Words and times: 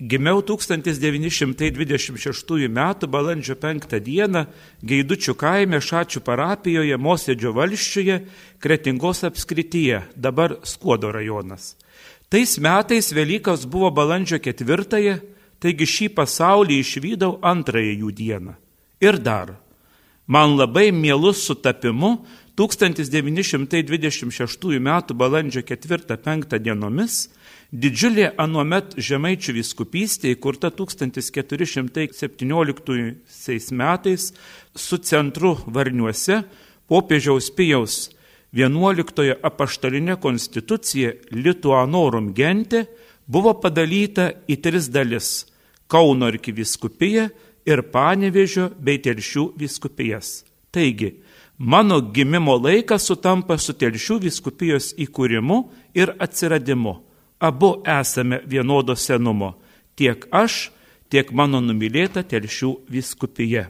Gimiau 0.00 0.42
1926 0.42 2.68
m. 2.68 2.94
balandžio 3.04 3.54
5 3.60 4.00
d. 4.00 4.46
Geidučių 4.80 5.36
kaime 5.36 5.76
Šačių 5.76 6.24
parapijoje 6.24 6.96
Mosėdžio 6.96 7.52
valščiuje 7.52 8.24
Kretingos 8.64 9.20
apskrityje, 9.28 10.16
dabar 10.16 10.56
Skuodo 10.64 11.12
rajonas. 11.12 11.76
Tais 12.32 12.56
metais 12.56 13.12
Velykas 13.12 13.68
buvo 13.68 13.92
balandžio 13.92 14.40
4, 14.40 15.20
taigi 15.60 15.84
šį 15.84 16.16
pasaulį 16.16 16.80
išvydau 16.80 17.36
antrąją 17.44 18.00
jų 18.00 18.08
dieną. 18.16 18.56
Ir 19.04 19.20
dar, 19.20 19.60
man 20.24 20.56
labai 20.56 20.96
mielus 20.96 21.44
sutapimu 21.44 22.24
1926 22.56 24.80
m. 24.80 24.88
balandžio 25.12 25.60
4-5 25.60 26.56
dienomis 26.56 27.28
Didžiulė 27.70 28.32
anuomet 28.34 28.96
Žemaičių 28.98 29.52
viskupystė 29.54 30.34
įkurta 30.34 30.74
1417 30.74 33.70
metais 33.78 34.34
su 34.74 34.98
centru 34.98 35.54
Varniuose 35.70 36.42
popiežiaus 36.90 37.46
Pijaus 37.54 38.10
11 38.58 39.38
apaštalinė 39.46 40.18
konstitucija 40.18 41.14
Lituanorum 41.30 42.34
gente 42.34 42.90
buvo 43.30 43.54
padalyta 43.62 44.34
į 44.50 44.58
tris 44.58 44.90
dalis- 44.90 45.46
Kauno 45.92 46.26
arkiviskupija 46.26 47.30
ir 47.66 47.82
Panevežio 47.82 48.70
bei 48.80 48.98
Telšių 48.98 49.52
viskupijas. 49.54 50.44
Taigi, 50.72 51.14
mano 51.58 52.00
gimimo 52.00 52.58
laikas 52.58 53.02
sutampa 53.06 53.58
su 53.58 53.72
Telšių 53.72 54.20
viskupijos 54.26 54.94
įkūrimu 54.98 55.70
ir 55.94 56.16
atsiradimu 56.18 57.09
abu 57.40 57.82
esame 57.86 58.40
vienodo 58.46 58.96
senumo- 58.96 59.54
tiek 59.96 60.26
aš, 60.30 60.70
tiek 61.08 61.32
mano 61.32 61.60
numylėta 61.60 62.22
telšių 62.22 62.86
viskupija. 62.88 63.68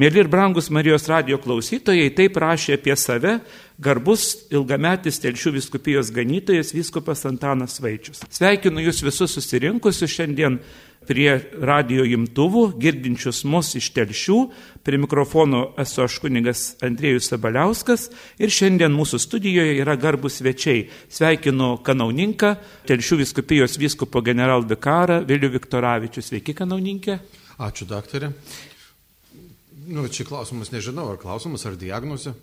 Mėly 0.00 0.22
ir 0.22 0.28
brangus 0.32 0.70
Marijos 0.72 1.04
radio 1.10 1.36
klausytojai, 1.36 2.14
taip 2.16 2.38
rašė 2.40 2.78
apie 2.78 2.94
save 2.96 3.34
garbus 3.76 4.46
ilgametis 4.48 5.20
telšių 5.20 5.52
viskupijos 5.58 6.08
ganytojas 6.16 6.72
vyskupas 6.72 7.26
Antanas 7.28 7.76
Vaičius. 7.84 8.22
Sveikinu 8.32 8.80
jūs 8.86 9.02
visus 9.04 9.36
susirinkusius 9.36 10.14
šiandien 10.14 10.56
prie 11.04 11.34
radio 11.60 12.06
imtuvų, 12.08 12.64
girdinčius 12.80 13.42
mus 13.44 13.74
iš 13.76 13.90
telšių. 13.92 14.38
Prie 14.80 15.02
mikrofono 15.02 15.66
esu 15.84 16.06
aš 16.06 16.16
kunigas 16.24 16.64
Andriejus 16.80 17.28
Sabaliauskas 17.28 18.08
ir 18.40 18.48
šiandien 18.48 18.96
mūsų 18.96 19.20
studijoje 19.20 19.76
yra 19.82 20.00
garbus 20.00 20.40
svečiai. 20.40 20.86
Sveikinu 21.12 21.74
kanauninką, 21.84 22.56
telšių 22.88 23.20
viskupijos 23.26 23.76
vyskupo 23.76 24.24
generalvikarą 24.24 25.20
Vilių 25.28 25.52
Viktoravičius. 25.60 26.32
Sveiki, 26.32 26.56
kanauninkė. 26.56 27.20
Ačiū, 27.60 27.92
daktarė. 27.92 28.32
Nu, 29.86 30.06
čia 30.08 30.26
klausimas 30.28 30.70
nežinau, 30.74 31.08
ar 31.12 31.20
klausimas, 31.20 31.64
ar 31.66 31.78
diagnozė 31.80 32.34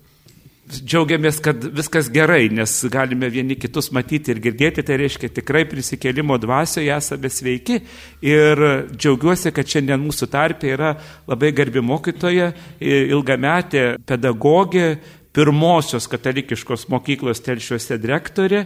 džiaugiamės, 0.70 1.40
kad 1.42 1.64
viskas 1.74 2.10
gerai, 2.12 2.48
nes 2.52 2.72
galime 2.92 3.30
vieni 3.32 3.56
kitus 3.58 3.90
matyti 3.94 4.34
ir 4.34 4.40
girdėti, 4.42 4.84
tai 4.86 4.98
reiškia 5.00 5.30
tikrai 5.40 5.64
prisikėlimo 5.68 6.36
dvasioje 6.40 6.92
esame 6.94 7.30
sveiki 7.32 7.80
ir 8.26 8.64
džiaugiuosi, 8.92 9.52
kad 9.56 9.70
šiandien 9.70 10.02
mūsų 10.04 10.30
tarpė 10.30 10.74
yra 10.76 10.92
labai 11.30 11.52
garbi 11.56 11.82
mokytoja, 11.84 12.52
ilgametė 12.80 13.86
pedagogė, 14.06 14.92
pirmosios 15.34 16.08
katalikiškos 16.10 16.88
mokyklos 16.90 17.42
telšiuose 17.46 18.00
direktorė, 18.02 18.64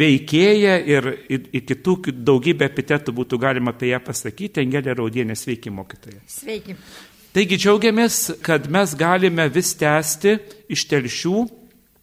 veikėja 0.00 0.78
ir, 0.88 1.10
ir, 1.28 1.44
ir 1.52 1.64
kitų 1.68 1.98
daugybę 2.24 2.64
epitetų 2.68 3.14
būtų 3.16 3.40
galima 3.40 3.74
apie 3.76 3.92
ją 3.92 4.00
pasakyti, 4.04 4.64
Angelė 4.64 4.96
Raudienė, 4.96 5.36
sveiki 5.36 5.72
mokytoja. 5.72 6.24
Sveiki. 6.28 6.76
Taigi 7.30 7.60
džiaugiamės, 7.62 8.16
kad 8.42 8.64
mes 8.74 8.90
galime 8.98 9.44
vis 9.54 9.68
tęsti 9.78 10.32
iš 10.74 10.82
telšių 10.90 11.44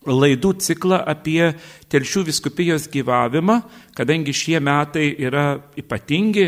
laidų 0.07 0.53
ciklą 0.63 1.01
apie 1.03 1.49
telšių 1.91 2.23
viskupijos 2.29 2.85
gyvavimą, 2.93 3.57
kadangi 3.97 4.31
šie 4.31 4.61
metai 4.63 5.09
yra 5.19 5.57
ypatingi, 5.75 6.45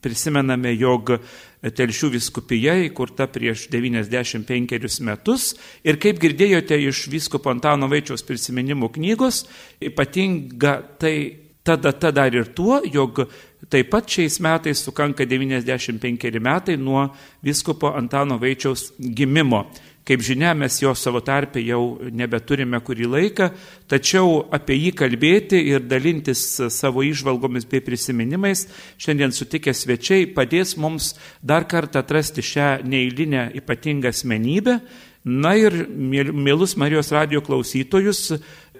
prisimename, 0.00 0.72
jog 0.80 1.12
telšių 1.60 2.08
viskupija 2.16 2.78
įkurta 2.88 3.28
prieš 3.28 3.66
95 3.68 5.04
metus 5.04 5.52
ir 5.84 6.00
kaip 6.00 6.16
girdėjote 6.24 6.80
iš 6.88 7.04
vyskupo 7.12 7.52
Antano 7.52 7.90
Vaičiaus 7.92 8.24
prisiminimų 8.24 8.94
knygos, 8.96 9.44
ypatinga 9.92 10.78
tai 10.96 11.14
ta 11.62 11.76
data 11.76 12.10
dar 12.10 12.34
ir 12.34 12.52
tuo, 12.56 12.80
jog 12.84 13.26
Taip 13.70 13.92
pat 13.92 14.08
šiais 14.10 14.40
metais 14.42 14.80
sukanka 14.82 15.22
95 15.24 16.40
metai 16.42 16.76
nuo 16.76 17.06
viskopo 17.42 17.92
Antano 17.94 18.38
Vaičiaus 18.38 18.92
gimimo. 18.98 19.68
Kaip 20.02 20.18
žinia, 20.18 20.50
mes 20.58 20.80
jo 20.82 20.90
savo 20.98 21.20
tarpę 21.22 21.62
jau 21.62 22.00
nebeturime 22.10 22.80
kurį 22.82 23.06
laiką, 23.06 23.46
tačiau 23.86 24.40
apie 24.50 24.74
jį 24.80 24.90
kalbėti 24.98 25.60
ir 25.70 25.86
dalintis 25.86 26.42
savo 26.74 27.04
išvalgomis 27.06 27.68
bei 27.70 27.84
prisiminimais 27.86 28.66
šiandien 28.98 29.30
sutikę 29.30 29.70
svečiai 29.70 30.26
padės 30.34 30.74
mums 30.74 31.12
dar 31.38 31.68
kartą 31.70 32.02
atrasti 32.02 32.42
šią 32.42 32.82
neįlinę 32.82 33.52
ypatingą 33.62 34.10
asmenybę. 34.10 34.80
Na 35.22 35.54
ir 35.54 35.84
mielus 35.86 36.74
Marijos 36.74 37.14
radio 37.14 37.46
klausytojus 37.46 38.32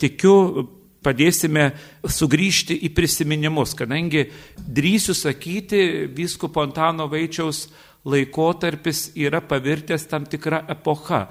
tikiu 0.02 0.66
padėsime 1.02 1.70
sugrįžti 2.06 2.76
į 2.86 2.92
prisiminimus, 2.96 3.74
kadangi 3.78 4.28
drįsiu 4.56 5.14
sakyti, 5.18 6.08
vyskupo 6.14 6.62
Antano 6.64 7.08
Vaičiaus 7.10 7.66
laikotarpis 8.08 9.10
yra 9.18 9.42
pavirtęs 9.44 10.08
tam 10.10 10.26
tikrą 10.26 10.64
epochą, 10.72 11.26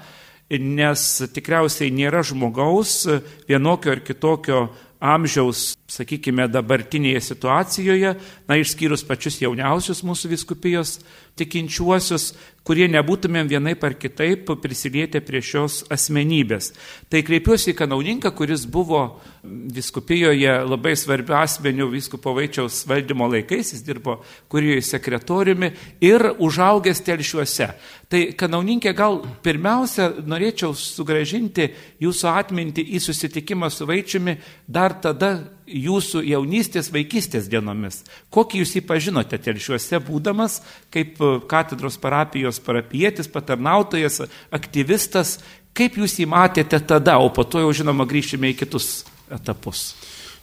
nes 0.52 1.04
tikriausiai 1.32 1.92
nėra 1.92 2.22
žmogaus 2.26 3.06
vienokio 3.48 3.94
ar 3.94 4.02
kitokio 4.04 4.62
amžiaus, 5.02 5.72
sakykime, 5.90 6.46
dabartinėje 6.52 7.24
situacijoje, 7.32 8.12
na, 8.46 8.58
išskyrus 8.60 9.02
pačius 9.06 9.40
jauniausius 9.42 10.04
mūsų 10.06 10.30
viskupijos 10.36 11.00
tikinčiuosius, 11.40 12.30
kurie 12.66 12.86
nebūtumėm 12.90 13.48
vienai 13.50 13.74
par 13.78 13.96
kitaip 13.98 14.52
prisilietę 14.62 15.22
prie 15.24 15.42
šios 15.42 15.82
asmenybės. 15.92 16.70
Tai 17.10 17.22
kreipiuosi 17.26 17.72
į 17.72 17.78
kanauninką, 17.78 18.30
kuris 18.38 18.66
buvo 18.70 19.02
viskupijoje 19.42 20.52
labai 20.68 20.94
svarbiu 20.98 21.34
asmeniu 21.40 21.88
viskupo 21.90 22.34
Vaičiaus 22.36 22.84
valdymo 22.86 23.26
laikais, 23.32 23.72
jis 23.74 23.82
dirbo 23.86 24.20
kurijoje 24.52 24.84
sekretoriumi 24.92 25.72
ir 26.04 26.28
užaugęs 26.38 27.02
telšiuose. 27.02 27.72
Tai 28.12 28.22
kanauninkė 28.38 28.92
gal 28.94 29.22
pirmiausia 29.42 30.10
norėčiau 30.28 30.76
sugražinti 30.78 31.70
jūsų 32.02 32.30
atmintį 32.30 32.86
į 32.94 33.02
susitikimą 33.02 33.72
su 33.72 33.88
Vaičiumi 33.88 34.36
dar 34.68 34.94
tada 35.02 35.34
jūsų 35.66 36.22
jaunystės, 36.26 36.90
vaikystės 36.92 37.48
dienomis. 37.50 38.02
Kokį 38.34 38.62
jūs 38.62 38.74
jį 38.76 38.82
pažinote 38.88 39.38
telšiuose 39.38 40.00
būdamas, 40.06 40.60
kaip 40.92 41.20
e, 41.20 41.32
katedros 41.50 41.98
parapijos 42.02 42.60
parapietis, 42.64 43.30
patarnautojas, 43.32 44.22
aktyvistas, 44.54 45.38
kaip 45.76 45.98
jūs 46.00 46.18
jį 46.20 46.28
matėte 46.32 46.80
tada, 46.80 47.18
o 47.18 47.30
po 47.32 47.44
to 47.44 47.62
jau 47.62 47.72
žinoma 47.82 48.06
grįšime 48.08 48.52
į 48.52 48.58
kitus 48.64 49.04
etapus. 49.32 49.92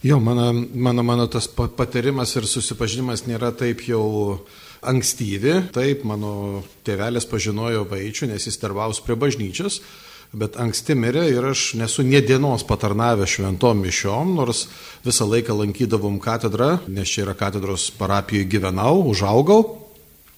Jo, 0.04 0.20
mano, 0.24 0.54
mano, 0.56 1.04
mano 1.04 1.28
tas 1.28 1.50
patarimas 1.52 2.32
ir 2.40 2.48
susipažinimas 2.48 3.26
nėra 3.28 3.52
taip 3.52 3.84
jau 3.84 4.06
ankstyvi. 4.80 5.58
Taip, 5.76 6.06
mano 6.08 6.64
tėvelis 6.88 7.28
pažinojo 7.28 7.84
Vaičių, 7.90 8.30
nes 8.32 8.48
jis 8.48 8.62
darbavus 8.62 9.04
prie 9.04 9.20
bažnyčios 9.20 9.82
bet 10.34 10.60
anksti 10.62 10.96
mirė 10.98 11.26
ir 11.32 11.46
aš 11.52 11.74
nesu 11.80 12.06
nie 12.06 12.22
dienos 12.22 12.66
patarnavęs 12.68 13.38
šventom 13.38 13.82
mišiom, 13.82 14.36
nors 14.38 14.68
visą 15.06 15.26
laiką 15.30 15.56
lankydavom 15.58 16.20
katedrą, 16.22 16.78
nes 16.88 17.10
čia 17.10 17.26
yra 17.26 17.36
katedros 17.38 17.90
parapijoje 17.98 18.50
gyvenau, 18.52 19.02
užaugau. 19.10 19.64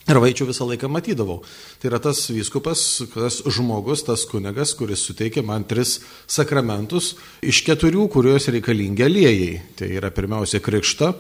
Ir 0.10 0.18
vaičių 0.18 0.48
visą 0.50 0.66
laiką 0.66 0.90
matydavau. 0.90 1.44
Tai 1.80 1.90
yra 1.92 2.00
tas 2.02 2.24
vyskupas, 2.34 2.80
tas 3.14 3.38
žmogus, 3.46 4.02
tas 4.08 4.24
kunigas, 4.28 4.74
kuris 4.76 5.04
suteikė 5.06 5.44
man 5.46 5.68
tris 5.70 6.00
sakramentus 6.26 7.14
iš 7.46 7.62
keturių, 7.68 8.08
kuriuos 8.12 8.50
reikalingi 8.52 9.06
aliejai. 9.06 9.52
Tai 9.78 9.92
yra 10.00 10.10
pirmiausia 10.12 10.64
krikšta, 10.64 11.12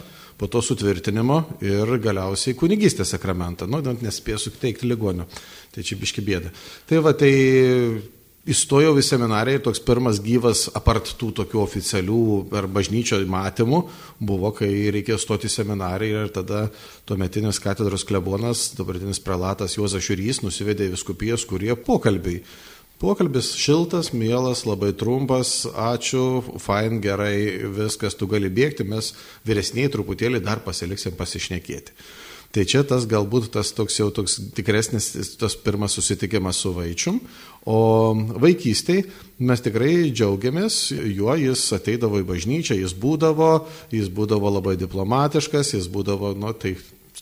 po 0.42 0.50
to 0.50 0.63
sutvirtinimo 0.66 1.38
ir 1.62 1.92
galiausiai 2.01 2.57
kunigystės 2.57 3.13
sakramentą. 3.13 3.68
Nu, 3.69 3.84
nespėsiu 4.01 4.50
teikti 4.57 4.90
ligonio. 4.90 5.28
Tai 5.69 5.86
čia 5.86 6.00
biški 6.01 6.25
bėda. 6.25 6.50
Tai 6.90 7.04
va, 7.06 7.13
tai 7.13 7.31
Įstojau 8.42 8.96
į 8.98 9.04
seminariją 9.06 9.60
ir 9.60 9.62
toks 9.68 9.80
pirmas 9.86 10.18
gyvas, 10.26 10.64
apart 10.74 11.12
tų 11.20 11.28
tokių 11.38 11.60
oficialių 11.62 12.22
per 12.50 12.66
bažnyčio 12.74 13.20
matymų, 13.30 13.84
buvo, 14.18 14.50
kai 14.58 14.90
reikėjo 14.96 15.20
stoti 15.22 15.46
į 15.46 15.54
seminariją 15.54 16.24
ir 16.26 16.32
tada 16.34 16.64
tuometinis 17.06 17.62
katedros 17.62 18.02
klebonas, 18.10 18.72
dabartinis 18.80 19.22
prelatas 19.22 19.78
Juozas 19.78 20.02
Šiurys 20.08 20.42
nusivedė 20.42 20.90
į 20.90 20.96
viskupijas, 20.96 21.46
kurie 21.46 21.76
pokalbiai. 21.78 22.42
Pokalbis 23.02 23.52
šiltas, 23.62 24.10
mielas, 24.10 24.66
labai 24.66 24.90
trumpas, 24.98 25.54
ačiū, 25.70 26.42
fain, 26.62 26.98
gerai, 27.02 27.62
viskas, 27.78 28.18
tu 28.18 28.26
gali 28.30 28.50
bėgti, 28.50 28.90
mes 28.90 29.14
vyresniai 29.46 29.94
truputėlį 29.94 30.42
dar 30.42 30.66
pasiliksim 30.66 31.14
pasišnekėti. 31.18 31.94
Tai 32.52 32.66
čia 32.68 32.82
tas 32.84 33.06
galbūt 33.08 33.54
tas 33.54 33.70
toks 33.72 33.96
jau 33.96 34.10
toks 34.12 34.36
tikresnis, 34.58 35.14
tas 35.40 35.56
pirmas 35.56 35.96
susitikimas 35.96 36.60
su 36.60 36.74
vaikium, 36.76 37.22
o 37.66 38.13
vaikystėje 38.42 39.06
mes 39.42 39.62
tikrai 39.62 40.12
džiaugiamės 40.13 40.80
juo, 40.94 41.34
jis 41.38 41.63
ateidavo 41.78 42.22
į 42.22 42.28
bažnyčią, 42.30 42.78
jis 42.78 42.94
būdavo, 42.98 43.52
jis 43.94 44.10
būdavo 44.13 44.52
labai 44.58 44.75
diplomatiškas, 44.81 45.75
jis 45.78 45.90
būdavo, 45.92 46.36
nu, 46.38 46.54
tai 46.54 46.75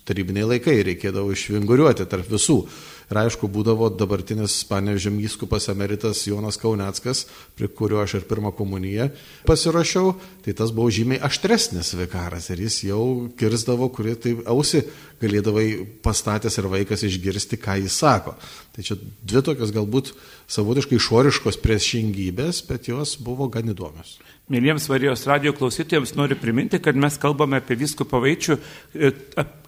tarybiniai 0.07 0.47
laikai, 0.56 0.80
reikėdavo 0.88 1.33
išvinguriuoti 1.36 2.07
tarp 2.09 2.27
visų. 2.31 2.63
Ir 3.09 3.17
aišku, 3.23 3.47
būdavo 3.50 3.88
dabartinis 3.89 4.59
panevežėm 4.69 5.15
įskupas 5.25 5.65
emeritas 5.71 6.21
Jonas 6.29 6.59
Kauneckas, 6.61 7.23
prie 7.57 7.65
kurio 7.65 8.03
aš 8.03 8.19
ir 8.19 8.27
pirmą 8.29 8.51
komuniją 8.53 9.09
pasirašiau, 9.50 10.13
tai 10.45 10.53
tas 10.53 10.69
buvo 10.75 10.91
žymiai 10.94 11.21
aštresnis 11.25 11.95
vikaras 11.97 12.51
ir 12.53 12.61
jis 12.67 12.83
jau 12.91 13.03
kirzdavo, 13.39 13.89
kuri 13.89 14.13
tai 14.13 14.35
ausi 14.53 14.83
galėdavai 15.19 15.67
pastatęs 16.06 16.61
ir 16.61 16.69
vaikas 16.69 17.06
išgirsti, 17.09 17.57
ką 17.57 17.79
jis 17.81 17.97
sako. 17.97 18.35
Tai 18.75 18.85
čia 18.85 19.00
dvi 19.01 19.41
tokios 19.44 19.73
galbūt 19.73 20.13
savotiškai 20.50 21.01
išoriškos 21.01 21.57
priešingybės, 21.65 22.62
bet 22.69 22.91
jos 22.94 23.17
buvo 23.17 23.50
gan 23.50 23.73
įdomios. 23.73 24.19
Mėlyjams 24.50 24.88
Varijos 24.89 25.27
radio 25.29 25.51
klausytojams 25.53 26.15
noriu 26.17 26.38
priminti, 26.41 26.79
kad 26.81 26.97
mes 26.97 27.19
kalbame 27.21 27.59
apie 27.59 27.75
viskupą 27.77 28.17
Vaičių 28.23 28.55
e, 28.57 29.12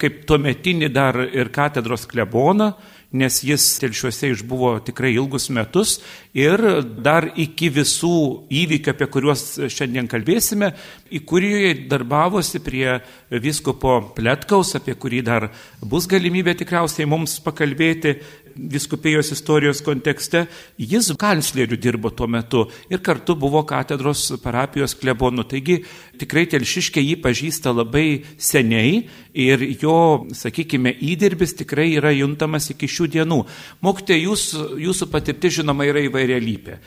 kaip 0.01 0.23
tuometinį 0.29 0.89
dar 0.93 1.19
ir 1.21 1.51
katedros 1.53 2.07
kleboną, 2.09 2.71
nes 3.11 3.41
jis 3.43 3.65
telšiuose 3.81 4.29
išbuvo 4.31 4.71
tikrai 4.87 5.11
ilgus 5.17 5.49
metus 5.51 5.97
ir 6.37 6.61
dar 7.03 7.27
iki 7.35 7.67
visų 7.73 8.13
įvykių, 8.61 8.93
apie 8.93 9.07
kuriuos 9.11 9.43
šiandien 9.71 10.07
kalbėsime, 10.11 10.71
į 11.11 11.19
kurį 11.27 11.73
darbavosi 11.91 12.61
prie 12.63 13.01
viskopo 13.43 13.97
Pletkaus, 14.15 14.75
apie 14.79 14.95
kurį 14.95 15.21
dar 15.27 15.49
bus 15.83 16.07
galimybė 16.11 16.55
tikriausiai 16.61 17.09
mums 17.09 17.35
pakalbėti 17.43 18.15
viskupijos 18.55 19.31
istorijos 19.31 19.81
kontekste. 19.85 20.45
Jis 20.77 21.11
kancleriu 21.19 21.77
dirbo 21.77 22.09
tuo 22.09 22.27
metu 22.27 22.65
ir 22.89 23.01
kartu 23.03 23.35
buvo 23.35 23.63
katedros 23.67 24.27
parapijos 24.43 24.95
klebonu. 24.99 25.43
Taigi 25.47 25.81
tikrai 26.21 26.45
telšiškė 26.51 27.01
jį 27.03 27.17
pažįsta 27.23 27.73
labai 27.73 28.23
seniai 28.37 29.05
ir 29.33 29.63
jo, 29.79 30.27
sakykime, 30.35 30.91
įdirbis 30.91 31.55
tikrai 31.61 31.91
yra 31.95 32.11
juntamas 32.13 32.69
iki 32.73 32.89
šių 32.91 33.07
dienų. 33.15 33.39
Mokite, 33.85 34.15
jūs, 34.19 34.51
jūsų 34.81 35.07
patirtis 35.11 35.59
žinoma 35.59 35.87
yra 35.87 36.03
įvairialypė. 36.07 36.77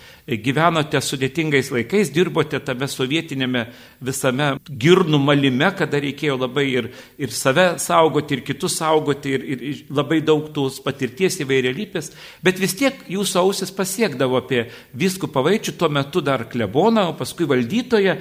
Gyvenote 0.45 1.01
sudėtingais 1.05 1.71
laikais, 1.73 2.13
dirbote 2.15 2.61
tame 2.65 2.89
sovietinėme 2.91 3.67
visame 4.05 4.55
girnų 4.69 5.21
malime, 5.25 5.71
kada 5.77 6.01
reikėjo 6.05 6.37
labai 6.45 6.67
ir, 6.73 6.91
ir 7.21 7.33
save 7.35 7.75
saugoti, 7.83 8.39
ir 8.39 8.45
kitus 8.47 8.79
saugoti, 8.81 9.35
ir, 9.39 9.47
ir, 9.49 9.83
labai 9.95 10.21
daug 10.25 10.51
tos 10.55 10.81
patirties 10.85 11.41
įvairialypės, 11.55 12.11
bet 12.45 12.59
vis 12.61 12.75
tiek 12.79 12.99
jūsų 13.11 13.41
ausis 13.41 13.73
pasiekdavo 13.75 14.43
apie 14.43 14.67
viskų 14.99 15.31
pavaičių, 15.33 15.77
tuo 15.79 15.89
metu 15.89 16.23
dar 16.25 16.49
kleboną, 16.51 17.09
o 17.13 17.17
paskui 17.19 17.49
valdytoje, 17.51 18.19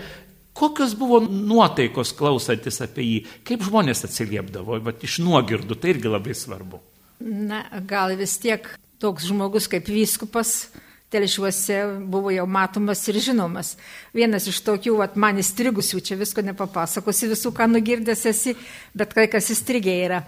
Kokios 0.54 0.92
buvo 0.94 1.18
nuotaikos 1.26 2.12
klausantis 2.14 2.76
apie 2.86 3.04
jį, 3.08 3.20
kaip 3.42 3.64
žmonės 3.66 4.06
atsiliepdavo, 4.06 4.78
bet 4.86 5.02
iš 5.02 5.18
nuogirdų, 5.26 5.80
tai 5.82 5.96
irgi 5.96 6.12
labai 6.14 6.36
svarbu. 6.38 6.78
Na, 7.26 7.64
gal 7.90 8.14
vis 8.20 8.36
tiek 8.38 8.68
toks 9.02 9.26
žmogus 9.32 9.66
kaip 9.72 9.90
vyskupas 9.90 10.70
telšiuose 11.14 11.80
buvo 12.10 12.32
jau 12.34 12.46
matomas 12.50 13.02
ir 13.10 13.20
žinomas. 13.22 13.76
Vienas 14.16 14.48
iš 14.50 14.62
tokių, 14.66 14.96
vat, 15.02 15.18
man 15.20 15.42
įstrigusių, 15.42 16.02
čia 16.06 16.18
visko 16.22 16.46
nepapasakosi 16.46 17.30
visų, 17.34 17.54
ką 17.58 17.70
nugirdęs 17.74 18.26
esi, 18.30 18.56
bet 18.98 19.14
kai 19.18 19.28
kas 19.32 19.52
įstrigė 19.54 19.98
yra. 20.06 20.24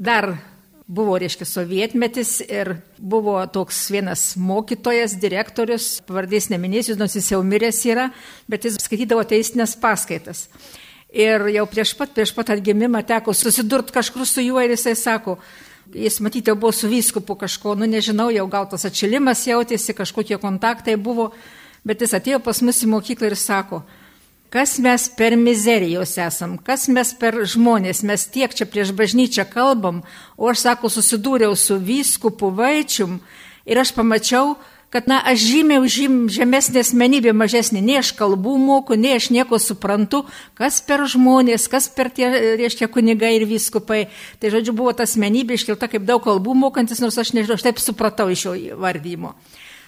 Dar 0.00 0.34
buvo, 0.86 1.16
reiškia, 1.20 1.46
sovietmetis 1.46 2.40
ir 2.44 2.76
buvo 2.98 3.38
toks 3.52 3.84
vienas 3.92 4.32
mokytojas, 4.36 5.16
direktorius, 5.22 6.00
pavardės 6.08 6.50
neminėsiu, 6.52 6.96
nors 7.00 7.16
jis 7.16 7.32
jau 7.34 7.42
miręs 7.46 7.82
yra, 7.88 8.08
bet 8.50 8.66
jis 8.66 8.80
skaitydavo 8.82 9.24
teisinės 9.28 9.76
paskaitas. 9.80 10.46
Ir 11.12 11.44
jau 11.52 11.66
prieš 11.68 11.92
pat, 11.98 12.14
prieš 12.16 12.32
pat 12.34 12.54
atgimimą 12.54 13.02
teko 13.08 13.34
susidurti 13.36 13.92
kažkur 13.92 14.24
su 14.26 14.44
juo 14.44 14.62
ir 14.64 14.72
jisai 14.72 14.94
sako, 14.96 15.36
jis 15.92 16.20
matyti 16.24 16.48
jau 16.50 16.56
buvo 16.56 16.72
su 16.72 16.88
vyskupu 16.88 17.36
kažko, 17.36 17.74
nu 17.76 17.88
nežinau, 17.88 18.30
jau 18.32 18.46
gal 18.48 18.68
tas 18.70 18.86
atšilimas 18.88 19.44
jautėsi, 19.46 19.96
kažkokie 19.96 20.40
kontaktai 20.40 20.96
buvo, 20.96 21.30
bet 21.84 22.00
jis 22.00 22.16
atėjo 22.16 22.40
pas 22.44 22.62
mus 22.64 22.80
į 22.80 22.88
mokyklą 22.94 23.28
ir 23.32 23.36
sako, 23.36 23.82
kas 24.52 24.76
mes 24.78 25.08
per 25.16 25.36
mizerijos 25.40 26.18
esam, 26.20 26.58
kas 26.60 26.84
mes 26.92 27.14
per 27.16 27.38
žmonės, 27.48 28.02
mes 28.04 28.26
tiek 28.28 28.52
čia 28.52 28.68
prieš 28.68 28.92
bažnyčią 28.96 29.46
kalbam, 29.48 30.02
o 30.36 30.50
aš 30.52 30.66
sako, 30.66 30.92
susidūriau 30.92 31.56
su 31.56 31.78
vyskupu 31.80 32.52
vaičium 32.52 33.16
ir 33.64 33.80
aš 33.80 33.94
pamačiau, 33.96 34.58
kad, 34.92 35.08
na, 35.08 35.22
aš 35.24 35.40
žymiai 35.48 35.88
žym, 35.88 36.16
žemesnė 36.28 36.82
asmenybė, 36.84 37.32
mažesnė, 37.32 37.80
nei 37.80 37.96
aš 38.02 38.12
kalbų 38.18 38.58
moku, 38.60 38.98
nei 39.00 39.14
aš 39.16 39.30
nieko 39.32 39.56
suprantu, 39.56 40.26
kas 40.58 40.82
per 40.84 41.06
žmonės, 41.08 41.64
kas 41.72 41.88
per 41.88 42.12
tie, 42.12 42.28
reiškia, 42.60 42.90
kunigai 42.92 43.32
ir 43.38 43.48
viskupai. 43.48 44.02
Tai, 44.36 44.52
žodžiu, 44.52 44.76
buvo 44.76 44.92
ta 44.92 45.08
asmenybė 45.08 45.56
iškelta 45.56 45.88
kaip 45.88 46.04
daug 46.04 46.20
kalbų 46.26 46.58
mokantis, 46.66 47.00
nors 47.00 47.16
aš 47.16 47.32
nežinau, 47.32 47.56
aš 47.56 47.64
taip 47.70 47.80
supratau 47.80 48.28
iš 48.28 48.44
jo 48.50 48.56
vardymo. 48.84 49.32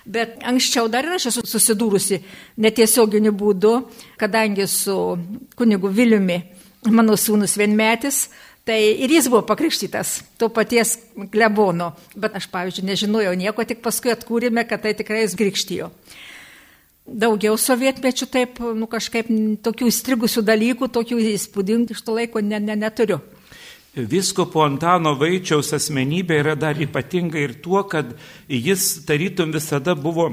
Bet 0.05 0.43
anksčiau 0.45 0.89
dar 0.93 1.07
ir 1.07 1.17
aš 1.17 1.31
esu 1.31 1.43
susidūrusi 1.49 2.19
netiesioginiu 2.61 3.33
būdu, 3.33 3.73
kadangi 4.21 4.67
su 4.69 4.97
kunigu 5.57 5.89
Viliumi, 5.89 6.43
mano 6.93 7.17
sūnus 7.17 7.57
vienmetis, 7.57 8.27
tai 8.69 8.79
ir 9.01 9.13
jis 9.17 9.31
buvo 9.33 9.43
pakrikštytas 9.49 10.19
to 10.41 10.51
paties 10.53 10.99
klebono. 11.33 11.95
Bet 12.17 12.37
aš, 12.37 12.51
pavyzdžiui, 12.53 12.85
nežinojau 12.91 13.33
nieko, 13.41 13.65
tik 13.65 13.81
paskui 13.85 14.13
atkūrėme, 14.13 14.67
kad 14.69 14.85
tai 14.85 14.93
tikrai 14.99 15.25
jis 15.25 15.39
krikštijo. 15.41 15.89
Daugiau 17.05 17.57
sovietmečių 17.61 18.29
taip, 18.33 18.61
nu 18.77 18.89
kažkaip 18.89 19.29
tokių 19.65 19.89
įstrigusių 19.89 20.45
dalykų, 20.45 20.89
tokių 20.93 21.21
įspūdingų 21.35 21.97
iš 21.97 22.05
to 22.05 22.17
laiko 22.17 22.41
ne, 22.45 22.61
ne, 22.61 22.77
neturiu. 22.81 23.21
Viskopo 23.95 24.65
Antano 24.65 25.15
Vaičiaus 25.15 25.71
asmenybė 25.77 26.41
yra 26.43 26.55
dar 26.59 26.81
ypatinga 26.83 27.39
ir 27.39 27.55
tuo, 27.63 27.85
kad 27.87 28.17
jis 28.49 29.05
tarytum 29.07 29.55
visada 29.55 29.95
buvo 29.95 30.33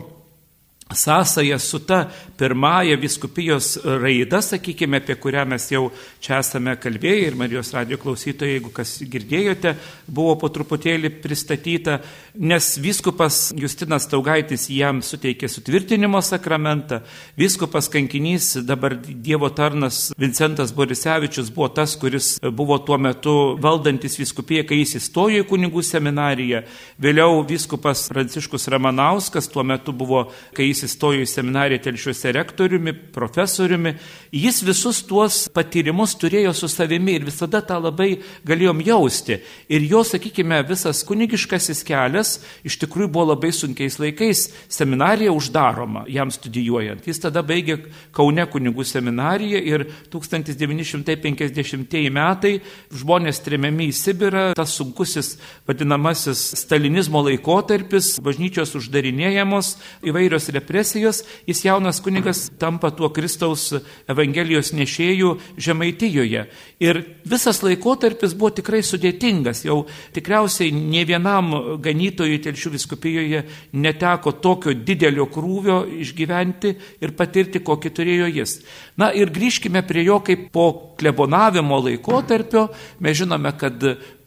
sąsaja 0.93 1.59
su 1.59 1.79
ta 1.79 2.07
pirmąja 2.37 2.97
viskupijos 2.97 3.79
raida, 3.83 4.41
sakykime, 4.41 4.97
apie 4.97 5.15
kurią 5.15 5.45
mes 5.45 5.67
jau 5.71 5.89
čia 6.21 6.39
esame 6.41 6.73
kalbėję 6.81 7.27
ir 7.27 7.35
Marijos 7.37 7.69
radio 7.75 7.97
klausytojai, 8.01 8.55
jeigu 8.57 8.71
kas 8.73 8.95
girdėjote, 9.01 9.75
buvo 10.07 10.35
po 10.41 10.49
truputėlį 10.49 11.11
pristatyta, 11.21 11.99
nes 12.35 12.71
viskupas 12.81 13.51
Justinas 13.57 14.07
Taugaitis 14.09 14.67
jam 14.73 15.03
suteikė 15.05 15.49
sutvirtinimo 15.51 16.21
sakramentą, 16.25 17.01
viskupas 17.37 17.89
kankinys, 17.91 18.55
dabar 18.65 18.95
Dievo 18.97 19.51
tarnas 19.53 20.11
Vincentas 20.17 20.73
Borisevičius 20.73 21.51
buvo 21.53 21.69
tas, 21.75 21.95
kuris 21.99 22.35
buvo 22.41 22.79
tuo 22.81 22.97
metu 22.97 23.35
valdantis 23.61 24.17
viskupiją, 24.19 24.65
kai 24.69 24.81
jis 24.81 24.97
įstojo 25.01 25.43
į 25.43 25.47
kunigų 25.49 25.85
seminariją, 25.85 26.63
vėliau 27.01 27.43
viskupas 27.47 28.07
Pranciškus 28.11 28.69
Ramanauskas 28.73 29.49
tuo 29.51 29.63
metu 29.67 29.93
buvo, 29.93 30.25
kai 30.57 30.71
jis 30.71 30.80
jis 30.81 30.89
įstojo 30.89 31.21
į 31.21 31.29
seminariją 31.29 31.81
telšiuose 31.85 32.31
rektoriumi, 32.35 32.93
profesoriumi, 33.13 33.93
jis 34.33 34.61
visus 34.65 35.01
tuos 35.05 35.47
patyrimus 35.53 36.15
turėjo 36.19 36.53
su 36.55 36.67
savimi 36.71 37.15
ir 37.17 37.25
visada 37.27 37.61
tą 37.61 37.77
labai 37.81 38.19
galėjom 38.47 38.81
jausti. 38.85 39.39
Ir 39.69 39.85
jo, 39.89 40.03
sakykime, 40.07 40.61
visas 40.67 41.03
kunigiškasis 41.07 41.83
kelias 41.85 42.39
iš 42.65 42.79
tikrųjų 42.81 43.11
buvo 43.11 43.31
labai 43.33 43.51
sunkiais 43.53 43.99
laikais. 44.01 44.47
Seminarija 44.71 45.31
uždaroma 45.33 46.05
jam 46.09 46.31
studijuojant. 46.31 47.05
Jis 47.07 47.21
tada 47.21 47.43
baigė 47.43 47.79
Kaune 48.15 48.45
kunigų 48.49 48.85
seminariją 48.87 49.61
ir 49.61 49.85
1950 50.13 52.09
metai 52.11 52.57
žmonės 52.95 53.41
tremiami 53.45 53.89
į 53.91 53.95
Sibirą, 53.95 54.45
tas 54.57 54.73
sunkusis 54.77 55.35
vadinamasis 55.69 56.41
stalinizmo 56.63 57.21
laikotarpis, 57.27 58.17
bažnyčios 58.23 58.73
uždarinėjamos, 58.79 59.75
įvairios 60.07 60.49
represijos 60.49 60.70
represijos, 60.71 61.23
jis 61.47 61.65
jaunas 61.65 61.99
kunigas 62.01 62.49
tampa 62.59 62.91
tuo 62.91 63.09
Kristaus 63.13 63.73
Evangelijos 64.09 64.71
nešėjų 64.73 65.33
Žemaitijoje. 65.57 66.45
Ir 66.81 67.01
visas 67.27 67.61
laikotarpis 67.63 68.33
buvo 68.33 68.51
tikrai 68.55 68.81
sudėtingas. 68.83 69.65
Jau 69.65 69.85
tikriausiai 70.15 70.71
ne 70.71 71.03
vienam 71.05 71.51
ganytojui 71.83 72.39
telšių 72.41 72.73
viskupijoje 72.77 73.43
neteko 73.73 74.31
tokio 74.41 74.73
didelio 74.73 75.27
krūvio 75.31 75.83
išgyventi 76.01 76.73
ir 77.01 77.15
patirti, 77.17 77.61
kokį 77.61 77.93
turėjo 77.93 78.31
jis. 78.31 78.59
Na 78.97 79.11
ir 79.13 79.31
grįžkime 79.33 79.83
prie 79.87 80.05
jo 80.07 80.19
kaip 80.25 80.49
po 80.53 80.95
klebonavimo 80.97 81.81
laikotarpio. 81.85 82.69
Mes 82.99 83.17
žinome, 83.17 83.53
kad 83.57 83.81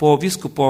po 0.04 0.16
viskupo 0.20 0.66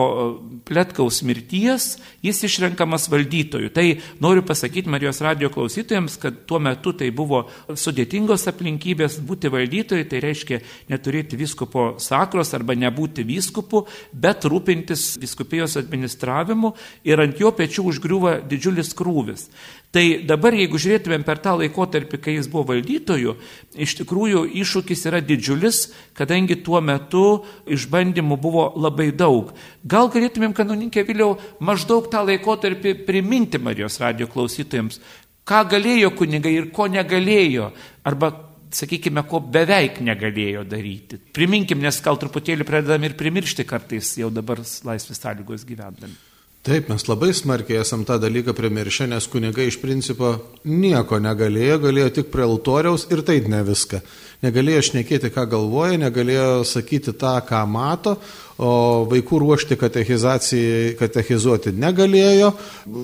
Pletkaus 0.64 1.16
mirties 1.26 1.96
jis 2.22 2.38
išrenkamas 2.46 3.08
valdytoju. 3.10 3.72
Tai 3.74 3.86
noriu 4.22 4.44
pasakyti 4.46 4.88
Marijos 4.88 5.18
radio 5.26 5.50
klausytojams, 5.50 6.20
kad 6.22 6.36
tuo 6.46 6.60
metu 6.62 6.92
tai 6.94 7.08
buvo 7.10 7.40
sudėtingos 7.66 8.46
aplinkybės 8.52 9.18
būti 9.26 9.50
valdytojai, 9.50 10.06
tai 10.06 10.20
reiškia 10.22 10.60
neturėti 10.92 11.40
vyskupo 11.40 11.96
sakros 11.98 12.54
arba 12.54 12.78
nebūti 12.78 13.26
vyskupu, 13.26 13.82
bet 14.12 14.46
rūpintis 14.46 15.16
viskupijos 15.18 15.74
administravimu 15.82 16.70
ir 17.02 17.26
ant 17.26 17.42
jo 17.42 17.50
pečių 17.58 17.88
užgriuva 17.90 18.36
didžiulis 18.46 18.94
krūvis. 18.94 19.48
Tai 19.94 20.02
dabar, 20.26 20.56
jeigu 20.58 20.78
žiūrėtumėm 20.82 21.22
per 21.22 21.38
tą 21.38 21.52
laikotarpį, 21.60 22.18
kai 22.18 22.32
jis 22.34 22.48
buvo 22.50 22.72
valdytoju, 22.72 23.36
iš 23.78 23.92
tikrųjų 24.00 24.40
iššūkis 24.58 25.06
yra 25.06 25.20
didžiulis, 25.22 25.84
kadangi 26.18 26.56
tuo 26.66 26.80
metu 26.82 27.44
išbandymų 27.70 28.38
buvo 28.42 28.64
labai 28.74 29.12
daug. 29.14 29.52
Gal 29.86 30.10
galėtumėm, 30.10 30.56
kanoninkė 30.56 31.06
Vėliau, 31.06 31.36
maždaug 31.62 32.10
tą 32.10 32.24
laikotarpį 32.26 32.96
priminti 33.06 33.62
Marijos 33.62 34.00
radio 34.02 34.26
klausytojams, 34.34 34.98
ką 35.46 35.62
galėjo 35.76 36.10
kunigai 36.18 36.56
ir 36.58 36.72
ko 36.74 36.90
negalėjo, 36.90 37.70
arba 38.02 38.34
sakykime, 38.74 39.22
ko 39.30 39.44
beveik 39.46 40.02
negalėjo 40.02 40.66
daryti. 40.66 41.22
Priminkim, 41.38 41.78
nes 41.86 42.02
gal 42.02 42.18
truputėlį 42.18 42.66
pradedam 42.66 43.06
ir 43.06 43.14
primiršti 43.14 43.62
kartais 43.62 44.16
jau 44.18 44.34
dabar 44.34 44.58
laisvės 44.58 45.22
sąlygos 45.22 45.68
gyvendami. 45.70 46.33
Taip, 46.64 46.86
mes 46.88 47.02
labai 47.04 47.34
smarkiai 47.36 47.82
esam 47.82 48.06
tą 48.08 48.14
dalyką 48.16 48.54
primiršę, 48.56 49.04
nes 49.10 49.26
kunigai 49.28 49.66
iš 49.68 49.76
principo 49.82 50.30
nieko 50.64 51.18
negalėjo, 51.20 51.74
galėjo 51.82 52.12
tik 52.16 52.30
prie 52.32 52.46
altoriaus 52.46 53.04
ir 53.12 53.20
tai 53.20 53.42
ne 53.52 53.60
viską. 53.66 54.00
Negalėjo 54.46 54.86
šnekėti, 54.88 55.28
ką 55.34 55.44
galvoja, 55.52 55.98
negalėjo 56.00 56.64
sakyti 56.64 57.12
tą, 57.20 57.34
ką 57.44 57.60
mato, 57.68 58.16
o 58.56 59.04
vaikų 59.10 59.42
ruošti 59.42 59.76
katechizuoti 59.76 61.72
negalėjo. 61.76 62.52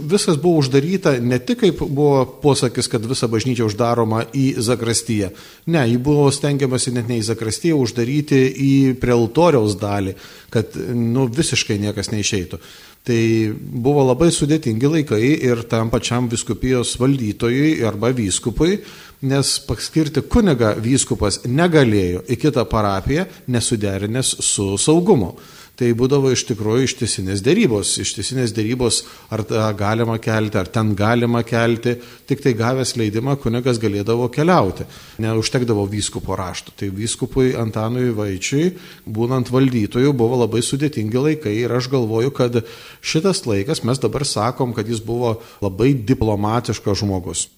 Viskas 0.09 0.41
buvo 0.41 0.63
uždaryta 0.63 1.19
ne 1.21 1.37
tik 1.45 1.61
kaip 1.67 1.85
buvo 1.85 2.25
posakis, 2.41 2.89
kad 2.89 3.05
visa 3.05 3.29
bažnyčia 3.29 3.69
uždaroma 3.69 4.25
į 4.33 4.55
zakrastyje. 4.63 5.35
Ne, 5.69 5.85
jį 5.91 5.99
buvo 6.01 6.31
stengiamasi 6.33 6.95
net 6.97 7.13
ne 7.13 7.21
į 7.21 7.27
zakrastyje 7.29 7.77
uždaryti 7.77 8.41
į 8.57 8.75
prie 9.03 9.17
altoriaus 9.17 9.77
dalį, 9.81 10.15
kad 10.55 10.81
nu, 10.97 11.29
visiškai 11.29 11.77
niekas 11.83 12.09
neišeitų. 12.15 12.61
Tai 13.01 13.21
buvo 13.57 14.03
labai 14.05 14.29
sudėtingi 14.35 14.89
laikai 14.93 15.23
ir 15.49 15.63
tam 15.71 15.89
pačiam 15.93 16.27
viskupijos 16.29 16.99
valdytojui 17.01 17.79
arba 17.89 18.11
vyskupui, 18.13 18.77
nes 19.25 19.55
paskirti 19.65 20.21
kunigą 20.29 20.75
vyskupas 20.85 21.41
negalėjo 21.49 22.27
į 22.29 22.37
kitą 22.41 22.67
parapiją 22.69 23.25
nesuderinęs 23.49 24.35
su 24.45 24.75
saugumu 24.81 25.33
tai 25.81 25.91
būdavo 25.97 26.29
iš 26.35 26.45
tikrųjų 26.51 26.85
ištisinės 26.85 27.41
dėrybos. 27.45 27.95
Ištisinės 28.03 28.53
dėrybos, 28.53 29.01
ar 29.33 29.43
galima 29.79 30.19
kelti, 30.21 30.59
ar 30.61 30.69
ten 30.69 30.93
galima 30.99 31.41
kelti, 31.47 31.95
tik 32.29 32.43
tai 32.45 32.53
gavęs 32.59 32.95
leidimą 33.01 33.39
kunigas 33.41 33.81
galėdavo 33.81 34.29
keliauti. 34.35 34.85
Neužtekdavo 35.25 35.87
vyskupo 35.89 36.37
rašto. 36.37 36.75
Tai 36.77 36.91
vyskupui 36.95 37.55
Antanui 37.59 38.11
Vaičiui, 38.17 38.75
būnant 39.09 39.49
valdytojų, 39.53 40.13
buvo 40.17 40.43
labai 40.43 40.61
sudėtingi 40.67 41.25
laikai 41.31 41.57
ir 41.63 41.73
aš 41.73 41.89
galvoju, 41.93 42.35
kad 42.37 42.61
šitas 43.01 43.47
laikas, 43.49 43.81
mes 43.89 44.03
dabar 44.03 44.29
sakom, 44.29 44.77
kad 44.77 44.89
jis 44.89 45.01
buvo 45.01 45.39
labai 45.65 45.95
diplomatiškas 45.97 47.01
žmogus. 47.01 47.49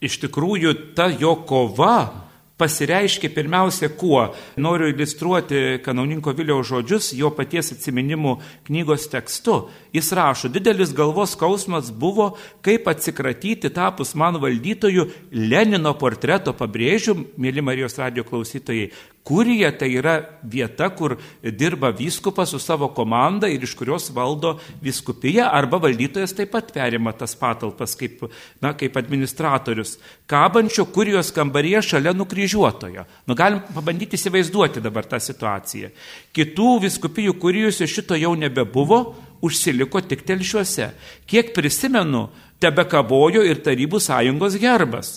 Iš 0.00 0.20
tikrųjų, 0.24 0.72
ta 0.96 1.08
jo 1.12 1.36
kova 1.48 2.25
pasireiškia 2.56 3.30
pirmiausia 3.34 3.88
kuo. 3.88 4.34
Noriu 4.56 4.88
iliustruoti 4.88 5.80
kanauninko 5.84 6.32
Viliaus 6.36 6.70
žodžius 6.70 7.12
jo 7.16 7.30
paties 7.36 7.72
atsiminimų 7.74 8.36
knygos 8.68 9.08
tekstu. 9.12 9.58
Jis 9.96 10.12
rašo, 10.16 10.50
didelis 10.52 10.94
galvos 10.96 11.34
skausmas 11.36 11.90
buvo, 11.92 12.32
kaip 12.64 12.88
atsikratyti 12.88 13.70
tapus 13.74 14.14
man 14.16 14.40
valdytojų 14.40 15.08
Lenino 15.36 15.92
portreto, 16.00 16.56
pabrėžiu, 16.56 17.18
mėly 17.36 17.64
Marijos 17.64 17.98
radio 18.00 18.24
klausytojai, 18.24 18.90
Kurija 19.26 19.72
tai 19.74 19.88
yra 19.98 20.20
vieta, 20.46 20.86
kur 20.94 21.16
dirba 21.42 21.88
vyskupas 21.90 22.52
su 22.54 22.60
savo 22.62 22.92
komanda 22.94 23.48
ir 23.50 23.64
iš 23.66 23.72
kurios 23.74 24.06
valdo 24.14 24.52
viskupija 24.82 25.48
arba 25.50 25.80
valdytojas 25.82 26.34
taip 26.36 26.52
pat 26.54 26.70
perima 26.74 27.10
tas 27.10 27.34
patalpas 27.34 27.96
kaip, 27.98 28.22
na, 28.62 28.70
kaip 28.78 28.94
administratorius. 28.96 29.96
Kabančio 30.30 30.86
kurijos 30.94 31.32
kambaryje 31.34 31.82
šalia 31.88 32.14
nukryžiuotojo. 32.14 33.02
Nu, 33.26 33.34
galim 33.34 33.64
pabandyti 33.74 34.14
įsivaizduoti 34.14 34.84
dabar 34.84 35.08
tą 35.10 35.18
situaciją. 35.18 35.90
Kitų 36.30 36.76
viskupijų 36.86 37.34
kurijose 37.42 37.90
šito 37.90 38.14
jau 38.14 38.36
nebebuvo, 38.38 39.00
užsiliko 39.42 40.04
tik 40.06 40.22
telšiuose. 40.28 40.92
Kiek 41.26 41.50
prisimenu, 41.56 42.28
tebe 42.62 42.86
kabojo 42.86 43.42
ir 43.42 43.58
Tarybų 43.66 43.98
sąjungos 44.06 44.54
gerbas 44.62 45.16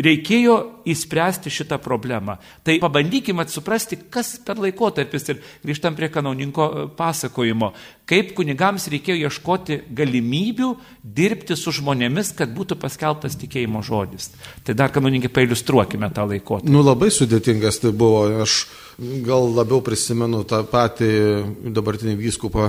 reikėjo 0.00 0.56
įspręsti 0.88 1.50
šitą 1.52 1.78
problemą. 1.82 2.38
Tai 2.64 2.78
pabandykime 2.80 3.44
suprasti, 3.48 3.98
kas 4.10 4.38
per 4.44 4.60
laikotarpis 4.62 5.28
ir 5.28 5.42
grįžtam 5.64 5.96
prie 5.98 6.08
kanauninko 6.12 6.68
e, 6.68 6.86
pasakojimo, 6.96 7.72
kaip 8.12 8.34
kunigams 8.36 8.90
reikėjo 8.92 9.30
ieškoti 9.30 9.78
galimybių 9.96 10.68
dirbti 11.02 11.56
su 11.56 11.72
žmonėmis, 11.72 12.34
kad 12.36 12.52
būtų 12.52 12.76
paskelbtas 12.82 13.38
tikėjimo 13.40 13.80
žodis. 13.86 14.28
Tai 14.66 14.76
dar 14.76 14.92
kanauninkai 14.92 15.32
pailustruokime 15.32 16.10
tą 16.12 16.26
laikotarpį. 16.28 16.72
Nu 16.72 16.84
labai 16.84 17.08
sudėtingas 17.14 17.80
tai 17.80 17.94
buvo. 17.96 18.26
Aš 18.44 18.66
gal 19.24 19.48
labiau 19.56 19.80
prisimenu 19.84 20.42
tą 20.48 20.60
patį 20.68 21.08
dabartinį 21.72 22.18
vyskupą 22.20 22.68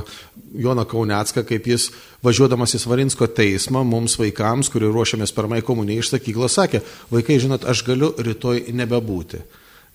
Joną 0.63 0.85
Kaunecką, 0.88 1.43
kaip 1.50 1.67
jis 1.67 1.89
važiuodamas 2.23 2.77
į 2.77 2.83
Svarinsko 2.85 3.27
teismą 3.27 3.83
mums 3.88 4.15
vaikams, 4.21 4.71
kurie 4.71 4.88
ruošiamės 4.93 5.35
pirmai 5.35 5.59
komunijai 5.65 6.05
iš 6.05 6.13
sakyklos, 6.13 6.55
sakė, 6.55 6.83
vaikai, 7.12 7.41
žinot, 7.43 7.67
aš 7.67 7.83
galiu 7.89 8.13
rytoj 8.15 8.69
nebebūti, 8.71 9.43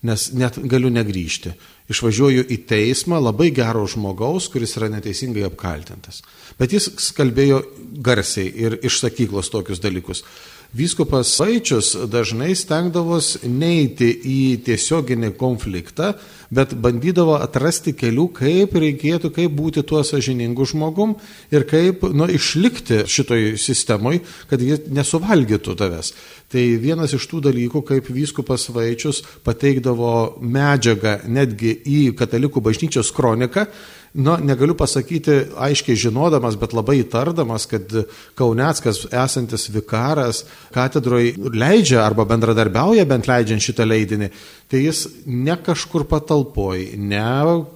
nes 0.05 0.29
net 0.37 0.59
galiu 0.71 0.91
negryžti. 0.93 1.53
Išvažiuoju 1.89 2.45
į 2.53 2.57
teismą 2.69 3.17
labai 3.19 3.49
gero 3.55 3.85
žmogaus, 3.89 4.47
kuris 4.51 4.75
yra 4.77 4.91
neteisingai 4.93 5.43
apkaltintas. 5.47 6.21
Bet 6.59 6.75
jis 6.75 6.87
kalbėjo 7.17 7.63
garsiai 8.05 8.51
ir 8.53 8.77
iš 8.85 9.01
sakyklos 9.01 9.49
tokius 9.51 9.81
dalykus. 9.83 10.23
Vyskupas 10.69 11.31
Vaičius 11.39 11.95
dažnai 12.13 12.51
stengdavos 12.53 13.39
neiti 13.41 14.11
į 14.13 14.41
tiesioginį 14.67 15.31
konfliktą, 15.39 16.11
bet 16.53 16.75
bandydavo 16.77 17.39
atrasti 17.41 17.95
kelių, 17.97 18.27
kaip 18.37 18.75
reikėtų, 18.77 19.31
kaip 19.33 19.55
būti 19.57 19.81
tuo 19.81 20.03
sažiningu 20.05 20.67
žmogum 20.69 21.15
ir 21.49 21.65
kaip 21.69 22.05
nu, 22.13 22.29
išlikti 22.29 23.01
šitoj 23.09 23.55
sistemoj, 23.57 24.21
kad 24.49 24.61
jie 24.61 24.77
nesuvalgytų 24.93 25.73
tavęs. 25.79 26.13
Tai 26.53 26.65
vienas 26.85 27.17
iš 27.17 27.25
tų 27.31 27.41
dalykų, 27.49 27.81
kaip 27.89 28.13
vyskupas 28.13 28.69
Vaičius 28.69 29.23
pateikdavo 29.45 30.37
medžiagą 30.37 31.23
netgi 31.25 31.79
į 31.81 32.01
katalikų 32.17 32.61
bažnyčios 32.61 33.09
kroniką, 33.09 33.65
nu, 34.13 34.35
negaliu 34.41 34.75
pasakyti 34.77 35.35
aiškiai 35.57 35.97
žinodamas, 35.99 36.57
bet 36.59 36.73
labai 36.73 36.99
įtardamas, 37.03 37.67
kad 37.69 37.91
Kauneckas 38.37 39.03
esantis 39.09 39.67
vikaras 39.73 40.43
katedroje 40.73 41.35
leidžia 41.53 42.01
arba 42.03 42.25
bendradarbiauja 42.29 43.05
bent 43.09 43.29
leidžiant 43.29 43.63
šitą 43.63 43.85
leidinį, 43.89 44.31
tai 44.69 44.83
jis 44.85 45.05
ne 45.25 45.57
kažkur 45.65 46.07
patalpoj, 46.09 46.87
ne 46.97 47.25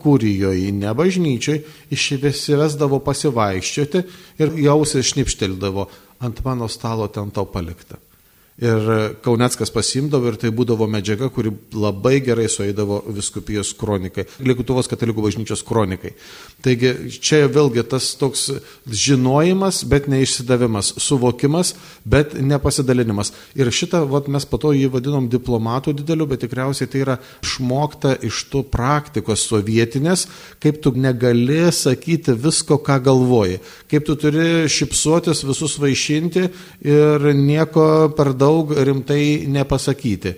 kurijoje, 0.04 0.72
ne 0.74 0.94
bažnyčiai 0.98 1.62
išvesivesdavo 1.94 3.02
pasivaikščioti 3.06 4.04
ir 4.42 4.58
jausiai 4.66 5.06
šnipšteldavo 5.14 5.90
ant 6.24 6.44
mano 6.46 6.70
stalo 6.72 7.08
ten 7.12 7.32
tau 7.36 7.46
palikta. 7.46 8.00
Ir 8.62 9.16
Kauneckas 9.26 9.72
pasimdavo 9.74 10.30
ir 10.30 10.36
tai 10.38 10.52
būdavo 10.54 10.86
medžiaga, 10.86 11.32
kuri 11.34 11.50
labai 11.74 12.20
gerai 12.22 12.46
sueidavo 12.52 13.00
viskupijos 13.10 13.72
kronikai, 13.74 14.28
Lietuvos 14.46 14.86
katalikų 14.92 15.24
bažnyčios 15.26 15.64
kronikai. 15.66 16.12
Taigi 16.62 17.10
čia 17.18 17.48
vėlgi 17.50 17.82
tas 17.90 18.12
toks 18.20 18.52
žinojimas, 18.86 19.82
bet 19.90 20.06
neišsidavimas, 20.12 20.92
suvokimas, 21.02 21.74
bet 22.06 22.36
nepasidalinimas. 22.38 23.34
Ir 23.58 23.72
šitą 23.74 24.04
vat, 24.12 24.30
mes 24.30 24.46
po 24.46 24.62
to 24.62 24.76
jį 24.78 24.92
vadinom 24.94 25.32
diplomatų 25.34 25.96
dideliu, 26.04 26.30
bet 26.30 26.46
tikriausiai 26.46 26.92
tai 26.94 27.02
yra 27.02 27.18
išmokta 27.42 28.14
iš 28.22 28.44
tų 28.54 28.64
praktikos 28.70 29.48
sovietinės, 29.50 30.28
kaip 30.62 30.78
tu 30.86 30.94
negali 30.94 31.72
sakyti 31.74 32.38
visko, 32.38 32.78
ką 32.78 33.00
galvoji, 33.10 33.58
kaip 33.90 34.06
tu 34.06 34.20
turi 34.20 34.70
šipsuotis, 34.70 35.42
visus 35.50 35.80
vaišinti 35.82 36.46
ir 36.86 37.30
nieko 37.34 38.14
per 38.14 38.36
daug 38.38 38.53
daug 38.54 38.78
rimtai 38.78 39.50
nepasakyti. 39.50 40.38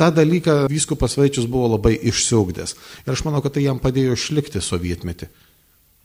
Ta 0.00 0.08
dalyką 0.14 0.64
vyskupas 0.72 1.18
Vaičius 1.20 1.48
buvo 1.50 1.74
labai 1.74 1.92
išsiugdęs. 2.08 2.74
Ir 3.04 3.12
aš 3.12 3.24
manau, 3.26 3.42
kad 3.44 3.52
tai 3.56 3.66
jam 3.66 3.80
padėjo 3.82 4.16
išlikti 4.16 4.62
sovietmetį. 4.64 5.28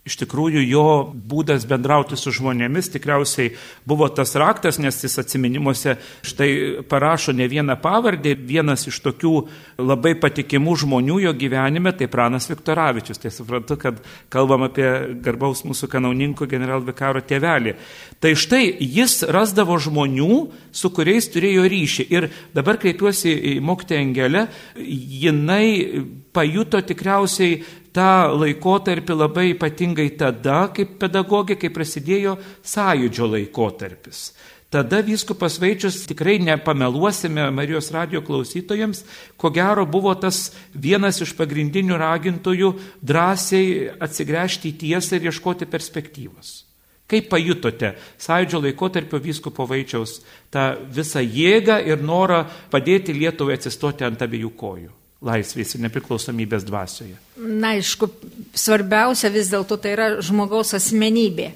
Iš 0.06 0.16
tikrųjų 0.22 0.62
jo 0.62 0.86
būdas 1.12 1.66
bendrauti 1.68 2.16
su 2.18 2.30
žmonėmis 2.34 2.92
tikriausiai 2.94 3.52
buvo 3.88 4.06
tas 4.08 4.36
raktas, 4.38 4.78
nes 4.78 4.98
jis 5.02 5.18
atminimuose 5.22 5.96
štai 6.26 6.50
parašo 6.88 7.34
ne 7.34 7.48
vieną 7.50 7.74
pavardę, 7.82 8.36
vienas 8.38 8.86
iš 8.86 9.00
tokių 9.04 9.34
labai 9.82 10.14
patikimų 10.22 10.76
žmonių 10.84 11.18
jo 11.26 11.32
gyvenime, 11.36 11.92
tai 11.96 12.08
Pranas 12.10 12.46
Viktoravičius. 12.50 13.20
Tai 13.22 13.32
suprantu, 13.34 13.78
kad 13.82 13.98
kalbam 14.32 14.66
apie 14.68 14.86
garbaus 15.24 15.64
mūsų 15.66 15.90
kanauninko 15.90 16.46
generalvikaro 16.50 17.24
tėvelį. 17.26 17.74
Tai 18.22 18.32
štai 18.38 18.62
jis 18.80 19.20
rasdavo 19.26 19.78
žmonių, 19.82 20.38
su 20.70 20.92
kuriais 20.94 21.26
turėjo 21.32 21.66
ryšį. 21.72 22.06
Ir 22.14 22.28
dabar 22.54 22.78
kreipiuosi 22.80 23.34
į 23.56 23.58
mokytę 23.64 23.98
Angelę, 23.98 24.46
jinai 24.76 26.04
pajuto 26.36 26.80
tikriausiai 26.84 27.60
tą 27.96 28.36
laikotarpį 28.36 29.16
labai 29.16 29.46
ypatingai 29.54 30.10
tada, 30.20 30.66
kaip 30.76 30.98
pedagogė, 31.00 31.56
kai 31.60 31.72
prasidėjo 31.72 32.36
sąjūdžio 32.66 33.30
laikotarpis. 33.32 34.28
Tada 34.76 34.98
vyskupas 35.00 35.60
Vaičius 35.62 36.02
tikrai 36.10 36.40
nepameluosime 36.42 37.46
Marijos 37.54 37.92
radio 37.94 38.20
klausytojams, 38.26 39.04
ko 39.38 39.52
gero 39.54 39.86
buvo 39.86 40.12
tas 40.18 40.50
vienas 40.74 41.22
iš 41.22 41.36
pagrindinių 41.38 41.96
ragintojų 42.02 42.72
drąsiai 43.00 43.92
atsigręžti 44.02 44.74
į 44.74 44.78
tiesą 44.82 45.16
ir 45.16 45.30
ieškoti 45.30 45.70
perspektyvos. 45.70 46.66
Kaip 47.06 47.30
pajutote 47.30 47.94
sąjūdžio 48.18 48.64
laikotarpio 48.66 49.22
vyskupo 49.22 49.68
Vaičiaus 49.70 50.18
tą 50.50 50.72
visą 50.90 51.22
jėgą 51.22 51.78
ir 51.86 52.02
norą 52.02 52.42
padėti 52.72 53.14
Lietuvai 53.14 53.54
atsistoti 53.60 54.04
ant 54.04 54.26
abiejų 54.26 54.50
kojų? 54.58 54.90
Laisvės 55.24 55.74
ir 55.74 55.84
nepriklausomybės 55.86 56.66
dvasioje? 56.66 57.16
Na, 57.36 57.74
aišku, 57.76 58.08
svarbiausia 58.56 59.30
vis 59.32 59.50
dėlto 59.52 59.78
tai 59.80 59.94
yra 59.96 60.08
žmogaus 60.24 60.74
asmenybė. 60.76 61.52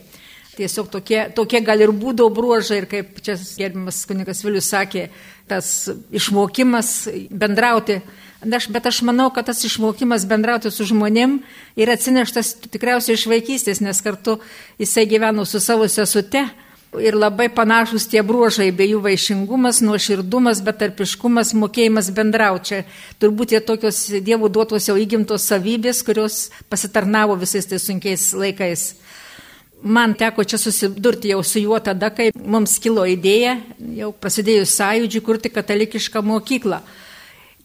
Tiesiog 0.57 0.91
tokie, 0.93 1.21
tokie 1.37 1.61
gal 1.65 1.81
ir 1.81 1.93
būdo 1.97 2.27
bruožai 2.35 2.83
ir 2.83 2.89
kaip 2.91 3.21
čia 3.25 3.37
gerbimas 3.39 4.03
kunikas 4.09 4.43
Vilius 4.45 4.69
sakė, 4.73 5.07
tas 5.49 5.89
išmokimas 6.13 7.09
bendrauti. 7.31 8.01
Aš, 8.41 8.71
bet 8.73 8.89
aš 8.89 9.03
manau, 9.05 9.29
kad 9.33 9.51
tas 9.51 9.61
išmokimas 9.69 10.25
bendrauti 10.29 10.73
su 10.73 10.87
žmonėm 10.89 11.39
yra 11.77 11.95
atsineštas 11.97 12.55
tikriausiai 12.73 13.19
iš 13.19 13.27
vaikystės, 13.29 13.83
nes 13.85 14.01
kartu 14.01 14.39
jisai 14.81 15.05
gyveno 15.09 15.45
su 15.49 15.61
savo 15.61 15.89
sesute 15.93 16.47
ir 16.99 17.15
labai 17.15 17.49
panašus 17.55 18.09
tie 18.11 18.23
bruožai, 18.27 18.71
bei 18.75 18.91
jų 18.91 19.01
vaišingumas, 19.05 19.79
nuoširdumas, 19.87 20.63
betarpiškumas, 20.67 21.53
mokėjimas 21.55 22.11
bendrauti. 22.15 22.67
Čia 22.71 22.81
turbūt 23.23 23.55
jie 23.55 23.61
tokios 23.63 24.03
dievų 24.27 24.51
duotos 24.51 24.89
jau 24.91 24.97
įgimtos 24.99 25.47
savybės, 25.47 26.03
kurios 26.07 26.49
pasitarnavo 26.73 27.39
visais 27.39 27.69
tais 27.71 27.87
sunkiais 27.87 28.33
laikais. 28.35 28.89
Man 29.81 30.13
teko 30.19 30.45
čia 30.45 30.59
susidurti 30.61 31.31
jau 31.31 31.41
su 31.47 31.63
juo 31.63 31.79
tada, 31.81 32.11
kai 32.13 32.29
mums 32.35 32.77
kilo 32.83 33.07
idėja, 33.09 33.57
jau 33.97 34.11
prasidėjus 34.13 34.75
sąjūdžiui, 34.77 35.25
kurti 35.25 35.55
katalikišką 35.55 36.21
mokyklą. 36.27 36.83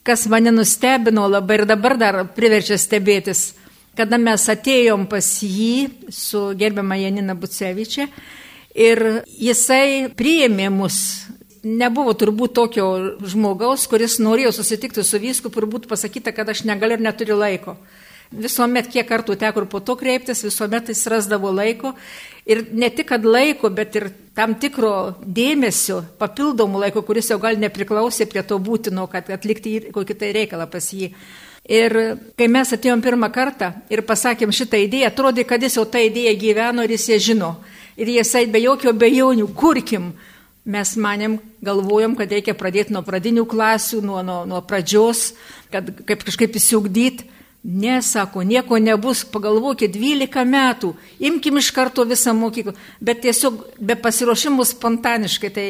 Kas 0.05 0.27
mane 0.29 0.53
nustebino 0.53 1.25
labai 1.27 1.59
ir 1.59 1.65
dabar 1.67 1.97
dar 1.97 2.21
priverčia 2.37 2.77
stebėtis, 2.77 3.55
kada 3.97 4.19
mes 4.21 4.45
atėjom 4.53 5.09
pas 5.09 5.27
jį 5.41 5.89
su 6.13 6.51
gerbiama 6.55 6.99
Janina 7.01 7.33
Bucevičia 7.35 8.05
Ir 8.75 9.23
jisai 9.39 10.09
priėmė 10.11 10.67
mus. 10.73 10.97
Nebuvo 11.65 12.11
turbūt 12.13 12.53
tokio 12.53 12.87
žmogaus, 13.25 13.87
kuris 13.89 14.19
norėjo 14.21 14.51
susitikti 14.53 15.01
su 15.01 15.17
vyskupu 15.17 15.63
ir 15.63 15.69
būtų 15.71 15.89
pasakyta, 15.89 16.33
kad 16.35 16.51
aš 16.51 16.65
negaliu 16.67 16.99
ir 16.99 17.05
neturiu 17.05 17.39
laiko. 17.39 17.77
Visuomet, 18.35 18.89
kiek 18.91 19.07
kartų 19.07 19.37
teko 19.39 19.63
ir 19.63 19.67
po 19.71 19.79
to 19.85 19.95
kreiptis, 19.97 20.43
visuomet 20.43 20.89
jis 20.91 21.05
rasdavo 21.09 21.51
laiko. 21.55 21.93
Ir 22.45 22.65
ne 22.73 22.89
tik, 22.93 23.07
kad 23.13 23.25
laiko, 23.25 23.71
bet 23.73 23.95
ir 23.95 24.09
tam 24.37 24.57
tikro 24.59 25.15
dėmesio, 25.23 26.01
papildomų 26.19 26.83
laiko, 26.83 27.01
kuris 27.05 27.31
jau 27.31 27.39
gal 27.41 27.57
nepriklausė 27.61 28.27
prie 28.29 28.43
to 28.43 28.59
būtino, 28.61 29.07
kad 29.09 29.29
atlikti 29.33 29.77
kokį 29.95 30.17
tai 30.19 30.33
reikalą 30.35 30.67
pas 30.69 30.91
jį. 30.93 31.13
Ir 31.65 31.95
kai 32.37 32.49
mes 32.51 32.75
atėjom 32.75 33.01
pirmą 33.01 33.31
kartą 33.33 33.71
ir 33.89 34.03
pasakėm 34.05 34.51
šitą 34.53 34.83
idėją, 34.83 35.09
atrodė, 35.09 35.47
kad 35.47 35.63
jis 35.63 35.79
jau 35.79 35.87
tą 35.89 36.03
idėją 36.05 36.35
gyveno 36.43 36.85
ir 36.85 36.93
jis 36.93 37.07
ją 37.13 37.21
žino. 37.31 37.55
Ir 37.95 38.09
jisai 38.11 38.45
be 38.51 38.59
jokio 38.59 38.91
bejonių, 38.93 39.47
kurkim. 39.55 40.13
Mes 40.65 40.95
manėm, 40.97 41.37
galvojom, 41.63 42.15
kad 42.17 42.31
reikia 42.33 42.55
pradėti 42.57 42.93
nuo 42.95 43.03
pradinių 43.05 43.45
klasių, 43.45 44.01
nuo, 44.01 44.23
nuo, 44.25 44.39
nuo 44.49 44.61
pradžios, 44.65 45.35
kad 45.71 45.91
kaip 46.09 46.25
kažkaip 46.25 46.57
įsiugdyti. 46.57 47.29
Ne, 47.65 47.97
sako, 48.05 48.43
nieko 48.45 48.77
nebus, 48.77 49.23
pagalvokit, 49.25 49.95
12 49.95 50.43
metų, 50.45 50.91
imkim 51.25 51.57
iš 51.57 51.71
karto 51.73 52.03
visą 52.05 52.33
mokyklą, 52.37 52.75
bet 53.01 53.23
tiesiog 53.23 53.57
be 53.81 53.95
pasiruošimų 53.97 54.67
spontaniškai. 54.69 55.49
Tai 55.55 55.65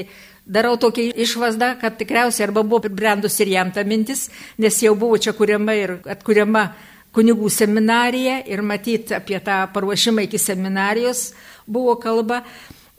darau 0.45 0.75
tokią 0.81 1.13
išvadą, 1.23 1.69
kad 1.79 1.95
tikriausiai 1.99 2.49
arba 2.49 2.65
buvo 2.67 2.81
pribrendus 2.83 3.39
ir 3.39 3.53
jam 3.53 3.71
ta 3.71 3.85
mintis, 3.87 4.27
nes 4.59 4.81
jau 4.83 4.91
buvo 4.99 5.17
čia 5.17 5.31
kuriama 5.37 5.75
ir 5.79 5.95
atkuriama 6.03 6.65
kunigų 7.15 7.49
seminarija 7.53 8.41
ir 8.51 8.63
matyti 8.65 9.15
apie 9.15 9.39
tą 9.43 9.63
paruošimą 9.73 10.25
iki 10.27 10.39
seminarijos 10.41 11.29
buvo 11.65 11.95
kalba. 12.01 12.43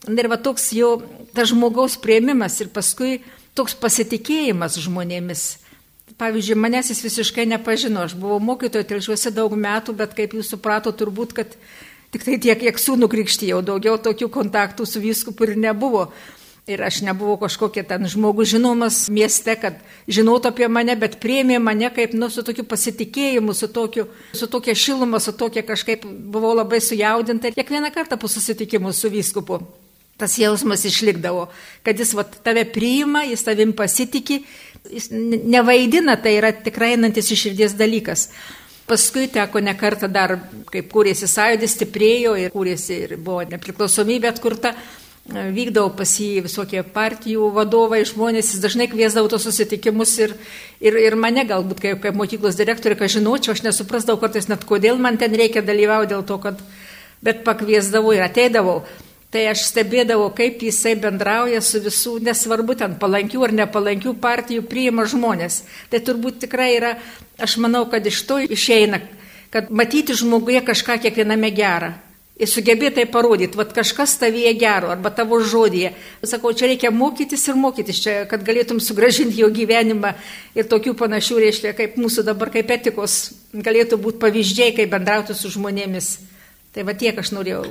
Ir 0.07 0.29
va 0.31 0.38
toks 0.38 0.70
jo, 0.76 1.00
tas 1.35 1.50
žmogaus 1.50 1.96
prieimimas 1.98 2.61
ir 2.62 2.70
paskui 2.72 3.20
toks 3.57 3.74
pasitikėjimas 3.81 4.79
žmonėmis. 4.85 5.46
Pavyzdžiui, 6.16 6.57
manęs 6.57 6.88
jis 6.92 7.02
visiškai 7.05 7.44
nepažino, 7.50 8.07
aš 8.07 8.14
buvau 8.16 8.38
mokytojo 8.40 8.87
telšiuose 8.88 9.33
daug 9.37 9.52
metų, 9.52 9.92
bet 9.98 10.14
kaip 10.16 10.37
jūs 10.37 10.52
suprato, 10.55 10.92
turbūt, 10.96 11.35
kad 11.37 11.57
tik 12.14 12.24
tai 12.24 12.38
tiek, 12.40 12.57
kiek 12.62 12.79
sūnų 12.81 13.11
krikštijau, 13.12 13.59
daugiau 13.66 13.98
tokių 14.00 14.31
kontaktų 14.33 14.87
su 14.88 15.02
vyskupu 15.02 15.48
ir 15.48 15.57
nebuvo. 15.61 16.07
Ir 16.66 16.81
aš 16.83 16.96
nebuvau 17.07 17.37
kažkokia 17.38 17.85
ten 17.87 18.09
žmogus 18.11 18.48
žinomas 18.50 19.05
mieste, 19.07 19.55
kad 19.55 19.76
žinotų 20.11 20.50
apie 20.50 20.66
mane, 20.66 20.96
bet 20.98 21.20
priemė 21.22 21.61
mane 21.62 21.92
kaip, 21.94 22.16
nu, 22.18 22.26
su 22.26 22.42
tokiu 22.42 22.64
pasitikėjimu, 22.66 23.55
su, 23.55 23.68
tokiu, 23.70 24.09
su 24.35 24.48
tokia 24.50 24.74
šiluma, 24.74 25.20
su 25.22 25.31
tokia 25.38 25.62
kažkaip 25.62 26.02
buvau 26.02 26.57
labai 26.59 26.81
sujaudinta. 26.83 27.52
Ir 27.52 27.61
kiekvieną 27.61 27.92
kartą 27.94 28.18
po 28.18 28.26
susitikimų 28.26 28.90
su 28.98 29.12
vyskupu 29.14 29.61
tas 30.16 30.38
jausmas 30.40 30.83
išlikdavo, 30.88 31.46
kad 31.85 31.98
jis 32.00 32.14
vat, 32.16 32.38
tave 32.42 32.64
priima, 32.72 33.22
jis 33.29 33.42
tavim 33.44 33.74
pasitikė, 33.76 34.40
jis 34.90 35.11
nevaidina, 35.12 36.16
tai 36.16 36.38
yra 36.38 36.55
tikrai 36.57 36.94
einantis 36.96 37.29
iš 37.31 37.46
širdies 37.46 37.76
dalykas. 37.76 38.31
Paskui 38.88 39.26
teko 39.31 39.61
ne 39.61 39.74
kartą 39.76 40.09
dar, 40.11 40.38
kaip 40.70 40.88
kūrėsi 40.90 41.29
sąjūdis, 41.31 41.74
stiprėjo 41.76 42.37
ir 42.40 42.55
kūrėsi 42.55 43.02
ir 43.05 43.18
buvo 43.18 43.42
nepriklausomybė 43.50 44.31
atkurta 44.31 44.72
vykdavo 45.27 45.91
pas 45.99 46.11
jį 46.21 46.45
visokie 46.45 46.83
partijų 46.83 47.49
vadovai, 47.55 48.05
žmonės, 48.07 48.53
jis 48.55 48.62
dažnai 48.62 48.87
kviesdavo 48.91 49.31
tos 49.33 49.47
susitikimus 49.49 50.12
ir, 50.23 50.37
ir, 50.81 50.99
ir 51.03 51.17
mane 51.19 51.43
galbūt 51.49 51.83
kaip, 51.83 52.03
kaip 52.05 52.15
mokyklos 52.19 52.59
direktorė, 52.59 52.99
ką 52.99 53.09
žinočiau, 53.17 53.57
aš 53.57 53.65
nesuprasdavau 53.67 54.21
kartais 54.23 54.47
net 54.49 54.62
kodėl 54.65 55.01
man 55.03 55.19
ten 55.19 55.35
reikia 55.35 55.65
dalyvauti 55.67 56.15
dėl 56.15 56.23
to, 56.27 56.39
kad, 56.39 56.62
bet 57.27 57.43
pakviesdavau 57.47 58.15
ir 58.15 58.23
ateidavau. 58.29 58.85
Tai 59.35 59.43
aš 59.51 59.67
stebėdavau, 59.73 60.31
kaip 60.39 60.62
jisai 60.62 60.95
bendrauja 61.03 61.59
su 61.61 61.83
visų, 61.83 62.21
nesvarbu 62.25 62.79
ten 62.79 62.95
palankių 62.97 63.43
ar 63.49 63.53
nepalankių 63.59 64.15
partijų, 64.23 64.62
priima 64.71 65.05
žmonės. 65.11 65.65
Tai 65.91 66.01
turbūt 66.07 66.39
tikrai 66.47 66.71
yra, 66.79 66.95
aš 67.43 67.59
manau, 67.61 67.83
kad 67.91 68.07
iš 68.07 68.23
to 68.29 68.39
išeina, 68.47 69.03
kad 69.51 69.75
matyti 69.75 70.15
žmoguje 70.15 70.62
kažką 70.71 71.01
kiekviename 71.03 71.51
gerą. 71.51 71.97
Ir 72.37 72.51
sugebėtai 72.53 73.07
parodyti, 73.09 73.57
vad 73.57 73.70
kažkas 73.72 74.18
tavyje 74.20 74.51
gero, 74.61 74.90
arba 74.92 75.09
tavo 75.09 75.38
žodėje. 75.40 75.94
Sakau, 76.29 76.53
čia 76.53 76.68
reikia 76.68 76.90
mokytis 76.92 77.46
ir 77.49 77.57
mokytis, 77.57 78.01
čia, 78.05 78.16
kad 78.29 78.44
galėtum 78.44 78.77
sugražinti 78.77 79.40
jo 79.40 79.49
gyvenimą 79.49 80.12
ir 80.53 80.68
tokių 80.68 80.92
panašių, 81.01 81.38
reiškia, 81.46 81.72
kaip 81.79 81.96
mūsų 81.96 82.27
dabar, 82.29 82.53
kaip 82.53 82.75
etikos, 82.77 83.31
galėtų 83.57 83.96
būti 84.05 84.20
pavyzdžiai, 84.27 84.75
kaip 84.77 84.92
bendrauti 84.92 85.37
su 85.37 85.49
žmonėmis. 85.55 86.11
Tai 86.77 86.85
va 86.85 86.92
tiek 86.92 87.16
aš 87.16 87.33
norėjau 87.33 87.64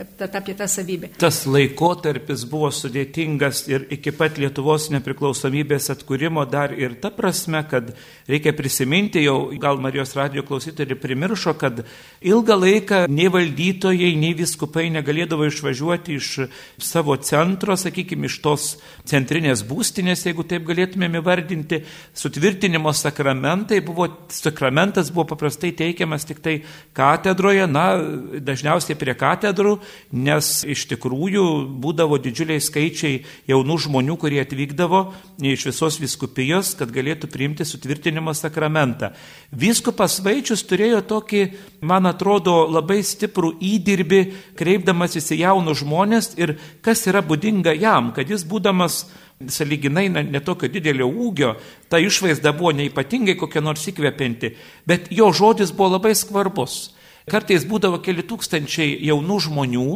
apie 0.00 0.54
tą 0.54 0.68
savybę. 0.68 1.10
Tas 1.18 1.42
laikotarpis 1.46 2.44
buvo 2.48 2.70
sudėtingas 2.74 3.64
ir 3.70 3.86
iki 3.94 4.12
pat 4.14 4.38
Lietuvos 4.38 4.88
nepriklausomybės 4.94 5.90
atkūrimo 5.94 6.44
dar 6.50 6.74
ir 6.76 6.94
ta 7.02 7.10
prasme, 7.14 7.62
kad 7.70 7.90
reikia 8.28 8.52
prisiminti, 8.56 9.22
jau 9.24 9.50
gal 9.60 9.80
Marijos 9.82 10.14
radio 10.18 10.44
klausytojai 10.46 10.98
primiršo, 10.98 11.54
kad 11.58 11.82
ilgą 12.22 12.58
laiką 12.58 13.00
nei 13.10 13.28
valdytojai, 13.32 14.12
nei 14.20 14.34
viskupai 14.38 14.88
negalėdavo 14.94 15.48
išvažiuoti 15.48 16.18
iš 16.18 16.30
savo 16.82 17.16
centro, 17.22 17.76
sakykime, 17.78 18.28
iš 18.28 18.38
tos 18.44 18.68
centrinės 19.08 19.64
būstinės, 19.66 20.26
jeigu 20.28 20.46
taip 20.48 20.66
galėtumėm 20.68 21.18
įvardinti, 21.20 21.82
sutvirtinimo 22.16 22.92
sakramentai 22.96 23.80
buvo, 23.84 24.08
sakramentas 24.32 25.12
buvo 25.14 25.28
paprastai 25.32 25.72
teikiamas 25.76 26.26
tik 26.28 26.42
tai 26.44 26.58
katedroje, 26.96 27.66
na, 27.70 27.88
dažniausiai 28.44 28.98
prie 28.98 29.14
katedrų, 29.18 29.78
nes 30.12 30.62
iš 30.68 30.86
tikrųjų 30.92 31.44
būdavo 31.82 32.18
didžiuliai 32.22 32.62
skaičiai 32.62 33.20
jaunų 33.50 33.78
žmonių, 33.84 34.16
kurie 34.20 34.40
atvykdavo 34.42 35.02
iš 35.42 35.68
visos 35.70 35.98
viskupijos, 36.02 36.74
kad 36.78 36.92
galėtų 36.94 37.30
priimti 37.32 37.66
sutvirtinimo 37.68 38.34
sakramentą. 38.36 39.12
Vyskupas 39.52 40.18
Vaičius 40.24 40.64
turėjo 40.68 41.04
tokį, 41.08 41.44
man 41.80 42.08
atrodo, 42.10 42.66
labai 42.70 43.00
stiprų 43.06 43.54
įdirbį, 43.60 44.20
kreipdamasis 44.58 45.32
į 45.36 45.42
jaunus 45.44 45.82
žmonės 45.84 46.34
ir 46.40 46.56
kas 46.84 47.06
yra 47.10 47.22
būdinga 47.24 47.76
jam, 47.78 48.12
kad 48.16 48.30
jis 48.30 48.46
būdamas 48.48 49.06
saliginai 49.46 50.08
netokio 50.10 50.68
didelio 50.72 51.06
ūgio, 51.06 51.54
ta 51.88 52.00
išvaizda 52.02 52.52
buvo 52.56 52.72
neipatingai 52.74 53.36
kokia 53.38 53.62
nors 53.62 53.86
įkvepianti, 53.90 54.54
bet 54.88 55.12
jo 55.14 55.30
žodis 55.32 55.70
buvo 55.70 55.94
labai 55.96 56.14
svarbus. 56.18 56.97
Kartais 57.30 57.66
būdavo 57.68 58.00
keli 58.04 58.24
tūkstančiai 58.26 58.98
jaunų 59.08 59.38
žmonių, 59.46 59.88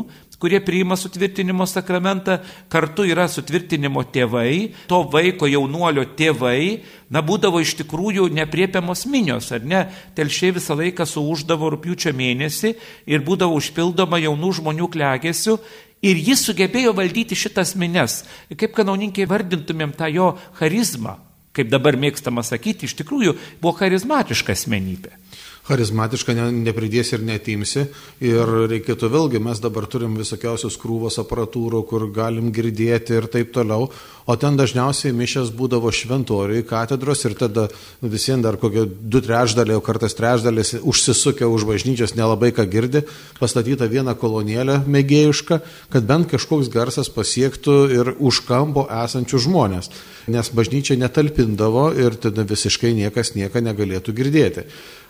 kurie 0.42 0.58
priima 0.58 0.96
sutvirtinimo 0.98 1.68
sakramentą, 1.70 2.40
kartu 2.72 3.04
yra 3.06 3.28
sutvirtinimo 3.30 4.02
tėvai, 4.10 4.72
to 4.90 4.98
vaiko 5.12 5.46
jaunuolio 5.46 6.02
tėvai, 6.18 6.82
na 7.14 7.22
būdavo 7.22 7.60
iš 7.62 7.76
tikrųjų 7.78 8.26
nepriepiamos 8.34 9.06
minios, 9.06 9.52
ar 9.54 9.62
ne? 9.62 9.84
Telšiai 10.18 10.56
visą 10.58 10.74
laiką 10.80 11.06
suūždavo 11.06 11.70
rūpiučio 11.76 12.10
mėnesį 12.18 12.74
ir 13.06 13.22
būdavo 13.22 13.54
užpildoma 13.60 14.18
jaunų 14.24 14.52
žmonių 14.58 14.90
klegėsių 14.92 15.58
Ir 16.02 16.18
jis 16.18 16.40
sugebėjo 16.42 16.90
valdyti 16.98 17.36
šitas 17.38 17.76
mines. 17.78 18.24
Kaip 18.58 18.72
kanauninkai 18.74 19.22
vardintumėm 19.30 19.92
tą 19.94 20.08
jo 20.10 20.32
charizmą, 20.58 21.14
kaip 21.54 21.70
dabar 21.70 21.94
mėgstama 21.94 22.42
sakyti, 22.42 22.90
iš 22.90 22.96
tikrųjų 22.98 23.36
buvo 23.62 23.76
charizmatiška 23.78 24.56
asmenybė 24.56 25.21
charizmatiška 25.68 26.34
ne, 26.34 26.48
nepridėsi 26.66 27.16
ir 27.16 27.26
netimsi. 27.26 27.86
Ir 28.24 28.50
reikėtų 28.70 29.10
vėlgi, 29.12 29.42
mes 29.42 29.60
dabar 29.62 29.86
turim 29.90 30.16
visokiausios 30.18 30.78
krūvos 30.80 31.20
aparatūrų, 31.22 31.84
kur 31.86 32.08
galim 32.14 32.50
girdėti 32.54 33.16
ir 33.18 33.28
taip 33.30 33.52
toliau. 33.54 33.88
O 34.22 34.36
ten 34.38 34.54
dažniausiai 34.58 35.14
mišės 35.18 35.50
būdavo 35.54 35.90
šventoriui 35.94 36.62
katedros 36.66 37.24
ir 37.26 37.34
tada 37.38 37.66
visiems 38.02 38.44
dar 38.44 38.58
kokie 38.58 38.84
du 38.86 39.22
trečdaliai, 39.22 39.78
o 39.78 39.82
kartais 39.82 40.14
trečdalis 40.18 40.76
užsisukę 40.78 41.46
už 41.50 41.66
bažnyčios 41.66 42.14
nelabai 42.18 42.52
ką 42.54 42.66
girdi, 42.70 43.02
pastatyta 43.40 43.88
viena 43.90 44.14
kolonėlė 44.18 44.82
mėgėjiška, 44.86 45.60
kad 45.90 46.06
bent 46.06 46.30
kažkoks 46.30 46.70
garsas 46.70 47.10
pasiektų 47.10 47.76
ir 47.98 48.14
už 48.18 48.44
kampo 48.46 48.86
esančių 49.02 49.42
žmonės. 49.48 49.90
Nes 50.30 50.52
bažnyčia 50.54 50.94
netalpindavo 51.00 51.88
ir 51.98 52.14
tada 52.14 52.46
visiškai 52.46 52.94
niekas 52.94 53.34
nieko 53.34 53.58
negalėtų 53.58 54.14
girdėti. 54.14 54.68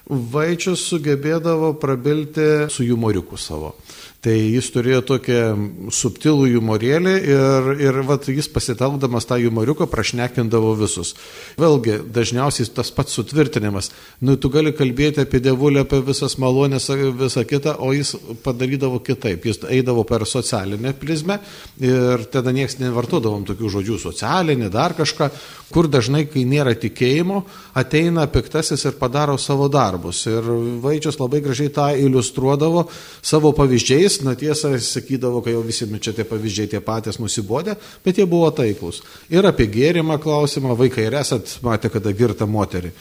Vaičius 0.09 0.83
sugebėdavo 0.91 1.75
prabilti 1.81 2.69
su 2.73 2.87
humoriuku 2.89 3.39
savo. 3.39 3.77
Tai 4.23 4.35
jis 4.39 4.69
turėjo 4.71 5.01
tokią 5.03 5.39
subtilų 5.91 6.45
humorėlį 6.53 7.13
ir, 7.27 7.71
ir 7.83 7.97
vat, 8.07 8.29
jis 8.31 8.47
pasitelkdamas 8.55 9.27
tą 9.27 9.41
humoriuką 9.43 9.89
prašnekindavo 9.91 10.77
visus. 10.79 11.17
Vėlgi, 11.59 11.97
dažniausiai 12.15 12.69
tas 12.71 12.93
pats 12.95 13.17
sutvirtinimas. 13.19 13.91
Nu, 14.23 14.37
tu 14.39 14.47
gali 14.55 14.71
kalbėti 14.79 15.25
apie 15.25 15.41
dievulę, 15.43 15.83
apie 15.83 15.99
visas 16.07 16.39
malonės, 16.39 16.87
visą 17.19 17.43
kitą, 17.51 17.75
o 17.83 17.91
jis 17.97 18.15
padarydavo 18.45 19.01
kitaip. 19.03 19.49
Jis 19.51 19.59
eidavo 19.67 20.07
per 20.07 20.23
socialinę 20.23 20.95
prizmę 21.03 21.41
ir 21.83 22.23
tada 22.31 22.55
niekas 22.55 22.79
nevartodavom 22.79 23.43
tokių 23.51 23.75
žodžių 23.75 23.99
socialinį, 24.07 24.71
dar 24.71 24.95
kažką, 24.95 25.33
kur 25.75 25.91
dažnai, 25.91 26.29
kai 26.31 26.47
nėra 26.47 26.77
tikėjimo, 26.79 27.43
ateina 27.75 28.31
piktasis 28.31 28.87
ir 28.87 28.95
padaro 29.03 29.35
savo 29.35 29.67
darbus. 30.03 30.27
Ir 30.27 30.43
Vaičius 30.83 31.19
labai 31.21 31.41
gražiai 31.41 31.71
tą 31.71 31.95
iliustruodavo 31.97 32.89
savo 33.23 33.53
pavyzdžiais 33.53 34.23
na 34.23 34.35
tiesa, 34.35 34.79
sakydavo, 34.79 35.43
kad 35.43 35.53
jau 35.53 35.63
visi 35.63 35.87
čia 36.01 36.13
tie 36.13 36.25
pavyzdžiai 36.25 36.69
tie 36.69 36.81
patys 36.81 37.19
nusibodė, 37.19 37.77
bet 38.05 38.19
jie 38.19 38.27
buvo 38.27 38.51
taiklus. 38.51 39.03
Ir 39.31 39.47
apie 39.47 39.67
gėrimą 39.67 40.19
klausimą, 40.21 40.77
vaikai, 40.77 41.07
ir 41.07 41.15
esat 41.15 41.59
matę 41.63 41.91
kada 41.91 42.13
girtą 42.13 42.47
moterį. 42.47 42.93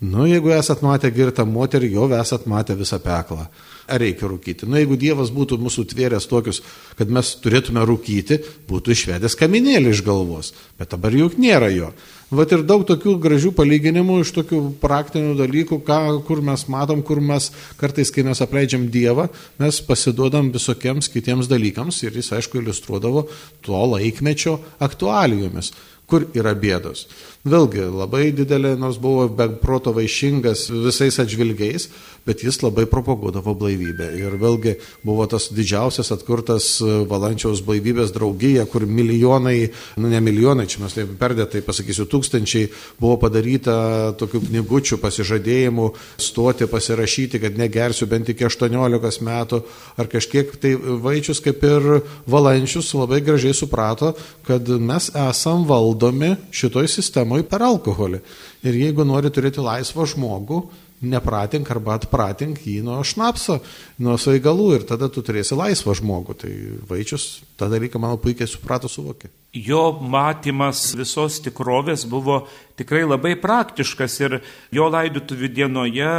Nu, 0.00 0.24
jeigu 0.24 0.48
esat 0.56 0.80
matę 0.80 1.10
girtą 1.12 1.44
moterį, 1.44 1.92
jau 1.92 2.08
esat 2.16 2.46
matę 2.48 2.74
visą 2.74 2.98
peklą. 2.98 3.50
Ar 3.90 4.00
reikia 4.00 4.30
rūkyti? 4.30 4.64
Nu, 4.64 4.78
jeigu 4.78 4.96
Dievas 4.96 5.28
būtų 5.34 5.58
mūsų 5.60 5.84
tvėręs 5.90 6.24
tokius, 6.30 6.62
kad 6.96 7.10
mes 7.12 7.34
turėtume 7.42 7.84
rūkyti, 7.84 8.38
būtų 8.70 8.94
išvedęs 8.94 9.36
kaminėlį 9.36 9.92
iš 9.92 10.00
galvos. 10.06 10.54
Bet 10.78 10.94
dabar 10.94 11.12
juk 11.12 11.36
nėra 11.36 11.68
jo. 11.74 11.90
Vat 12.30 12.52
ir 12.54 12.60
daug 12.62 12.84
tokių 12.86 13.16
gražių 13.18 13.50
palyginimų 13.58 14.20
iš 14.22 14.30
tokių 14.36 14.60
praktinių 14.78 15.32
dalykų, 15.40 15.80
ką, 15.82 15.98
kur 16.28 16.38
mes 16.46 16.62
matom, 16.70 17.02
kur 17.02 17.18
mes 17.18 17.48
kartais, 17.80 18.12
kai 18.14 18.22
mes 18.26 18.38
apleidžiam 18.44 18.84
Dievą, 18.86 19.26
mes 19.58 19.80
pasiduodam 19.82 20.52
visokiems 20.54 21.10
kitiems 21.10 21.50
dalykams 21.50 21.98
ir 22.04 22.14
jis, 22.14 22.30
aišku, 22.38 22.62
iliustruodavo 22.62 23.26
to 23.66 23.80
laikmečio 23.96 24.60
aktualijomis 24.78 25.72
kur 26.10 26.26
yra 26.34 26.56
bėdos. 26.58 27.06
Vėlgi, 27.46 27.84
labai 27.86 28.30
didelė, 28.36 28.74
nors 28.78 28.98
buvo 29.00 29.28
be 29.32 29.46
proto 29.62 29.94
vaišingas 29.96 30.66
visais 30.70 31.20
atžvilgiais, 31.22 31.86
bet 32.26 32.44
jis 32.44 32.60
labai 32.62 32.86
propaguodavo 32.90 33.54
blaivybę. 33.58 34.10
Ir 34.18 34.36
vėlgi 34.40 34.76
buvo 35.06 35.26
tas 35.30 35.48
didžiausias 35.54 36.12
atkurtas 36.14 36.68
Valančiaus 36.80 37.62
blaivybės 37.66 38.12
draugija, 38.14 38.66
kur 38.70 38.86
milijonai, 38.86 39.70
nu 40.00 40.10
ne 40.12 40.20
milijonai, 40.24 40.68
čia 40.70 40.82
mes 40.84 40.96
taip 40.96 41.14
perdėtai 41.20 41.62
pasakysiu, 41.66 42.06
tūkstančiai 42.10 42.68
buvo 43.00 43.16
padaryta 43.24 43.76
tokių 44.20 44.42
knygučių 44.48 45.00
pasižadėjimų 45.02 45.88
stoti, 46.20 46.68
pasirašyti, 46.70 47.40
kad 47.42 47.58
negersiu 47.60 48.08
bent 48.10 48.30
iki 48.32 48.46
18 48.48 49.24
metų 49.26 49.62
ar 50.00 50.10
kažkiek. 50.10 50.52
Tai 50.60 50.74
Vaičius 51.04 51.42
kaip 51.44 51.64
ir 51.66 51.88
Valančius 52.30 52.92
labai 52.96 53.22
gražiai 53.24 53.56
suprato, 53.56 54.12
kad 54.46 54.68
mes 54.68 55.10
esam 55.14 55.64
valdomi 55.68 56.34
šitoj 56.54 56.88
sistemoje 56.90 57.46
per 57.48 57.64
alkoholį. 57.66 58.20
Ir 58.66 58.76
jeigu 58.76 59.06
nori 59.08 59.32
turėti 59.32 59.62
laisvą 59.64 60.04
žmogų, 60.10 60.60
nepratink 61.00 61.70
arba 61.72 61.96
atpratink 61.98 62.60
jį 62.66 62.80
nuo 62.84 63.00
šnapso, 63.06 63.60
nuo 64.04 64.16
svaigalų 64.20 64.68
ir 64.76 64.86
tada 64.88 65.08
tu 65.12 65.24
turėsi 65.24 65.58
laisvą 65.58 65.96
žmogų. 65.96 66.36
Tai 66.42 66.52
Vaičius 66.90 67.28
tą 67.60 67.70
dalyką, 67.72 68.02
manau, 68.02 68.20
puikiai 68.20 68.50
suprato, 68.50 68.90
suvokė. 68.90 69.32
Jo 69.50 69.96
matymas 69.98 70.92
visos 70.94 71.40
tikrovės 71.42 72.04
buvo 72.06 72.44
tikrai 72.78 73.02
labai 73.02 73.32
praktiškas 73.34 74.14
ir 74.22 74.36
jo 74.70 74.86
laidotuvių 74.86 75.48
dienoje 75.50 76.10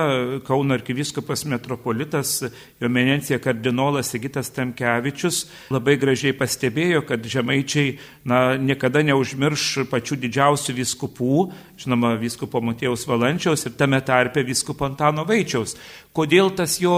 Kauno 0.44 0.76
arkiviskupas 0.76 1.46
metropolitas, 1.48 2.42
jo 2.76 2.90
menencija 2.92 3.40
kardinolas 3.40 4.12
Sigitas 4.12 4.52
Tamkevičius 4.52 5.46
labai 5.72 5.96
gražiai 6.02 6.36
pastebėjo, 6.36 7.06
kad 7.08 7.24
žemaičiai 7.24 7.96
na, 8.28 8.58
niekada 8.60 9.00
neužmirš 9.08 9.88
pačių 9.88 10.20
didžiausių 10.26 10.76
viskupų, 10.82 11.48
žinoma, 11.80 12.18
viskupo 12.20 12.60
Matėjaus 12.60 13.08
Valančiaus 13.08 13.64
ir 13.64 13.80
tame 13.80 14.04
tarpe 14.04 14.44
viskupo 14.44 14.92
Antano 14.92 15.24
Vaičiaus. 15.24 15.78
Kodėl 16.12 16.50
tas 16.52 16.74
jo 16.84 16.96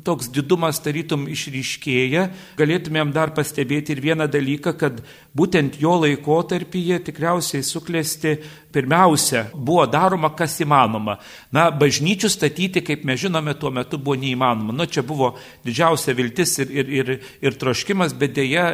toks 0.00 0.30
didumas 0.32 0.78
tarytum 0.80 1.26
išryškėja, 1.28 2.22
galėtumėm 2.56 3.10
dar 3.12 3.34
pastebėti 3.36 3.92
ir 3.92 4.00
vieną 4.00 4.24
dalyką, 4.32 4.72
kad 4.80 5.02
būtent 5.36 5.76
jo 5.82 5.92
laikotarpyje 6.00 7.02
tikriausiai 7.10 7.60
suklesti 7.60 8.38
pirmiausia 8.76 9.46
buvo 9.54 9.86
daroma, 9.88 10.30
kas 10.36 10.58
įmanoma. 10.60 11.16
Na, 11.54 11.68
bažnyčių 11.72 12.28
statyti, 12.32 12.82
kaip 12.84 13.06
mes 13.08 13.20
žinome, 13.22 13.54
tuo 13.56 13.72
metu 13.72 13.98
buvo 13.98 14.18
neįmanoma. 14.20 14.74
Nu, 14.76 14.86
čia 14.90 15.04
buvo 15.06 15.32
didžiausia 15.64 16.12
viltis 16.18 16.56
ir, 16.60 16.72
ir, 16.74 16.92
ir, 16.98 17.12
ir 17.40 17.56
troškimas, 17.56 18.14
bet 18.18 18.36
dėja 18.36 18.66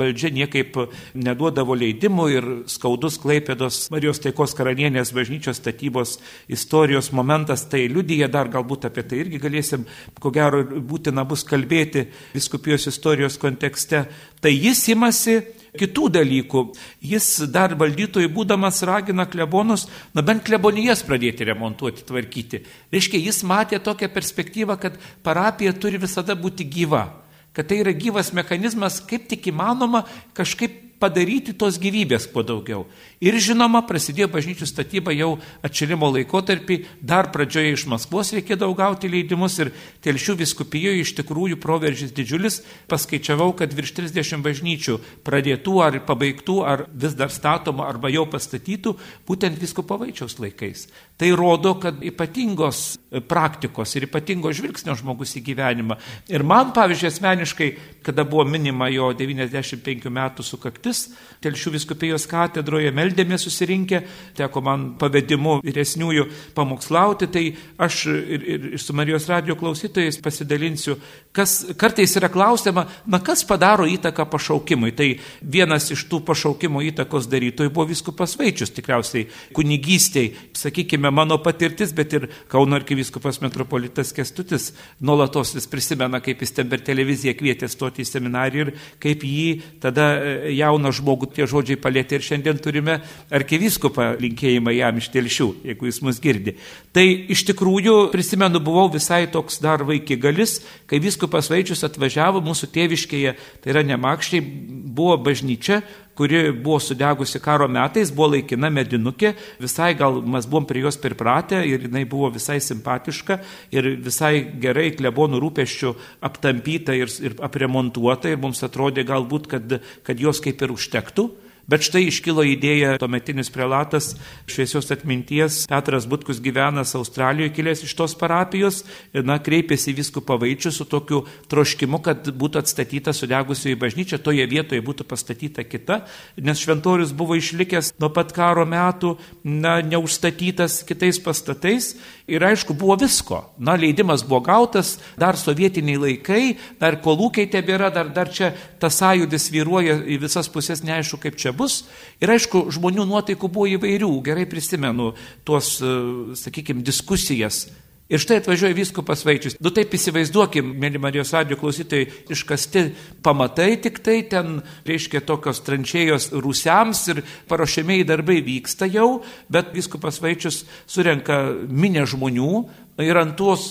valdžia 0.00 0.32
niekaip 0.38 0.78
neduodavo 1.14 1.76
leidimų 1.76 2.28
ir 2.32 2.48
skaudus 2.70 3.20
Klaipėdos 3.20 3.82
Marijos 3.92 4.22
taikos 4.24 4.56
karalienės 4.56 5.12
bažnyčios 5.16 5.60
statybos 5.60 6.16
istorijos 6.48 7.12
momentas 7.16 7.66
tai 7.68 7.84
liudyja, 7.92 8.30
dar 8.32 8.48
galbūt 8.52 8.88
apie 8.88 9.04
tai 9.04 9.22
irgi 9.24 9.42
galėsim, 9.42 9.86
ko 10.20 10.32
gero, 10.34 10.64
būtina 10.64 11.26
bus 11.28 11.44
kalbėti 11.48 12.08
viskupijos 12.32 12.88
istorijos 12.90 13.36
kontekste. 13.40 14.06
Tai 14.40 14.52
jis 14.54 14.86
imasi 14.94 15.40
kitų 15.78 16.08
dalykų. 16.16 16.64
Jis 17.12 17.28
dar 17.52 17.76
valdytojai 17.78 18.30
būdamas 18.32 18.82
ragina 18.88 19.26
klebonus, 19.30 19.86
na 20.14 20.24
bent 20.26 20.44
klebonijas 20.46 21.04
pradėti 21.06 21.46
remontuoti, 21.48 22.04
tvarkyti. 22.08 22.64
Reiškia, 22.94 23.22
jis 23.30 23.42
matė 23.46 23.80
tokią 23.82 24.10
perspektyvą, 24.12 24.78
kad 24.80 24.98
parapija 25.26 25.72
turi 25.76 26.00
visada 26.02 26.34
būti 26.34 26.66
gyva. 26.66 27.06
Kad 27.54 27.70
tai 27.70 27.80
yra 27.82 27.94
gyvas 27.96 28.30
mechanizmas, 28.36 29.00
kaip 29.02 29.26
tik 29.30 29.50
įmanoma 29.50 30.04
kažkaip 30.38 30.89
padaryti 31.00 31.54
tos 31.56 31.78
gyvybės 31.80 32.28
kuo 32.30 32.44
daugiau. 32.46 32.84
Ir 33.24 33.36
žinoma, 33.40 33.82
prasidėjo 33.88 34.28
bažnyčių 34.32 34.68
statyba 34.68 35.12
jau 35.16 35.34
atšilimo 35.66 36.08
laikotarpį, 36.14 36.78
dar 37.00 37.30
pradžioje 37.34 37.74
iš 37.74 37.86
Maskvos 37.90 38.32
reikėdavo 38.36 38.76
gauti 38.78 39.10
leidimus 39.12 39.58
ir 39.60 39.72
telšių 40.04 40.38
viskupijoje 40.40 41.02
iš 41.04 41.14
tikrųjų 41.18 41.58
proveržys 41.60 42.14
didžiulis, 42.16 42.60
paskaičiavau, 42.88 43.50
kad 43.58 43.72
virš 43.76 43.96
30 43.98 44.44
bažnyčių 44.44 44.98
pradėtų 45.26 45.76
ar 45.84 46.00
pabaigtų, 46.08 46.58
ar 46.64 46.86
vis 46.92 47.16
dar 47.18 47.32
statomų, 47.32 47.84
arba 47.88 48.12
jau 48.12 48.26
pastatytų, 48.30 48.96
būtent 49.28 49.60
viskupo 49.60 50.00
vaičiaus 50.00 50.38
laikais. 50.40 50.88
Tai 51.20 51.28
rodo, 51.36 51.74
kad 51.76 51.98
ypatingos 52.00 52.94
praktikos 53.28 53.92
ir 53.98 54.06
ypatingo 54.06 54.52
žvilgsnio 54.54 54.94
žmogus 54.96 55.34
į 55.36 55.42
gyvenimą. 55.50 55.96
Ir 56.32 56.44
man, 56.46 56.70
pavyzdžiui, 56.72 57.10
asmeniškai, 57.10 57.68
kada 58.06 58.24
buvo 58.24 58.46
minima 58.48 58.88
jo 58.88 59.10
95 59.18 60.08
metų 60.16 60.46
sukaktis, 60.46 61.02
telšių 61.44 61.74
viskupijos 61.74 62.24
katedroje, 62.30 62.92
meldėmės 62.96 63.44
susirinkę, 63.44 64.00
teko 64.38 64.62
man 64.64 64.86
pavedimu 65.00 65.58
vyresniųjų 65.66 66.26
pamokslauti, 66.56 67.28
tai 67.34 67.44
aš 67.82 68.00
ir, 68.14 68.40
ir, 68.40 68.68
ir 68.72 68.80
su 68.80 68.96
Marijos 68.96 69.28
radio 69.28 69.58
klausytojais 69.60 70.20
pasidalinsiu, 70.24 70.96
kas 71.32 71.60
kartais 71.78 72.16
yra 72.18 72.28
klausima, 72.32 72.86
na 73.06 73.20
kas 73.22 73.44
padaro 73.46 73.86
įtaką 73.86 74.26
pašaukimui. 74.32 74.90
Tai 74.98 75.08
vienas 75.40 75.86
iš 75.94 76.02
tų 76.10 76.22
pašaukimo 76.26 76.82
įtakos 76.90 77.28
darytojų 77.30 77.70
buvo 77.70 77.86
viskupas 77.92 78.34
Vaičius, 78.38 78.72
tikriausiai 78.74 79.28
kunigystėj, 79.54 80.32
sakykime, 80.58 81.12
mano 81.14 81.38
patirtis, 81.42 81.94
bet 81.94 82.16
ir 82.18 82.28
Kauno 82.50 82.74
arkiviskupas 82.80 83.38
metropolitas 83.44 84.10
Kestutis 84.16 84.72
nuolatos 85.00 85.54
vis 85.54 85.68
prisimena, 85.70 86.18
kaip 86.24 86.42
jis 86.42 86.54
ten 86.56 86.70
per 86.70 86.82
televiziją 86.82 87.36
kvietė 87.38 87.70
stoti 87.70 88.02
į 88.02 88.08
seminariją 88.10 88.66
ir 88.66 88.72
kaip 89.02 89.22
jį 89.24 89.46
tada 89.82 90.08
e, 90.18 90.54
jauną 90.58 90.90
žmogų 90.94 91.30
tie 91.36 91.46
žodžiai 91.50 91.78
palėtė 91.80 92.18
ir 92.18 92.26
šiandien 92.26 92.58
turime 92.62 92.98
arkiviskupą 93.30 94.16
linkėjimą 94.20 94.74
jam 94.74 94.98
iš 94.98 95.10
telšių, 95.14 95.48
jeigu 95.70 95.86
jis 95.86 96.02
mus 96.02 96.18
girdi. 96.22 96.56
Tai 96.90 97.06
iš 97.06 97.46
tikrųjų, 97.52 97.96
prisimenu, 98.10 98.58
buvau 98.64 98.88
visai 98.90 99.22
toks 99.30 99.60
dar 99.62 99.86
vaikigalis, 99.86 100.58
kai 100.90 100.98
viskupas 101.20 101.50
Vaičius 101.52 101.84
atvažiavo 101.84 102.40
mūsų 102.40 102.70
tėviškėje, 102.72 103.34
tai 103.60 103.72
yra 103.72 103.82
nemakščiai, 103.84 104.40
buvo 104.40 105.18
bažnyčia, 105.20 105.82
kuri 106.16 106.52
buvo 106.52 106.78
sudegusi 106.80 107.40
karo 107.40 107.68
metais, 107.68 108.10
buvo 108.10 108.34
laikina 108.34 108.70
medinukė, 108.70 109.34
visai 109.60 109.94
gal 109.94 110.22
mes 110.22 110.46
buvom 110.48 110.66
prie 110.68 110.80
jos 110.80 110.96
pripratę 111.00 111.60
ir 111.64 111.84
jinai 111.88 112.06
buvo 112.08 112.30
visai 112.32 112.58
simpatiška 112.60 113.38
ir 113.72 113.96
visai 114.00 114.46
gerai 114.60 114.90
klebonų 114.96 115.40
rūpeščių 115.40 115.94
aptampyta 116.24 116.96
ir, 116.96 117.12
ir 117.20 117.36
apremontuota 117.40 118.32
ir 118.32 118.40
mums 118.40 118.62
atrodė 118.64 119.04
galbūt, 119.04 119.48
kad, 119.48 119.80
kad 120.02 120.20
jos 120.20 120.40
kaip 120.40 120.60
ir 120.62 120.72
užtektų. 120.72 121.28
Bet 121.70 121.84
štai 121.86 122.08
iškilo 122.08 122.42
idėja, 122.50 122.96
tuometinis 122.98 123.50
prelatas 123.54 124.14
šviesios 124.50 124.88
atminties, 124.90 125.60
Petras 125.70 126.08
Butkus 126.10 126.40
gyvenas 126.42 126.96
Australijoje, 126.98 127.52
kilęs 127.54 127.84
iš 127.86 127.94
tos 127.94 128.16
parapijos, 128.18 128.80
na, 129.14 129.36
kreipėsi 129.38 129.94
viskų 129.94 130.24
pavaičių 130.26 130.72
su 130.74 130.86
tokiu 130.90 131.20
troškimu, 131.52 132.00
kad 132.02 132.32
būtų 132.40 132.64
atstatyta 132.64 133.14
sudegusioji 133.14 133.78
bažnyčia, 133.78 134.18
toje 134.18 134.48
vietoje 134.50 134.82
būtų 134.82 135.06
pastatyta 135.12 135.62
kita, 135.62 136.00
nes 136.42 136.58
šventorius 136.58 137.14
buvo 137.14 137.38
išlikęs 137.38 137.92
nuo 138.02 138.10
pat 138.18 138.34
karo 138.34 138.66
metų, 138.66 139.14
na, 139.46 139.78
neužstatytas 139.86 140.80
kitais 140.88 141.22
pastatais 141.22 141.92
ir 142.30 142.44
aišku, 142.46 142.74
buvo 142.78 142.96
visko. 143.00 143.42
Na, 143.58 143.74
leidimas 143.78 144.22
buvo 144.26 144.40
gautas, 144.46 144.94
dar 145.18 145.38
sovietiniai 145.40 145.98
laikai, 146.00 146.42
dar 146.80 147.00
kolūkiai 147.02 147.50
tebėra, 147.50 147.90
dar, 147.94 148.12
dar 148.14 148.30
čia 148.32 148.52
tas 148.80 149.00
sąjūdis 149.02 149.50
vyruoja 149.54 149.98
į 150.06 150.20
visas 150.22 150.50
pusės, 150.52 150.84
neaišku, 150.86 151.20
kaip 151.24 151.38
čia 151.40 151.52
bus. 151.56 151.82
Ir 152.22 152.32
aišku, 152.36 152.68
žmonių 152.76 153.08
nuotaikų 153.10 153.50
buvo 153.52 153.68
įvairių, 153.74 154.12
gerai 154.26 154.46
prisimenu 154.50 155.12
tuos, 155.44 155.76
e, 155.82 155.94
sakykime, 156.38 156.84
diskusijas. 156.86 157.66
Ir 158.10 158.18
štai 158.18 158.40
atvažiuoja 158.40 158.74
viskupas 158.74 159.20
Vaičius. 159.22 159.54
Nu 159.62 159.70
taip 159.70 159.92
įsivaizduokim, 159.94 160.72
mėly 160.82 160.98
Marijos 160.98 161.30
radio 161.30 161.54
klausytojai, 161.60 162.08
iškasti 162.34 162.82
pamatai 163.22 163.76
tik 163.84 164.00
tai, 164.02 164.16
ten, 164.26 164.56
reiškia, 164.88 165.22
tokios 165.28 165.62
tranšėjos 165.62 166.32
rūsiams 166.34 167.04
ir 167.14 167.22
paruošiamiai 167.50 168.02
darbai 168.08 168.40
vyksta 168.42 168.90
jau, 168.90 169.20
bet 169.46 169.70
viskupas 169.76 170.18
Vaičius 170.24 170.64
surenka 170.90 171.38
minę 171.70 172.02
žmonių 172.10 172.50
ir 172.98 173.22
ant 173.22 173.38
tos 173.38 173.70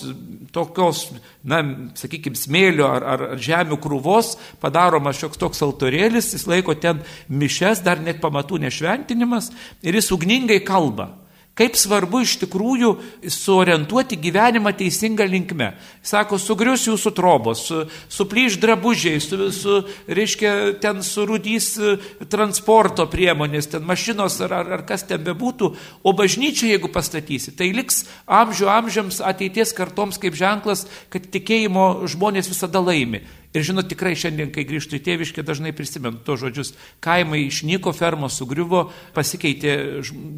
tokios, 0.56 1.04
na, 1.44 1.60
sakykime, 2.00 2.38
smėlio 2.40 2.88
ar, 2.88 3.04
ar, 3.04 3.28
ar 3.34 3.44
žemių 3.44 3.76
krūvos 3.82 4.34
padaromas 4.62 5.20
šioks 5.20 5.40
toks 5.40 5.60
altorėlis, 5.68 6.32
jis 6.34 6.48
laiko 6.48 6.74
ten 6.80 7.04
mišes, 7.28 7.84
dar 7.84 8.00
net 8.00 8.24
pamatų 8.24 8.64
nešventinimas 8.64 9.52
ir 9.84 10.00
jis 10.00 10.10
ugningai 10.16 10.62
kalba. 10.64 11.12
Kaip 11.58 11.74
svarbu 11.76 12.22
iš 12.22 12.36
tikrųjų 12.40 12.90
suorientuoti 13.28 14.16
gyvenimą 14.22 14.70
teisingą 14.78 15.26
linkme. 15.28 15.72
Sako, 16.06 16.38
sugrius 16.40 16.86
jūsų 16.86 17.10
trobos, 17.16 17.64
su, 17.66 17.80
suplyš 18.08 18.56
drabužiai, 18.62 19.18
su, 19.20 19.50
su, 19.52 19.80
reiškia, 20.08 20.52
ten 20.80 21.02
surudys 21.04 21.74
e, 21.76 21.96
transporto 22.32 23.04
priemonės, 23.10 23.68
ten 23.74 23.84
mašinos 23.84 24.38
ar, 24.46 24.54
ar, 24.62 24.72
ar 24.78 24.86
kas 24.88 25.04
ten 25.10 25.20
bebūtų, 25.26 25.72
o 26.06 26.14
bažnyčia, 26.16 26.70
jeigu 26.70 26.88
pastatysi, 26.94 27.52
tai 27.58 27.72
liks 27.76 28.06
amžių 28.24 28.70
amžiams 28.70 29.20
ateities 29.20 29.74
kartoms 29.76 30.22
kaip 30.22 30.38
ženklas, 30.38 30.86
kad 31.12 31.28
tikėjimo 31.34 32.06
žmonės 32.08 32.48
visada 32.54 32.80
laimi. 32.80 33.24
Ir 33.50 33.64
žinot, 33.66 33.88
tikrai 33.90 34.12
šiandien, 34.14 34.52
kai 34.54 34.62
grįžtu 34.62 34.94
į 34.94 35.02
tėviškę, 35.08 35.42
dažnai 35.42 35.72
prisimenu 35.74 36.20
to 36.22 36.36
žodžius. 36.38 36.70
Kaimai 37.02 37.40
išnyko, 37.48 37.90
fermos 37.96 38.36
sugriuvo, 38.38 38.84
pasikeitė 39.16 39.74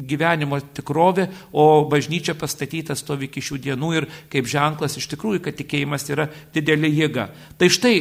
gyvenimo 0.09 0.57
tikrovė, 0.73 1.27
o 1.53 1.85
bažnyčia 1.91 2.33
pastatyta 2.33 2.97
stovi 2.97 3.29
iki 3.29 3.43
šių 3.45 3.59
dienų 3.67 3.91
ir 3.99 4.09
kaip 4.33 4.49
ženklas 4.49 4.97
iš 4.97 5.11
tikrųjų, 5.13 5.43
kad 5.45 5.59
tikėjimas 5.61 6.09
yra 6.09 6.25
didelė 6.57 6.89
jėga. 6.89 7.27
Tai 7.61 7.69
štai 7.69 7.95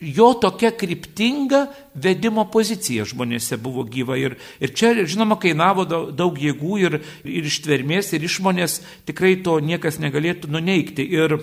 jo 0.00 0.30
tokia 0.40 0.72
kryptinga 0.80 1.66
vedimo 1.92 2.48
pozicija 2.48 3.04
žmonėse 3.12 3.60
buvo 3.60 3.84
gyva. 3.84 4.16
Ir, 4.16 4.40
ir 4.64 4.72
čia, 4.72 4.94
žinoma, 5.04 5.36
kainavo 5.36 5.84
daug, 5.84 6.40
jėgų 6.40 6.80
ir, 6.86 7.00
ir 7.28 7.52
ištvermės, 7.52 8.14
ir 8.16 8.24
išmonės, 8.32 8.80
tikrai 9.04 9.36
to 9.44 9.60
niekas 9.60 10.00
negalėtų 10.00 10.48
nuneikti. 10.56 11.04
Ir 11.20 11.36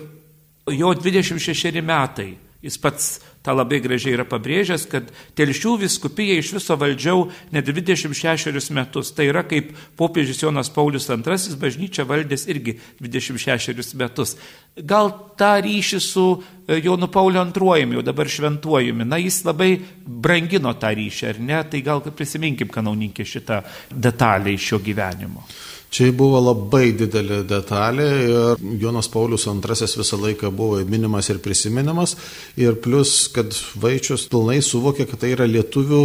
jo 0.74 0.98
26 0.98 1.86
metai 1.86 2.32
Jis 2.60 2.76
pats 2.84 3.06
tą 3.40 3.54
labai 3.56 3.78
gražiai 3.80 4.18
yra 4.18 4.26
pabrėžęs, 4.28 4.84
kad 4.92 5.08
telšių 5.40 5.78
viskupija 5.86 6.36
iš 6.42 6.50
viso 6.58 6.76
valdžiau 6.76 7.30
net 7.56 7.70
26 7.70 8.74
metus. 8.76 9.14
Tai 9.16 9.30
yra 9.30 9.46
kaip 9.48 9.72
popiežius 10.00 10.44
Jonas 10.44 10.72
Paulius 10.76 11.08
II 11.08 11.56
bažnyčia 11.62 12.04
valdės 12.10 12.44
irgi 12.52 12.76
26 13.00 13.96
metus. 14.00 14.36
Gal 14.76 15.14
tą 15.40 15.54
ryšį 15.64 16.02
su 16.04 16.26
e, 16.36 16.82
Jonu 16.84 17.08
Pauliu 17.08 17.46
II, 17.48 17.96
jau 17.96 18.04
dabar 18.04 18.28
šventuojumi, 18.28 19.08
na 19.08 19.24
jis 19.24 19.40
labai 19.48 19.72
brangino 20.04 20.76
tą 20.76 20.92
ryšį, 21.00 21.26
ar 21.32 21.40
ne? 21.40 21.64
Tai 21.64 21.86
gal 21.86 22.04
prisiminkim, 22.12 22.68
kanauninkė, 22.68 23.24
šitą 23.24 23.64
detalę 23.96 24.52
iš 24.52 24.74
šio 24.74 24.84
gyvenimo. 24.84 25.48
Čia 25.90 26.12
buvo 26.14 26.38
labai 26.38 26.92
didelė 26.94 27.40
detalė 27.50 28.10
ir 28.28 28.60
Jonas 28.82 29.10
Paulius 29.10 29.48
II 29.50 29.88
visą 30.02 30.20
laiką 30.22 30.52
buvo 30.54 30.84
minimas 30.86 31.32
ir 31.34 31.40
prisiminimas. 31.42 32.14
Ir 32.62 32.78
plus, 32.78 33.26
kad 33.34 33.56
Vaičius 33.82 34.28
pilnai 34.30 34.60
suvokė, 34.62 35.08
kad 35.10 35.24
tai 35.24 35.34
yra 35.34 35.50
lietuvių 35.50 36.04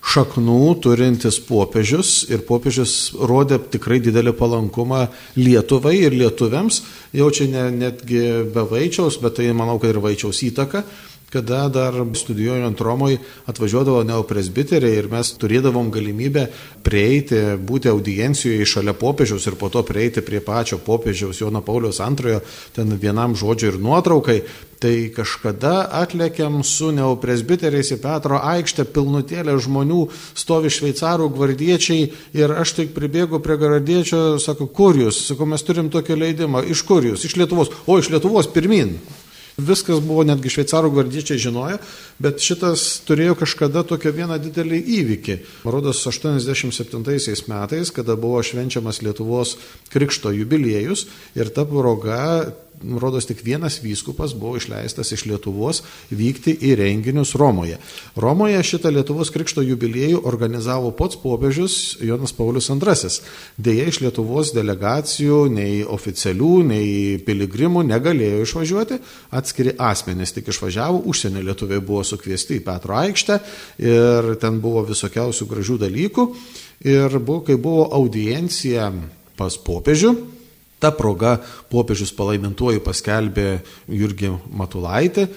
šaknų 0.00 0.80
turintis 0.82 1.38
popiežius. 1.46 2.24
Ir 2.32 2.42
popiežius 2.48 3.12
rodė 3.14 3.60
tikrai 3.70 4.00
didelį 4.02 4.34
palankumą 4.38 5.06
Lietuvai 5.38 5.94
ir 6.00 6.16
lietuviams, 6.16 6.82
jau 7.14 7.30
čia 7.30 7.46
ne, 7.52 7.68
netgi 7.84 8.24
be 8.50 8.66
Vaičiaus, 8.66 9.20
bet 9.22 9.38
tai 9.38 9.52
manau, 9.54 9.78
kad 9.78 9.94
ir 9.94 10.02
Vaičiaus 10.02 10.42
įtaka 10.48 10.82
kada 11.30 11.68
dar 11.68 11.94
studijuojant 12.14 12.80
Romoje 12.80 13.18
atvažiuodavo 13.46 14.02
neopresbiteriai 14.08 14.98
ir 14.98 15.10
mes 15.12 15.30
turėdavom 15.38 15.92
galimybę 15.94 16.48
prieiti, 16.86 17.38
būti 17.56 17.90
audiencijoje 17.92 18.66
šalia 18.66 18.94
popiežiaus 18.98 19.46
ir 19.46 19.58
po 19.60 19.70
to 19.70 19.84
prieiti 19.86 20.24
prie 20.26 20.42
pačio 20.42 20.80
popiežiaus 20.82 21.40
Jono 21.40 21.62
Paulius 21.62 22.02
II, 22.02 22.40
ten 22.74 22.98
vienam 22.98 23.36
žodžiui 23.38 23.74
ir 23.74 23.78
nuotraukai, 23.82 24.40
tai 24.80 25.12
kažkada 25.14 25.84
atlėkiam 26.00 26.62
su 26.64 26.90
neopresbiteriais 26.96 27.92
į 27.94 28.00
Petro 28.02 28.40
aikštę, 28.40 28.86
pilnutėlė 28.94 29.58
žmonių, 29.60 30.06
stovi 30.34 30.72
šveicarų 30.72 31.28
gvardiečiai 31.36 32.08
ir 32.40 32.56
aš 32.56 32.78
tik 32.80 32.94
pribėgu 32.96 33.42
prie 33.44 33.58
gvardiečio, 33.60 34.40
sako, 34.42 34.70
kur 34.72 34.96
jūs, 34.98 35.26
sako, 35.28 35.50
mes 35.52 35.66
turim 35.68 35.92
tokį 35.92 36.20
leidimą, 36.24 36.64
iš 36.64 36.86
kur 36.88 37.04
jūs, 37.04 37.28
iš 37.28 37.36
Lietuvos, 37.36 37.74
o 37.86 38.00
iš 38.00 38.10
Lietuvos 38.14 38.48
pirmin. 38.54 38.96
Viskas 39.66 40.00
buvo, 40.04 40.24
netgi 40.28 40.52
šveicarų 40.52 40.92
gvardiečiai 40.94 41.40
žinojo, 41.42 41.78
bet 42.22 42.42
šitas 42.44 42.86
turėjo 43.08 43.36
kažkada 43.42 43.84
tokią 43.88 44.12
vieną 44.16 44.38
didelį 44.42 44.80
įvykį. 45.00 45.38
Rodos 45.68 46.02
87 46.08 47.04
metais, 47.50 47.92
kada 47.94 48.16
buvo 48.20 48.42
švenčiamas 48.46 49.02
Lietuvos 49.04 49.56
krikšto 49.92 50.32
jubiliejus 50.34 51.06
ir 51.38 51.52
ta 51.54 51.66
proga 51.68 52.20
rodos 53.00 53.26
tik 53.26 53.42
vienas 53.44 53.82
vyskupas 53.82 54.34
buvo 54.34 54.56
išleistas 54.56 55.12
iš 55.12 55.26
Lietuvos 55.28 55.82
vykti 56.10 56.54
į 56.64 56.74
renginius 56.80 57.34
Romoje. 57.38 57.78
Romoje 58.16 58.62
šitą 58.64 58.92
Lietuvos 58.94 59.30
krikšto 59.34 59.62
jubiliejų 59.64 60.22
organizavo 60.28 60.92
pats 60.96 61.18
popiežius 61.20 61.98
Jonas 62.00 62.32
Paulius 62.36 62.70
II. 62.72 63.12
Deja, 63.60 63.86
iš 63.88 64.00
Lietuvos 64.04 64.54
delegacijų 64.56 65.42
nei 65.52 65.84
oficialių, 65.84 66.54
nei 66.72 67.20
piligrimų 67.26 67.84
negalėjo 67.90 68.42
išvažiuoti, 68.46 69.00
atskiri 69.36 69.76
asmenys 69.78 70.32
tik 70.36 70.48
išvažiavo, 70.48 71.04
užsienio 71.10 71.44
lietuviai 71.50 71.84
buvo 71.84 72.04
sukviesti 72.06 72.60
į 72.60 72.64
Petro 72.64 72.96
aikštę 72.96 73.40
ir 73.84 74.34
ten 74.40 74.60
buvo 74.64 74.86
visokiausių 74.88 75.48
gražių 75.52 75.80
dalykų. 75.84 76.28
Ir 76.88 77.18
buvo, 77.20 77.42
kai 77.44 77.58
buvo 77.60 77.90
audiencija 77.92 78.88
pas 79.36 79.56
popiežių, 79.60 80.14
ta 80.80 80.90
proga 80.96 81.38
popiežius 81.70 82.12
palaimintuoju 82.16 82.82
paskelbė 82.84 83.48
Jurgį 83.88 84.34
Matulaitį, 84.56 85.28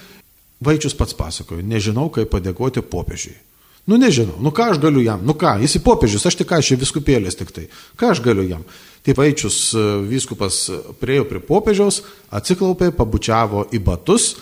Vaičius 0.63 0.95
pats 0.95 1.15
pasakojo, 1.17 1.59
nežinau, 1.67 2.07
kaip 2.13 2.29
padėkoti 2.31 2.83
popiežiui. 2.87 3.35
Nu 3.83 3.97
nežinau, 3.99 4.37
nu 4.39 4.53
ką 4.55 4.69
aš 4.71 4.79
galiu 4.79 5.01
jam, 5.03 5.19
nu 5.27 5.35
ką, 5.35 5.57
jis 5.59 5.75
į 5.75 5.81
popiežius, 5.83 6.23
aš 6.29 6.37
tik 6.39 6.47
ką, 6.47 6.61
aš 6.61 6.69
į 6.71 6.79
viskupėlės 6.85 7.35
tik 7.35 7.51
tai, 7.51 7.65
ką 7.99 8.13
aš 8.13 8.21
galiu 8.23 8.45
jam. 8.47 8.63
Taip 9.03 9.19
Vaičius 9.19 9.57
e, 9.75 9.83
vyskupas 10.07 10.61
priejo 11.01 11.25
prie 11.27 11.41
popiežiaus, 11.43 11.99
atsiklaupė, 12.31 12.93
pabučiavo 12.95 13.65
į 13.75 13.81
batus, 13.83 14.37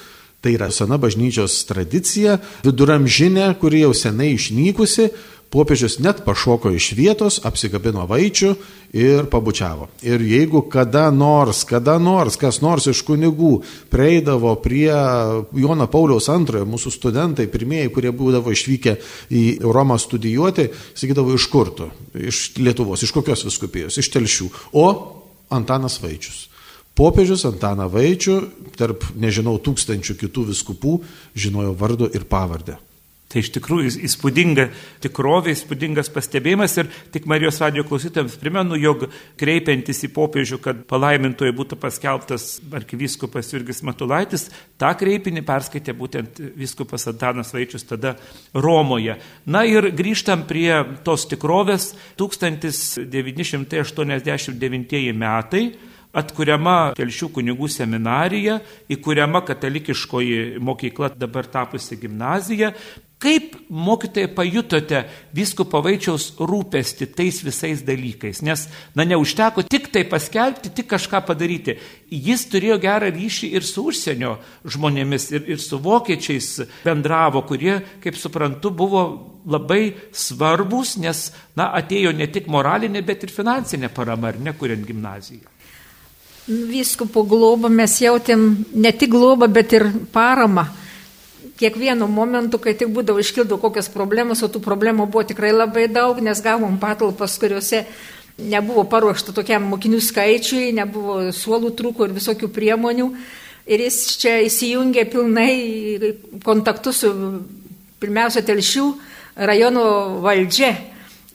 tai 0.46 0.54
yra 0.54 0.70
sena 0.74 1.00
bažnyčios 1.02 1.58
tradicija, 1.70 2.38
viduramžinė, 2.62 3.48
kuri 3.62 3.82
jau 3.82 3.96
senai 3.98 4.36
išnykusi, 4.36 5.10
Popiežius 5.52 5.98
net 6.00 6.22
pašoko 6.24 6.70
iš 6.72 6.94
vietos, 6.96 7.42
apsikabino 7.44 8.06
vaičių 8.08 8.54
ir 8.96 9.26
pabučiavo. 9.32 9.90
Ir 10.08 10.22
jeigu 10.24 10.62
kada 10.72 11.10
nors, 11.12 11.66
kada 11.68 11.98
nors, 12.00 12.38
kas 12.40 12.62
nors 12.64 12.86
iš 12.88 13.02
kunigų 13.04 13.58
prieidavo 13.92 14.54
prie 14.64 14.94
Jono 15.60 15.88
Pauliaus 15.92 16.30
antrojo, 16.32 16.64
mūsų 16.72 16.94
studentai, 16.96 17.50
pirmieji, 17.52 17.92
kurie 17.92 18.14
būdavo 18.16 18.54
išvykę 18.56 18.94
į 19.28 19.42
Romą 19.68 19.98
studijuoti, 20.00 20.70
sakydavo 20.96 21.36
iš 21.36 21.50
kurtų, 21.52 21.90
iš 22.32 22.40
Lietuvos, 22.62 23.04
iš 23.04 23.12
kokios 23.18 23.44
viskupijos, 23.50 24.00
iš 24.00 24.08
telšių. 24.16 24.48
O 24.80 24.88
Antanas 25.52 26.00
Vaičius. 26.00 26.46
Popiežius 26.96 27.44
Antaną 27.50 27.90
Vaičių, 27.92 28.38
tarp, 28.80 29.04
nežinau, 29.20 29.58
tūkstančių 29.60 30.16
kitų 30.24 30.48
viskupų, 30.54 30.96
žinojo 31.36 31.76
vardu 31.76 32.08
ir 32.16 32.24
pavardę. 32.32 32.80
Tai 33.32 33.40
iš 33.40 33.54
tikrųjų 33.56 33.94
įspūdinga 34.08 34.66
tikrovė, 35.04 35.52
įspūdingas 35.56 36.10
pastebėjimas 36.12 36.74
ir 36.82 36.86
tik 37.14 37.24
Marijos 37.32 37.62
radio 37.64 37.84
klausytėms 37.88 38.34
primenu, 38.42 38.76
jog 38.76 39.06
kreipiantis 39.40 40.04
į 40.04 40.10
popiežių, 40.16 40.58
kad 40.64 40.78
palaimintoje 40.90 41.52
būtų 41.56 41.76
paskelbtas 41.80 42.44
arkivyskupas 42.76 43.54
Jurgis 43.54 43.80
Matulaitis, 43.88 44.44
tą 44.82 44.90
kreipinį 45.00 45.42
perskaitė 45.48 45.92
būtent 45.96 46.30
vyskupas 46.60 47.08
Antanas 47.12 47.54
Vaičius 47.56 47.84
tada 47.88 48.12
Romoje. 48.52 49.16
Na 49.48 49.62
ir 49.68 49.92
grįžtam 49.96 50.44
prie 50.50 50.84
tos 51.08 51.22
tikrovės 51.32 51.96
1989 52.20 55.14
metai 55.16 55.64
atkuriama 56.12 56.92
Telšių 56.98 57.28
kunigų 57.38 57.68
seminarija, 57.72 58.60
įkuriama 58.92 59.40
katalikiškoji 59.48 60.60
mokykla, 60.60 61.08
dabar 61.16 61.48
tapusi 61.48 61.96
gimnazija, 62.02 62.76
Kaip 63.22 63.54
mokytojai 63.70 64.32
pajutote 64.34 65.04
visko 65.38 65.68
pavaičiaus 65.70 66.24
rūpesti 66.42 67.06
tais 67.14 67.38
visais 67.46 67.84
dalykais? 67.86 68.40
Nes, 68.42 68.64
na, 68.98 69.06
neužteko 69.06 69.62
tik 69.70 69.92
tai 69.94 70.02
paskelbti, 70.10 70.72
tik 70.74 70.90
kažką 70.90 71.22
padaryti. 71.28 71.76
Jis 72.10 72.48
turėjo 72.50 72.80
gerą 72.82 73.12
ryšį 73.14 73.52
ir 73.60 73.68
su 73.68 73.86
užsienio 73.92 74.34
žmonėmis, 74.66 75.30
ir, 75.38 75.46
ir 75.54 75.62
su 75.62 75.78
vokiečiais 75.86 76.50
bendravo, 76.82 77.46
kurie, 77.46 77.78
kaip 78.02 78.18
suprantu, 78.18 78.74
buvo 78.74 79.06
labai 79.46 79.94
svarbus, 80.10 80.98
nes, 80.98 81.28
na, 81.54 81.70
atėjo 81.78 82.18
ne 82.18 82.26
tik 82.26 82.50
moralinė, 82.50 83.06
bet 83.06 83.30
ir 83.30 83.38
finansinė 83.38 83.94
parama, 83.94 84.34
ar 84.34 84.42
ne, 84.42 84.58
kuriant 84.58 84.82
gimnaziją. 84.90 85.46
Vyskupo 86.50 87.22
globą 87.30 87.70
mes 87.70 88.02
jautėm 88.02 88.50
ne 88.82 88.98
tik 88.98 89.14
globą, 89.14 89.46
bet 89.46 89.78
ir 89.78 89.92
paramą 90.10 90.72
kiekvienu 91.62 92.08
momentu, 92.10 92.60
kai 92.62 92.74
tik 92.78 92.90
būdavo 92.94 93.22
iškildavo 93.22 93.62
kokios 93.62 93.92
problemos, 93.94 94.42
o 94.42 94.50
tų 94.50 94.64
problemų 94.66 95.06
buvo 95.12 95.24
tikrai 95.30 95.54
labai 95.54 95.86
daug, 95.92 96.18
nes 96.24 96.42
gavom 96.42 96.80
patalpas, 96.82 97.38
kuriuose 97.42 97.86
nebuvo 98.42 98.88
paruošta 98.90 99.36
tokiam 99.36 99.68
mokinių 99.70 100.02
skaičiui, 100.02 100.72
nebuvo 100.74 101.30
suolų 101.36 101.74
trūko 101.78 102.08
ir 102.08 102.16
visokių 102.18 102.50
priemonių. 102.54 103.12
Ir 103.72 103.84
jis 103.86 104.00
čia 104.18 104.40
įsijungė 104.48 105.06
pilnai 105.12 105.52
kontaktus 106.44 107.04
su 107.04 107.12
pirmiausia 108.02 108.42
telšių 108.48 108.88
rajono 109.38 109.86
valdžia. 110.26 110.74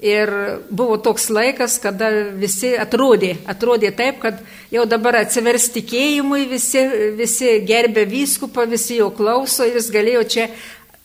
Ir 0.07 0.31
buvo 0.71 1.01
toks 1.03 1.25
laikas, 1.33 1.81
kada 1.83 2.11
visi 2.39 2.75
atrodė, 2.79 3.33
atrodė 3.51 3.91
taip, 3.97 4.21
kad 4.23 4.39
jau 4.71 4.85
dabar 4.87 5.23
atsivers 5.23 5.67
tikėjimui, 5.75 6.45
visi, 6.51 6.85
visi 7.19 7.57
gerbė 7.67 8.05
vyskupą, 8.07 8.69
visi 8.71 9.01
jo 9.01 9.09
klauso 9.17 9.67
ir 9.67 9.81
jis 9.81 9.89
galėjo 9.91 10.23
čia, 10.31 10.45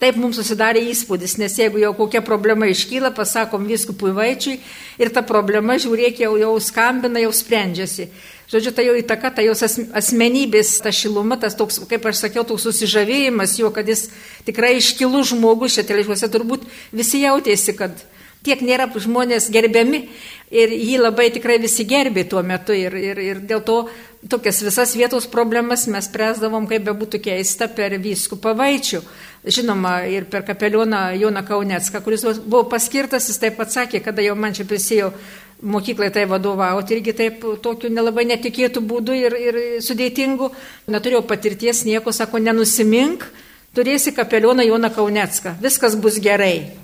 taip 0.01 0.19
mums 0.21 0.37
susidarė 0.37 0.83
įspūdis, 0.91 1.37
nes 1.41 1.55
jeigu 1.57 1.81
jau 1.81 1.93
kokia 1.97 2.21
problema 2.25 2.69
iškyla, 2.69 3.13
pasakom 3.17 3.65
vyskupui 3.69 4.13
vaičiui 4.17 4.59
ir 5.01 5.11
ta 5.13 5.25
problema, 5.25 5.79
žiūrėk, 5.81 6.21
jau, 6.25 6.35
jau 6.41 6.53
skambina, 6.61 7.21
jau 7.21 7.33
sprendžiasi. 7.33 8.09
Žodžiu, 8.51 8.73
tai 8.75 8.87
jau 8.89 8.95
įtaka, 8.99 9.29
tai 9.31 9.45
jos 9.47 9.61
asmenybės, 9.63 10.73
ta 10.83 10.91
šiluma, 10.91 11.37
tas 11.39 11.55
toks, 11.55 11.79
kaip 11.87 12.05
aš 12.09 12.25
sakiau, 12.25 12.43
toks 12.43 12.65
susižavėjimas 12.67 13.53
jo, 13.61 13.69
kad 13.71 13.87
jis 13.87 14.09
tikrai 14.45 14.73
iškilus 14.81 15.31
žmogus, 15.31 15.77
čia 15.77 15.85
telšiuose 15.87 16.27
turbūt 16.33 16.65
visi 16.91 17.23
jautėsi, 17.23 17.77
kad 17.79 17.95
tiek 18.45 18.61
nėra 18.65 18.89
žmonės 18.91 19.49
gerbiami 19.53 20.05
ir 20.51 20.73
jį 20.75 20.97
labai 21.01 21.29
tikrai 21.31 21.57
visi 21.61 21.85
gerbė 21.87 22.25
tuo 22.29 22.41
metu 22.43 22.75
ir, 22.75 22.95
ir, 22.97 23.19
ir 23.21 23.41
dėl 23.47 23.61
to 23.65 23.77
tokias 24.29 24.61
visas 24.61 24.93
vietos 24.95 25.27
problemas 25.31 25.87
mes 25.89 26.05
spręsdavom, 26.09 26.67
kaip 26.69 26.83
be 26.85 26.93
būtų 26.97 27.21
keista, 27.23 27.69
per 27.71 27.95
vyskupą 28.01 28.53
Vaičių. 28.57 29.01
Žinoma, 29.41 30.03
ir 30.05 30.27
per 30.29 30.43
kapelioną 30.45 31.15
Joną 31.17 31.41
Kaunecką, 31.47 32.03
kuris 32.05 32.25
buvo 32.43 32.67
paskirtas, 32.69 33.29
jis 33.31 33.41
taip 33.41 33.57
pat 33.57 33.73
sakė, 33.73 34.03
kada 34.05 34.21
jau 34.21 34.35
man 34.37 34.53
čia 34.53 34.67
prisėjo 34.69 35.09
mokyklai 35.61 36.11
tai 36.13 36.27
vadovauti 36.29 36.97
irgi 36.97 37.13
taip 37.17 37.41
tokiu 37.61 37.89
nelabai 37.93 38.25
netikėtų 38.29 38.83
būdu 38.85 39.17
ir, 39.17 39.37
ir 39.37 39.59
sudėtingu. 39.81 40.51
Neturėjau 40.91 41.23
patirties 41.29 41.85
nieko, 41.89 42.13
sako, 42.13 42.41
nenusimink, 42.41 43.25
turėsi 43.77 44.13
kapelioną 44.13 44.65
Joną 44.67 44.93
Kaunecką, 44.93 45.57
viskas 45.61 45.97
bus 45.97 46.21
gerai. 46.21 46.80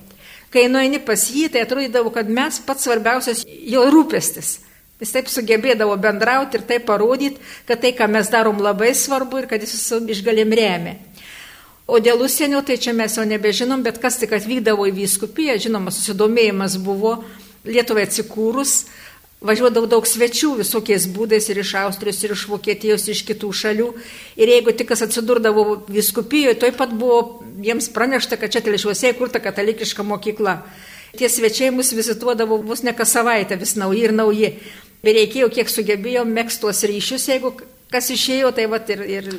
Kai 0.54 0.68
nueini 0.72 1.02
pas 1.04 1.20
jį, 1.28 1.50
tai 1.52 1.66
atrodydavo, 1.66 2.14
kad 2.16 2.30
mes 2.32 2.62
pats 2.64 2.88
svarbiausias 2.88 3.44
jo 3.48 3.84
rūpestis. 3.92 4.58
Jis 4.98 5.12
taip 5.14 5.28
sugebėdavo 5.30 5.94
bendrauti 6.02 6.58
ir 6.58 6.64
taip 6.66 6.88
parodyti, 6.88 7.42
kad 7.68 7.84
tai, 7.84 7.92
ką 7.94 8.08
mes 8.10 8.32
darom, 8.34 8.58
labai 8.64 8.94
svarbu 8.98 9.44
ir 9.44 9.50
kad 9.52 9.62
jis 9.62 9.76
išgalim 10.16 10.56
remia. 10.58 10.96
O 11.88 12.02
dėl 12.04 12.20
užsienio, 12.26 12.64
tai 12.68 12.76
čia 12.82 12.92
mes 12.98 13.14
jau 13.16 13.24
nebežinom, 13.24 13.84
bet 13.86 14.02
kas 14.04 14.18
tik 14.20 14.34
atvykdavo 14.36 14.90
į 14.90 14.96
vyskupiją, 14.98 15.56
žinoma, 15.68 15.94
susidomėjimas 15.96 16.80
buvo 16.84 17.22
Lietuvai 17.68 18.06
atsikūrus, 18.08 18.86
Važiuodavo 19.38 19.86
daug 19.86 20.06
svečių 20.10 20.56
visokiais 20.64 21.04
būdais 21.14 21.46
ir 21.52 21.60
iš 21.62 21.76
Austrijos, 21.84 22.24
ir 22.26 22.32
iš 22.34 22.48
Vokietijos, 22.50 23.04
ir 23.06 23.14
iš 23.14 23.22
kitų 23.28 23.52
šalių. 23.54 23.92
Ir 24.34 24.50
jeigu 24.50 24.74
tik 24.74 24.90
kas 24.90 25.04
atsidurdavo 25.06 25.84
viskupijoje, 25.94 26.56
toj 26.58 26.74
pat 26.80 26.96
buvo 26.98 27.20
jiems 27.62 27.92
pranešta, 27.94 28.40
kad 28.42 28.50
čia 28.56 28.64
telšiuose 28.66 29.12
įkurta 29.14 29.38
katalikiška 29.44 30.02
mokykla. 30.02 30.58
Tie 31.18 31.30
svečiai 31.30 31.70
mus 31.70 31.94
vizituodavo 31.94 32.58
vos 32.66 32.82
ne 32.82 32.96
kas 32.98 33.14
savaitę, 33.14 33.60
vis 33.62 33.76
nauji 33.78 34.08
ir 34.10 34.16
nauji. 34.18 34.50
Ir 35.06 35.16
reikėjo, 35.22 35.52
kiek 35.54 35.70
sugebėjom, 35.70 36.34
mėgstos 36.34 36.82
ryšius, 36.90 37.30
jeigu 37.30 37.54
kas 37.94 38.10
išėjo, 38.12 38.50
tai 38.58 38.66
va 38.72 38.82
ir, 38.90 39.04
ir 39.06 39.30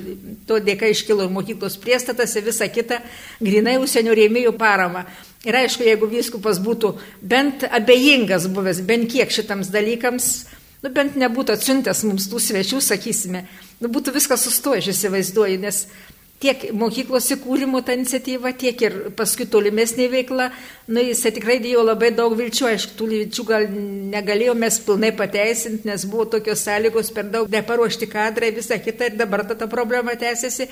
to 0.47 0.61
dėka 0.63 0.89
iškilo 0.95 1.27
ir 1.27 1.35
mokyklos 1.35 1.75
priestatas 1.83 2.37
ir 2.39 2.47
visa 2.47 2.71
kita, 2.71 3.03
grinai 3.43 3.77
užsienio 3.83 4.15
rėmėjų 4.17 4.55
parama. 4.61 5.05
Ir 5.46 5.55
aišku, 5.55 5.85
jeigu 5.87 6.09
vyskupas 6.11 6.59
būtų 6.59 6.96
bent 7.22 7.62
abejingas 7.70 8.48
buvęs, 8.51 8.83
bent 8.87 9.07
kiek 9.12 9.31
šitams 9.31 9.70
dalykams, 9.70 10.27
nu 10.83 10.90
bent 10.94 11.14
nebūtų 11.18 11.55
atsiuntęs 11.55 12.03
mums 12.09 12.27
tų 12.31 12.42
svečių, 12.42 12.81
sakysime, 12.83 13.44
nu 13.79 13.90
būtų 13.94 14.16
viskas 14.16 14.42
sustoję, 14.46 14.83
aš 14.83 14.90
įsivaizduoju, 14.96 15.61
nes 15.62 15.85
tiek 16.42 16.68
mokyklos 16.74 17.27
įkūrimo 17.35 17.81
ta 17.87 17.94
iniciatyva, 17.98 18.53
tiek 18.59 18.83
ir 18.83 18.96
paskui 19.18 19.46
tolimesnė 19.51 20.07
veikla, 20.12 20.48
nu 20.90 21.03
jisai 21.03 21.33
tikrai 21.35 21.59
dėjo 21.62 21.83
labai 21.87 22.12
daug 22.14 22.35
vilčių, 22.38 22.68
aišku, 22.72 22.94
tų 22.98 23.09
vilčių 23.12 23.46
gal 23.48 23.66
negalėjome 24.14 24.70
pilnai 24.87 25.11
pateisinti, 25.18 25.88
nes 25.88 26.07
buvo 26.11 26.29
tokios 26.37 26.62
sąlygos 26.66 27.11
per 27.14 27.31
daug 27.33 27.51
neparuošti 27.51 28.11
kadrai, 28.11 28.53
visa 28.55 28.79
kita 28.83 29.11
ir 29.11 29.18
dabar 29.18 29.46
ta, 29.48 29.59
ta 29.59 29.70
problema 29.70 30.14
tęsiasi. 30.18 30.70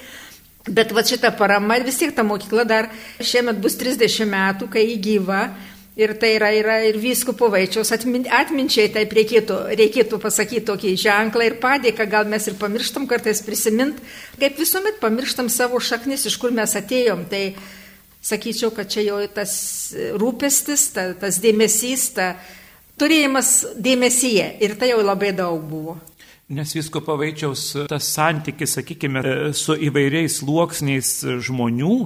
Bet 0.67 0.91
va 0.91 1.05
šita 1.07 1.31
parama 1.39 1.79
vis 1.85 2.01
tiek 2.01 2.15
ta 2.15 2.25
mokykla 2.27 2.65
dar 2.67 2.91
šiemet 3.23 3.61
bus 3.63 3.79
30 3.79 4.27
metų, 4.27 4.71
kai 4.73 4.83
jį 4.89 4.97
gyva. 5.05 5.43
Ir 5.97 6.13
tai 6.21 6.35
yra, 6.37 6.51
yra 6.53 6.75
ir 6.85 6.99
vyskupo 7.01 7.49
vaičiaus 7.49 7.89
atmin, 7.95 8.27
atminčiai, 8.29 8.91
taip 8.93 9.15
reikėtų, 9.17 9.55
reikėtų 9.81 10.19
pasakyti 10.21 10.67
tokį 10.69 10.91
ženklą 11.01 11.47
ir 11.47 11.57
padėką, 11.63 12.05
gal 12.13 12.29
mes 12.29 12.51
ir 12.51 12.59
pamirštam 12.61 13.07
kartais 13.09 13.41
prisimint, 13.41 14.03
kaip 14.37 14.61
visuomet 14.61 14.99
pamirštam 15.01 15.49
savo 15.49 15.81
šaknis, 15.81 16.27
iš 16.29 16.37
kur 16.43 16.53
mes 16.53 16.77
atėjom. 16.77 17.25
Tai 17.31 17.41
sakyčiau, 18.29 18.75
kad 18.77 18.93
čia 18.93 19.07
jau 19.07 19.23
tas 19.33 19.55
rūpestis, 20.21 20.85
ta, 20.93 21.07
tas 21.17 21.41
dėmesys, 21.41 22.11
ta 22.19 22.35
turėjimas 23.01 23.55
dėmesyje 23.81 24.51
ir 24.67 24.77
tai 24.77 24.93
jau 24.93 25.01
labai 25.01 25.33
daug 25.37 25.65
buvo. 25.65 25.97
Nes 26.47 26.71
visko 26.77 27.01
pavaičiaus 27.03 27.63
tas 27.91 28.07
santykis, 28.15 28.77
sakykime, 28.77 29.19
su 29.59 29.75
įvairiais 29.83 30.37
sluoksniais 30.39 31.09
žmonių 31.43 31.97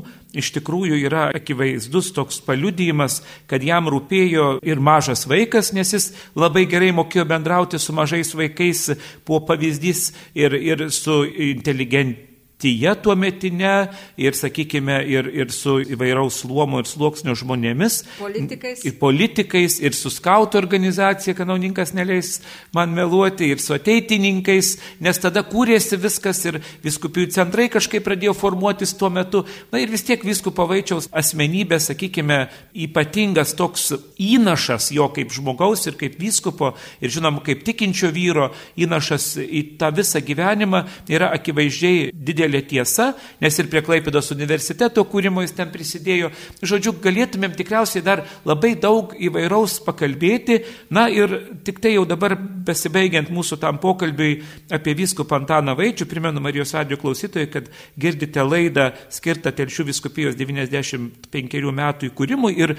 iš 0.40 0.48
tikrųjų 0.55 0.96
yra 1.03 1.26
akivaizdus 1.37 2.09
toks 2.16 2.38
paliudijimas, 2.46 3.18
kad 3.44 3.61
jam 3.61 3.90
rūpėjo 3.92 4.46
ir 4.64 4.81
mažas 4.81 5.26
vaikas, 5.29 5.74
nes 5.76 5.92
jis 5.92 6.09
labai 6.33 6.64
gerai 6.72 6.88
mokėjo 6.96 7.26
bendrauti 7.29 7.76
su 7.76 7.92
mažais 7.92 8.32
vaikais, 8.32 8.86
buvo 9.28 9.43
pavyzdys 9.51 10.07
ir, 10.32 10.57
ir 10.57 10.88
su 10.88 11.20
inteligent 11.51 12.30
tyje 12.61 12.93
tuo 13.03 13.15
metinė 13.19 13.75
ir, 14.21 14.37
sakykime, 14.37 15.01
ir, 15.09 15.29
ir 15.43 15.53
su 15.55 15.79
įvairaus 15.81 16.43
luomo 16.49 16.81
ir 16.83 16.89
sluoksnio 16.89 17.35
žmonėmis. 17.39 18.01
Politikais. 18.21 18.85
Ir 18.87 18.97
politikais, 19.01 19.79
ir 19.83 19.97
su 19.97 20.13
skautų 20.13 20.61
organizacija, 20.61 21.35
kanauninkas 21.39 21.95
neleis 21.97 22.39
man 22.77 22.93
meluoti, 22.97 23.51
ir 23.55 23.63
su 23.63 23.75
ateitininkais, 23.77 24.75
nes 25.05 25.23
tada 25.23 25.43
kūrėsi 25.49 25.99
viskas 26.01 26.43
ir 26.49 26.61
viskupijų 26.85 27.31
centrai 27.37 27.71
kažkaip 27.73 28.05
pradėjo 28.07 28.37
formuotis 28.37 28.95
tuo 28.99 29.11
metu. 29.13 29.45
Na 29.73 29.81
ir 29.83 29.93
vis 29.93 30.05
tiek 30.07 30.23
viskupo 30.27 30.67
vaičiaus 30.71 31.09
asmenybė, 31.17 31.81
sakykime, 31.83 32.41
ypatingas 32.87 33.57
toks 33.59 33.91
įnašas 34.21 34.91
jo 34.95 35.09
kaip 35.15 35.33
žmogaus 35.35 35.87
ir 35.89 35.99
kaip 36.01 36.21
viskupo, 36.21 36.75
ir 37.01 37.13
žinom, 37.13 37.41
kaip 37.47 37.65
tikinčio 37.67 38.13
vyro 38.15 38.51
įnašas 38.81 39.33
į 39.41 39.65
tą 39.81 39.91
visą 39.97 40.23
gyvenimą 40.25 40.85
yra 41.11 41.33
akivaizdžiai 41.37 42.11
didelis 42.13 42.49
didelė 42.51 42.66
tiesa, 42.66 43.14
nes 43.40 43.59
ir 43.59 43.68
prie 43.70 43.82
Klaipėdos 43.82 44.30
universiteto 44.34 45.05
kūrimo 45.05 45.42
jis 45.42 45.55
ten 45.55 45.70
prisidėjo. 45.70 46.30
Žodžiu, 46.62 46.96
galėtumėm 47.03 47.55
tikriausiai 47.57 48.03
dar 48.03 48.24
labai 48.44 48.74
daug 48.74 49.14
įvairaus 49.18 49.80
pakalbėti. 49.84 50.64
Na 50.90 51.09
ir 51.09 51.61
tik 51.64 51.80
tai 51.80 51.94
jau 51.94 52.05
dabar 52.05 52.36
besibaigiant 52.36 53.30
mūsų 53.30 53.61
tam 53.61 53.78
pokalbiui 53.78 54.42
apie 54.70 54.94
viskupą 54.94 55.40
Antaną 55.40 55.76
Vaičių, 55.78 56.07
primenu 56.07 56.40
Marijos 56.40 56.74
radio 56.74 56.98
klausytojai, 57.01 57.51
kad 57.51 57.70
girdite 57.98 58.42
laidą 58.42 58.90
skirtą 59.11 59.53
Telšių 59.53 59.90
viskupijos 59.90 60.36
95 60.38 61.70
metų 61.70 62.11
įkūrimui 62.11 62.57
ir 62.59 62.76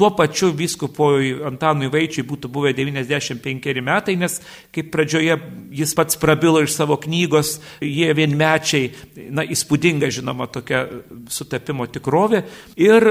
Tuo 0.00 0.08
pačiu 0.16 0.48
vyskupoj 0.56 1.42
Antanui 1.44 1.90
Vaičiui 1.92 2.22
būtų 2.24 2.48
buvę 2.48 2.70
95 2.72 3.82
metai, 3.84 4.14
nes 4.16 4.38
kaip 4.72 4.88
pradžioje 4.94 5.36
jis 5.76 5.92
pats 5.98 6.16
prabilo 6.16 6.62
iš 6.64 6.72
savo 6.72 6.96
knygos, 7.02 7.58
jie 7.84 8.08
vienmečiai, 8.16 8.86
na, 9.28 9.44
įspūdinga 9.44 10.08
žinoma 10.08 10.46
tokia 10.48 10.86
sutapimo 11.28 11.84
tikrovė. 11.84 12.46
Ir 12.80 13.04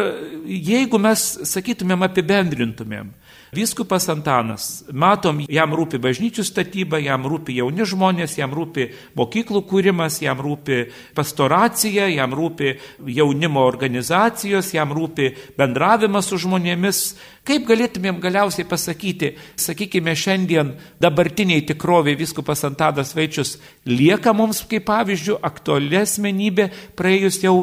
jeigu 0.50 0.98
mes, 0.98 1.28
sakytumėm, 1.52 2.08
apibendrintumėm, 2.10 3.14
Vyskupas 3.50 4.06
Antanas, 4.14 4.84
matom, 4.94 5.40
jam 5.50 5.72
rūpi 5.74 5.98
bažnyčių 6.02 6.44
statyba, 6.46 7.00
jam 7.02 7.24
rūpi 7.26 7.56
jauni 7.58 7.88
žmonės, 7.90 8.36
jam 8.38 8.54
rūpi 8.54 8.86
mokyklų 9.18 9.64
kūrimas, 9.66 10.20
jam 10.22 10.38
rūpi 10.46 10.84
pastoracija, 11.18 12.06
jam 12.14 12.36
rūpi 12.38 12.76
jaunimo 13.10 13.64
organizacijos, 13.66 14.70
jam 14.78 14.94
rūpi 14.94 15.32
bendravimas 15.58 16.30
su 16.30 16.38
žmonėmis. 16.46 17.02
Kaip 17.50 17.66
galėtumėm 17.66 18.22
galiausiai 18.22 18.70
pasakyti, 18.70 19.34
sakykime, 19.58 20.14
šiandien 20.14 20.76
dabartiniai 21.02 21.66
tikroviai 21.66 22.20
Vyskupas 22.20 22.62
Antanas 22.70 23.16
Vaičius 23.18 23.58
lieka 23.90 24.36
mums 24.38 24.62
kaip 24.70 24.86
pavyzdžių 24.86 25.42
aktuali 25.42 26.04
asmenybė, 26.04 26.70
praėjus 26.94 27.42
jau 27.42 27.58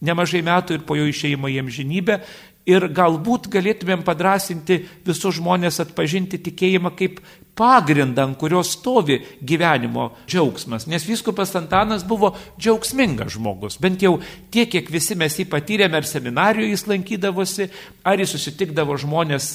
nemažai 0.00 0.40
metų 0.44 0.78
ir 0.78 0.84
po 0.88 0.96
jo 0.98 1.06
išeimo 1.08 1.50
į 1.52 1.60
amžinybę, 1.62 2.20
ir 2.68 2.84
galbūt 2.92 3.48
galėtumėm 3.52 4.02
padrasinti 4.04 4.80
visus 5.06 5.38
žmonės 5.38 5.80
atpažinti 5.84 6.40
tikėjimą 6.44 6.92
kaip 6.98 7.20
pagrindą, 7.56 8.24
ant 8.24 8.38
kurio 8.40 8.62
stovi 8.64 9.18
gyvenimo 9.42 10.10
džiaugsmas. 10.28 10.86
Nes 10.88 11.04
viskupas 11.08 11.52
Antanas 11.58 12.04
buvo 12.06 12.32
džiaugsmingas 12.58 13.34
žmogus. 13.34 13.78
Bent 13.80 14.02
jau 14.02 14.18
tiek, 14.50 14.70
kiek 14.70 14.90
visi 14.92 15.16
mes 15.18 15.36
jį 15.36 15.46
patyrėme, 15.50 15.98
ar 15.98 16.08
seminarijoje 16.08 16.72
jis 16.72 16.86
lankydavosi, 16.88 17.68
ar 18.06 18.20
jis 18.22 18.34
susitikdavo 18.36 18.96
žmonės 19.00 19.48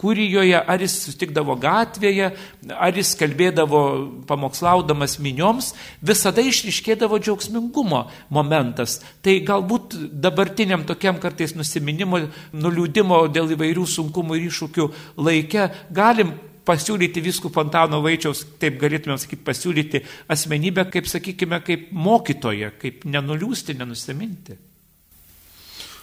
kūrijoje, 0.00 0.58
ar 0.58 0.82
jis 0.82 0.98
susitikdavo 1.04 1.56
gatvėje, 1.62 2.32
ar 2.72 2.98
jis 2.98 3.14
kalbėdavo 3.20 3.82
pamokslaudamas 4.28 5.18
minioms, 5.22 5.72
visada 6.02 6.42
išriškėdavo 6.42 7.20
džiaugsmingumo 7.22 8.06
momentas. 8.34 9.00
Tai 9.22 9.38
galbūt 9.46 9.98
dabartiniam 10.22 10.86
tokiam 10.88 11.20
kartais 11.22 11.54
nusiminimo, 11.58 12.24
nuliūdimo 12.56 13.26
dėl 13.32 13.54
įvairių 13.56 13.86
sunkumų 13.86 14.40
ir 14.40 14.48
iššūkių 14.50 14.88
laike 15.22 15.70
galim 15.94 16.34
pasiūlyti 16.68 17.22
viskupą 17.24 17.66
Antano 17.66 18.02
Vaičiaus, 18.04 18.44
taip 18.62 18.80
galėtume 18.80 19.16
sakyti, 19.20 19.44
pasiūlyti 19.46 20.02
asmenybę, 20.32 20.86
kaip 20.92 21.08
sakykime, 21.10 21.62
kaip 21.66 21.88
mokytoją, 21.92 22.74
kaip 22.82 23.06
nenuliūsti, 23.08 23.78
nenusiminti. 23.80 24.58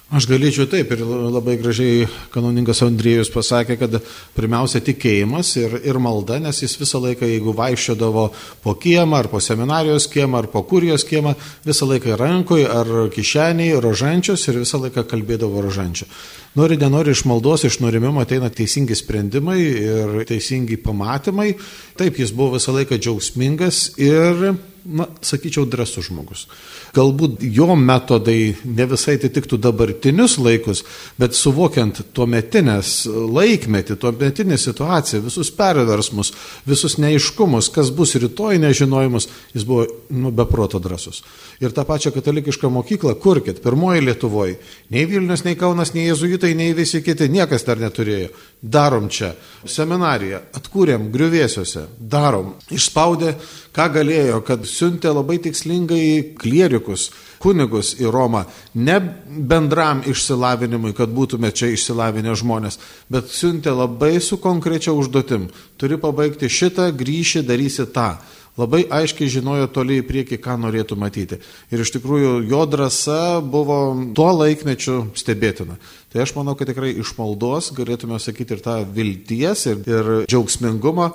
Aš 0.10 0.26
galėčiau 0.26 0.66
taip 0.66 0.90
ir 0.96 1.04
labai 1.06 1.54
gražiai 1.62 2.08
kanoninkas 2.34 2.80
Andriejus 2.82 3.30
pasakė, 3.30 3.76
kad 3.78 4.00
pirmiausia 4.34 4.82
tikėjimas 4.82 5.52
ir, 5.62 5.76
ir 5.86 6.00
malda, 6.02 6.40
nes 6.42 6.64
jis 6.64 6.74
visą 6.82 6.98
laiką, 7.04 7.28
jeigu 7.30 7.54
vaikščiodavo 7.54 8.24
po 8.64 8.74
kiemą, 8.82 9.20
ar 9.20 9.30
po 9.30 9.38
seminarijos 9.38 10.10
kiemą, 10.10 10.42
ar 10.42 10.48
po 10.50 10.64
kurijos 10.66 11.06
kiemą, 11.06 11.36
visą 11.62 11.86
laiką 11.92 12.18
rankoje 12.18 12.66
ar 12.66 12.90
kišeniai 13.14 13.78
rožančius 13.86 14.48
ir 14.50 14.64
visą 14.64 14.82
laiką 14.82 15.06
kalbėdavo 15.14 15.62
rožančių. 15.68 16.10
Nori, 16.56 16.78
nenori 16.78 17.12
iš 17.12 17.26
maldos, 17.30 17.64
iš 17.64 17.78
norimimo 17.80 18.22
ateina 18.22 18.50
teisingi 18.50 18.96
sprendimai 18.98 19.60
ir 19.62 20.16
teisingi 20.28 20.80
pamatymai. 20.82 21.54
Taip, 22.00 22.18
jis 22.18 22.34
buvo 22.34 22.56
visą 22.58 22.74
laiką 22.74 22.98
džiaugsmingas 22.98 23.84
ir, 24.02 24.56
na, 24.86 25.06
sakyčiau, 25.22 25.68
drasus 25.70 26.08
žmogus. 26.10 26.48
Galbūt 26.96 27.44
jo 27.54 27.76
metodai 27.78 28.56
ne 28.66 28.86
visai 28.90 29.20
atitiktų 29.20 29.60
dabartinius 29.62 30.40
laikus, 30.42 30.82
bet 31.22 31.38
suvokiant 31.38 32.02
tuo 32.18 32.26
metinės 32.30 33.04
laikmetį, 33.06 34.00
tuo 34.02 34.10
metinę 34.16 34.58
situaciją, 34.58 35.22
visus 35.28 35.52
perversmus, 35.54 36.34
visus 36.66 36.98
neiškumus, 36.98 37.70
kas 37.76 37.94
bus 37.94 38.16
rytoj 38.18 38.58
nežinojimus, 38.64 39.30
jis 39.54 39.68
buvo 39.70 39.86
nu, 40.10 40.34
beproto 40.34 40.82
drasus. 40.82 41.22
Ir 41.62 41.76
tą 41.76 41.86
pačią 41.86 42.14
katalikišką 42.16 42.72
mokyklą 42.74 43.14
kurkit, 43.22 43.62
pirmoji 43.62 44.06
Lietuvoje. 44.08 44.58
Nei 44.90 45.06
Vilnius, 45.06 45.44
nei 45.46 45.60
Kaunas, 45.60 45.92
nei 45.94 46.08
Jėzuitai, 46.08 46.49
nei 46.58 46.74
visi 46.78 47.02
kiti, 47.06 47.30
niekas 47.32 47.66
dar 47.68 47.82
neturėjo. 47.82 48.30
Darom 48.62 49.08
čia. 49.08 49.34
Seminariją 49.64 50.42
atkūrėm 50.58 51.08
griuvėsiuose, 51.14 51.86
darom. 52.00 52.56
Išspaudė, 52.76 53.38
ką 53.76 53.86
galėjo, 53.94 54.42
kad 54.48 54.66
siuntė 54.68 55.14
labai 55.16 55.38
tikslingai 55.44 56.36
klierių 56.40 56.80
klerikus, 56.80 57.10
kunigus 57.40 57.96
į 58.00 58.10
Romą, 58.12 58.46
ne 58.76 59.00
bendram 59.28 60.04
išsilavinimui, 60.08 60.94
kad 60.94 61.10
būtume 61.10 61.52
čia 61.52 61.72
išsilavinę 61.74 62.36
žmonės, 62.36 62.80
bet 63.10 63.30
siuntė 63.30 63.72
labai 63.72 64.20
su 64.20 64.38
konkrečia 64.38 64.92
užduotim. 64.94 65.50
Turi 65.78 65.98
pabaigti 65.98 66.50
šitą, 66.50 66.92
grįši, 66.92 67.46
darysi 67.48 67.88
tą. 67.94 68.18
Labai 68.60 68.84
aiškiai 68.92 69.30
žinojo 69.32 69.70
toliai 69.72 70.02
į 70.02 70.08
priekį, 70.08 70.38
ką 70.44 70.58
norėtų 70.60 70.98
matyti. 71.00 71.38
Ir 71.72 71.80
iš 71.80 71.94
tikrųjų 71.96 72.42
jo 72.50 72.66
drąsa 72.68 73.40
buvo 73.40 73.96
tuo 74.18 74.34
laikmečiu 74.36 75.14
stebėtina. 75.16 75.78
Tai 76.12 76.24
aš 76.26 76.34
manau, 76.36 76.58
kad 76.60 76.68
tikrai 76.68 76.92
iš 77.00 77.14
maldos 77.16 77.70
galėtume 77.78 78.20
sakyti 78.20 78.49
ir 78.54 78.64
tą 78.66 78.78
vilties 78.96 79.66
ir, 79.70 79.82
ir 79.90 80.14
džiaugsmingumą, 80.30 81.10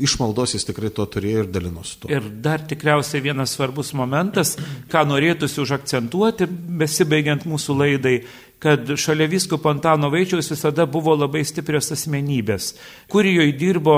iš 0.00 0.18
maldos 0.20 0.54
jis 0.54 0.66
tikrai 0.68 0.90
to 0.94 1.04
turėjo 1.10 1.44
ir 1.44 1.50
dalinosi 1.52 1.98
tuo. 2.00 2.10
Ir 2.12 2.28
dar 2.42 2.62
tikriausiai 2.66 3.22
vienas 3.24 3.56
svarbus 3.56 3.92
momentas, 3.96 4.56
ką 4.92 5.04
norėtųsi 5.08 5.60
užakcentuoti, 5.64 6.48
besibaigiant 6.80 7.46
mūsų 7.48 7.76
laidai, 7.80 8.14
kad 8.60 8.90
šalia 9.00 9.24
vyskupo 9.30 9.70
Antano 9.72 10.10
Vaičiaus 10.12 10.50
visada 10.52 10.84
buvo 10.86 11.14
labai 11.16 11.40
stiprios 11.48 11.88
asmenybės. 11.94 12.74
Kurijoje 13.10 13.54
dirbo 13.56 13.94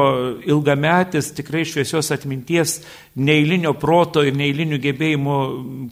ilgametis, 0.46 1.32
tikrai 1.34 1.64
šviesios 1.66 2.12
atminties, 2.14 2.78
neįlinio 3.18 3.74
proto 3.76 4.22
ir 4.24 4.36
neįlinių 4.36 4.78
gebėjimų 4.80 5.36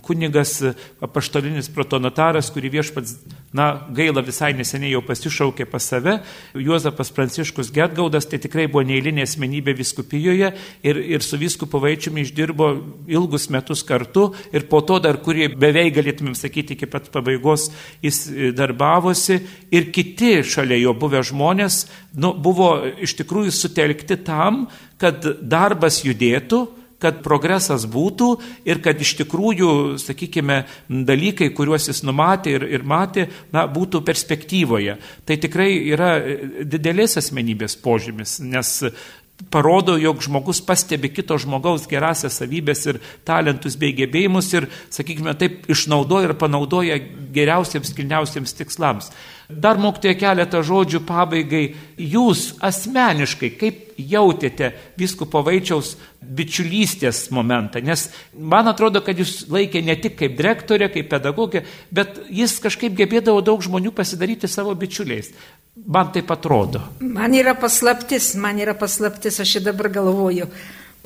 kunigas 0.07 0.55
apaštalinis 1.05 1.69
protonotaras, 1.75 2.49
kurį 2.55 2.71
viešpats, 2.79 3.17
na, 3.57 3.67
gaila 3.93 4.23
visai 4.25 4.53
neseniai 4.57 4.95
jau 4.95 5.03
pasišaukė 5.05 5.67
pas 5.69 5.85
save, 5.93 6.17
Juozapas 6.57 7.13
Pranciškus 7.13 7.73
Getgaudas, 7.75 8.29
tai 8.31 8.41
tikrai 8.41 8.67
buvo 8.71 8.87
neįlinė 8.89 9.27
asmenybė 9.27 9.75
viskupijoje 9.77 10.53
ir, 10.87 11.03
ir 11.17 11.27
su 11.27 11.39
vyskupo 11.41 11.83
Vaičiumi 11.83 12.25
išdirbo 12.25 12.71
ilgus 13.11 13.51
metus 13.53 13.85
kartu 13.87 14.31
ir 14.55 14.69
po 14.71 14.81
to 14.87 15.01
dar, 15.05 15.21
kurį 15.21 15.53
beveik 15.61 15.99
galėtumėm 15.99 16.39
sakyti 16.39 16.79
iki 16.79 16.89
pat 16.91 17.11
pabaigos, 17.13 17.69
jis 18.01 18.23
darbavosi 18.57 19.43
ir 19.75 19.91
kiti 19.93 20.39
šalia 20.47 20.81
jo 20.81 20.97
buvę 20.97 21.21
žmonės 21.27 21.85
nu, 22.17 22.33
buvo 22.33 22.73
iš 23.03 23.15
tikrųjų 23.21 23.53
sutelkti 23.55 24.19
tam, 24.25 24.65
kad 25.01 25.25
darbas 25.41 26.03
judėtų, 26.05 26.65
kad 27.01 27.23
progresas 27.25 27.87
būtų 27.91 28.31
ir 28.69 28.83
kad 28.85 29.01
iš 29.01 29.15
tikrųjų, 29.23 29.71
sakykime, 30.03 30.63
dalykai, 30.89 31.51
kuriuos 31.57 31.89
jis 31.91 32.03
numatė 32.07 32.59
ir, 32.59 32.67
ir 32.79 32.85
matė, 32.87 33.29
na, 33.55 33.67
būtų 33.71 34.05
perspektyvoje. 34.07 34.99
Tai 35.27 35.39
tikrai 35.41 35.71
yra 35.95 36.13
didelės 36.61 37.19
asmenybės 37.21 37.79
požymis, 37.81 38.39
nes 38.45 38.77
parodo, 39.49 39.97
jog 39.97 40.21
žmogus 40.23 40.61
pastebi 40.65 41.09
kito 41.15 41.39
žmogaus 41.41 41.87
gerasias 41.89 42.37
savybės 42.41 42.85
ir 42.91 43.01
talentus 43.25 43.79
bei 43.81 43.95
gebėjimus 43.97 44.51
ir, 44.53 44.69
sakykime, 44.93 45.35
taip 45.41 45.69
išnaudoja 45.71 46.31
ir 46.31 46.37
panaudoja 46.41 46.99
geriausiems, 47.33 47.95
kilniausiems 47.97 48.57
tikslams. 48.59 49.13
Dar 49.51 49.79
mokytoje 49.81 50.15
keletą 50.21 50.63
žodžių 50.67 51.03
pabaigai. 51.09 51.65
Jūs 51.99 52.57
asmeniškai, 52.65 53.51
kaip 53.61 53.99
jautėte 53.99 54.71
viskupo 55.01 55.43
vaičiaus 55.47 55.95
bičiulystės 56.21 57.27
momentą? 57.35 57.83
Nes 57.85 58.09
man 58.35 58.71
atrodo, 58.71 59.03
kad 59.05 59.19
jūs 59.19 59.49
laikė 59.51 59.83
ne 59.85 59.97
tik 60.01 60.19
kaip 60.21 60.37
direktorė, 60.39 60.91
kaip 60.95 61.11
pedagogė, 61.13 61.65
bet 61.91 62.21
jis 62.31 62.59
kažkaip 62.63 62.95
gebėdavo 62.99 63.43
daug 63.45 63.63
žmonių 63.65 63.95
pasidaryti 63.97 64.51
savo 64.51 64.75
bičiuliais. 64.79 65.33
Man 65.87 66.13
taip 66.13 66.31
atrodo. 66.35 66.83
Man 67.01 67.35
yra 67.35 67.55
paslaptis, 67.59 68.35
man 68.39 68.59
yra 68.61 68.75
paslaptis, 68.79 69.41
aš 69.43 69.59
ir 69.61 69.67
dabar 69.71 69.91
galvoju. 69.93 70.51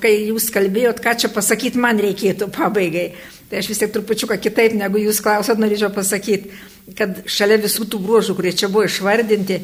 Kai 0.03 0.15
jūs 0.29 0.49
kalbėjot, 0.55 0.99
ką 1.03 1.15
čia 1.23 1.31
pasakyti 1.33 1.81
man 1.81 2.01
reikėtų 2.03 2.49
pabaigai, 2.53 3.13
tai 3.51 3.61
aš 3.61 3.69
vis 3.71 3.83
tiek 3.83 3.93
trupučiuką 3.95 4.41
kitaip 4.43 4.75
negu 4.77 4.99
jūs 4.99 5.21
klausot, 5.25 5.61
norėčiau 5.63 5.93
pasakyti, 5.95 6.51
kad 6.99 7.23
šalia 7.31 7.61
visų 7.63 7.87
tų 7.93 8.01
bruožų, 8.03 8.35
kurie 8.37 8.53
čia 8.57 8.69
buvo 8.73 8.89
išvardinti, 8.89 9.61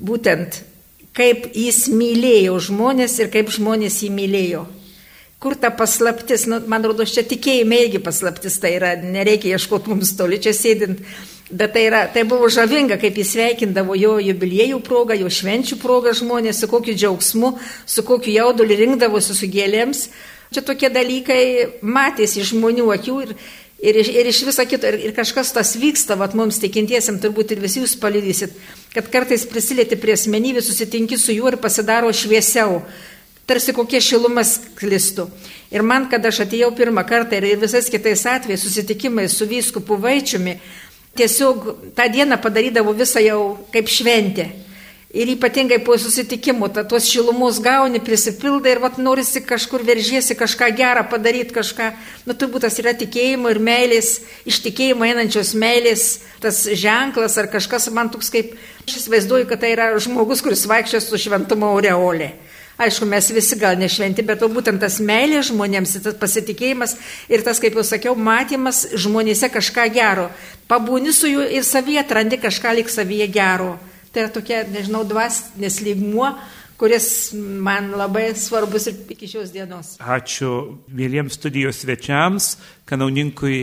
būtent 0.00 0.62
kaip 1.16 1.50
jis 1.56 1.86
mylėjo 1.92 2.56
žmonės 2.68 3.20
ir 3.22 3.30
kaip 3.32 3.52
žmonės 3.52 4.02
jį 4.04 4.10
mylėjo. 4.16 4.64
Kur 5.40 5.56
ta 5.60 5.68
paslaptis, 5.68 6.46
nu, 6.48 6.62
man 6.68 6.84
rodos, 6.88 7.12
čia 7.12 7.24
tikėjime 7.28 7.78
irgi 7.84 8.00
paslaptis, 8.04 8.56
tai 8.60 8.72
yra, 8.78 8.94
nereikia 8.96 9.56
ieškoti 9.56 9.92
mums 9.92 10.14
toli 10.16 10.40
čia 10.40 10.54
sėdint 10.56 11.02
Bet 11.50 11.76
tai, 11.76 11.84
yra, 11.86 12.00
tai 12.10 12.24
buvo 12.26 12.48
žavinga, 12.50 12.96
kaip 12.98 13.20
jis 13.20 13.36
sveikindavo 13.36 13.94
jo 13.94 14.16
jubiliejų 14.18 14.80
progą, 14.82 15.14
jo 15.14 15.28
švenčių 15.30 15.78
progą 15.78 16.10
žmonės, 16.18 16.58
su 16.58 16.66
kokiu 16.66 16.96
džiaugsmu, 16.98 17.52
su 17.86 18.02
kokiu 18.02 18.34
jauduliu 18.34 18.80
rinkdavosi 18.80 19.36
su 19.36 19.46
gėlėms. 19.46 20.08
Čia 20.50 20.64
tokie 20.66 20.90
dalykai 20.90 21.42
matėsi 21.86 22.42
iš 22.42 22.50
žmonių 22.50 22.88
akių 22.96 23.20
ir, 23.22 23.36
ir, 23.78 24.00
ir 24.02 24.30
iš 24.32 24.42
viso 24.48 24.66
kito. 24.66 24.90
Ir, 24.90 24.98
ir 25.06 25.14
kažkas 25.14 25.54
tas 25.54 25.76
vyksta, 25.78 26.18
vat 26.18 26.34
mums 26.34 26.58
tikintiesiam 26.62 27.20
turbūt 27.22 27.54
ir 27.54 27.62
visi 27.62 27.78
jūs 27.84 27.94
palydysit, 28.02 28.58
kad 28.94 29.06
kartais 29.14 29.46
prisilieti 29.46 29.98
prie 30.02 30.18
asmenybės, 30.18 30.66
susitinki 30.66 31.14
su 31.14 31.36
juo 31.36 31.54
ir 31.54 31.60
pasidaro 31.62 32.10
šviesiau 32.10 32.80
tarsi 33.46 33.70
kokie 33.70 34.00
šilumas 34.02 34.56
klistų. 34.78 35.28
Ir 35.70 35.86
man, 35.86 36.08
kad 36.10 36.24
aš 36.26 36.42
atėjau 36.44 36.72
pirmą 36.74 37.04
kartą 37.06 37.38
ir 37.38 37.60
visais 37.62 37.86
kitais 37.90 38.24
atvejais 38.26 38.62
susitikimais 38.66 39.34
su 39.38 39.46
vyskupu 39.46 39.98
Vaičiumi, 40.02 40.56
tiesiog 41.18 41.66
tą 41.96 42.06
dieną 42.12 42.38
padarydavo 42.42 42.94
visą 42.96 43.22
jau 43.24 43.42
kaip 43.74 43.90
šventę. 43.90 44.46
Ir 45.16 45.30
ypatingai 45.32 45.78
po 45.80 45.94
susitikimų, 45.96 46.68
ta, 46.76 46.82
tos 46.84 47.06
šilumos 47.08 47.56
gauni, 47.64 48.02
prisipildai 48.04 48.74
ir 48.74 48.80
vat, 48.82 48.98
norisi 49.00 49.40
kažkur 49.40 49.80
veržiesi 49.86 50.34
kažką 50.36 50.68
gerą 50.76 51.06
padaryti, 51.08 51.54
kažką, 51.56 51.86
nu 52.26 52.34
turbūt 52.36 52.66
tas 52.66 52.76
yra 52.82 52.92
tikėjimo 52.98 53.48
ir 53.54 53.60
meilės, 53.62 54.10
iš 54.44 54.58
tikėjimo 54.66 55.06
einančios 55.06 55.54
meilės, 55.56 56.04
tas 56.42 56.58
ženklas 56.68 57.38
ar 57.40 57.48
kažkas 57.54 57.88
man 57.96 58.10
toks 58.12 58.28
kaip, 58.34 58.52
aš 58.84 58.98
įsivaizduoju, 59.00 59.48
kad 59.48 59.62
tai 59.62 59.72
yra 59.78 59.88
žmogus, 59.96 60.44
kuris 60.44 60.66
vaikščia 60.68 61.00
su 61.00 61.22
šventumo 61.22 61.70
aureolė. 61.72 62.34
Aišku, 62.76 63.06
mes 63.08 63.30
visi 63.32 63.56
gal 63.56 63.78
nešventi, 63.80 64.20
bet 64.26 64.42
to 64.42 64.50
būtent 64.52 64.82
tas 64.82 64.98
meilė 65.00 65.40
žmonėms, 65.48 65.94
tas 66.04 66.16
pasitikėjimas 66.20 66.96
ir 67.32 67.44
tas, 67.46 67.60
kaip 67.62 67.78
jau 67.78 67.84
sakiau, 67.86 68.12
matymas 68.12 68.82
žmonėse 68.92 69.48
kažką 69.54 69.86
gero. 69.94 70.26
Pabūni 70.68 71.14
su 71.16 71.30
jų 71.30 71.46
ir 71.56 71.64
savyje 71.64 72.02
atrandi 72.04 72.36
kažką 72.42 72.74
lik 72.76 72.92
savyje 72.92 73.30
gero. 73.32 73.78
Tai 74.12 74.26
yra 74.26 74.32
tokia, 74.34 74.60
nežinau, 74.68 75.06
dvasinės 75.08 75.80
lygmuo, 75.86 76.34
kuris 76.76 77.08
man 77.34 77.94
labai 77.96 78.28
svarbus 78.36 78.90
ir 78.90 79.00
iki 79.16 79.28
šios 79.30 79.54
dienos. 79.54 79.94
Ačiū 79.96 80.76
vėliems 80.92 81.40
studijos 81.40 81.80
svečiams, 81.80 82.56
kanauninkui 82.86 83.58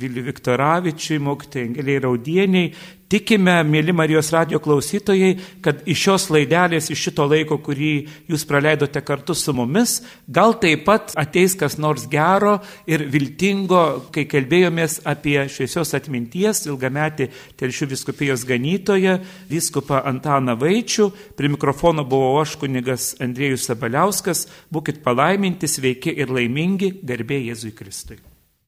Viliu 0.00 0.26
Viktoravičiui, 0.26 1.18
mokytojai 1.24 1.68
Angeliai 1.70 2.02
Raudieniai, 2.04 2.70
Tikime, 3.06 3.60
mėly 3.62 3.92
Marijos 3.94 4.32
radio 4.34 4.58
klausytojai, 4.58 5.36
kad 5.62 5.84
iš 5.86 6.00
šios 6.08 6.24
laidelės, 6.34 6.88
iš 6.90 7.04
šito 7.06 7.28
laiko, 7.30 7.60
kurį 7.62 7.92
jūs 8.26 8.42
praleidote 8.50 8.98
kartu 9.06 9.36
su 9.38 9.54
mumis, 9.54 10.00
gal 10.26 10.56
taip 10.58 10.82
pat 10.88 11.14
ateis 11.14 11.54
kas 11.54 11.78
nors 11.78 12.08
gero 12.10 12.56
ir 12.90 13.06
viltingo, 13.14 14.10
kai 14.10 14.26
kalbėjomės 14.26 15.04
apie 15.06 15.38
šviesios 15.46 15.94
atminties 15.94 16.66
ilgametį 16.66 17.30
telšių 17.62 17.92
viskupijos 17.94 18.42
ganytoją, 18.48 19.20
viskupą 19.54 20.02
Antaną 20.10 20.58
Vaičių. 20.58 21.12
Prie 21.38 21.54
mikrofono 21.54 22.02
buvo 22.02 22.40
aš 22.42 22.58
kunigas 22.58 23.12
Andriejus 23.22 23.70
Sabaliauskas. 23.70 24.48
Būkit 24.74 25.04
palaiminti, 25.06 25.70
sveiki 25.70 26.10
ir 26.10 26.34
laimingi, 26.34 26.96
garbė 27.06 27.44
Jėzui 27.52 27.70
Kristui. 27.70 28.18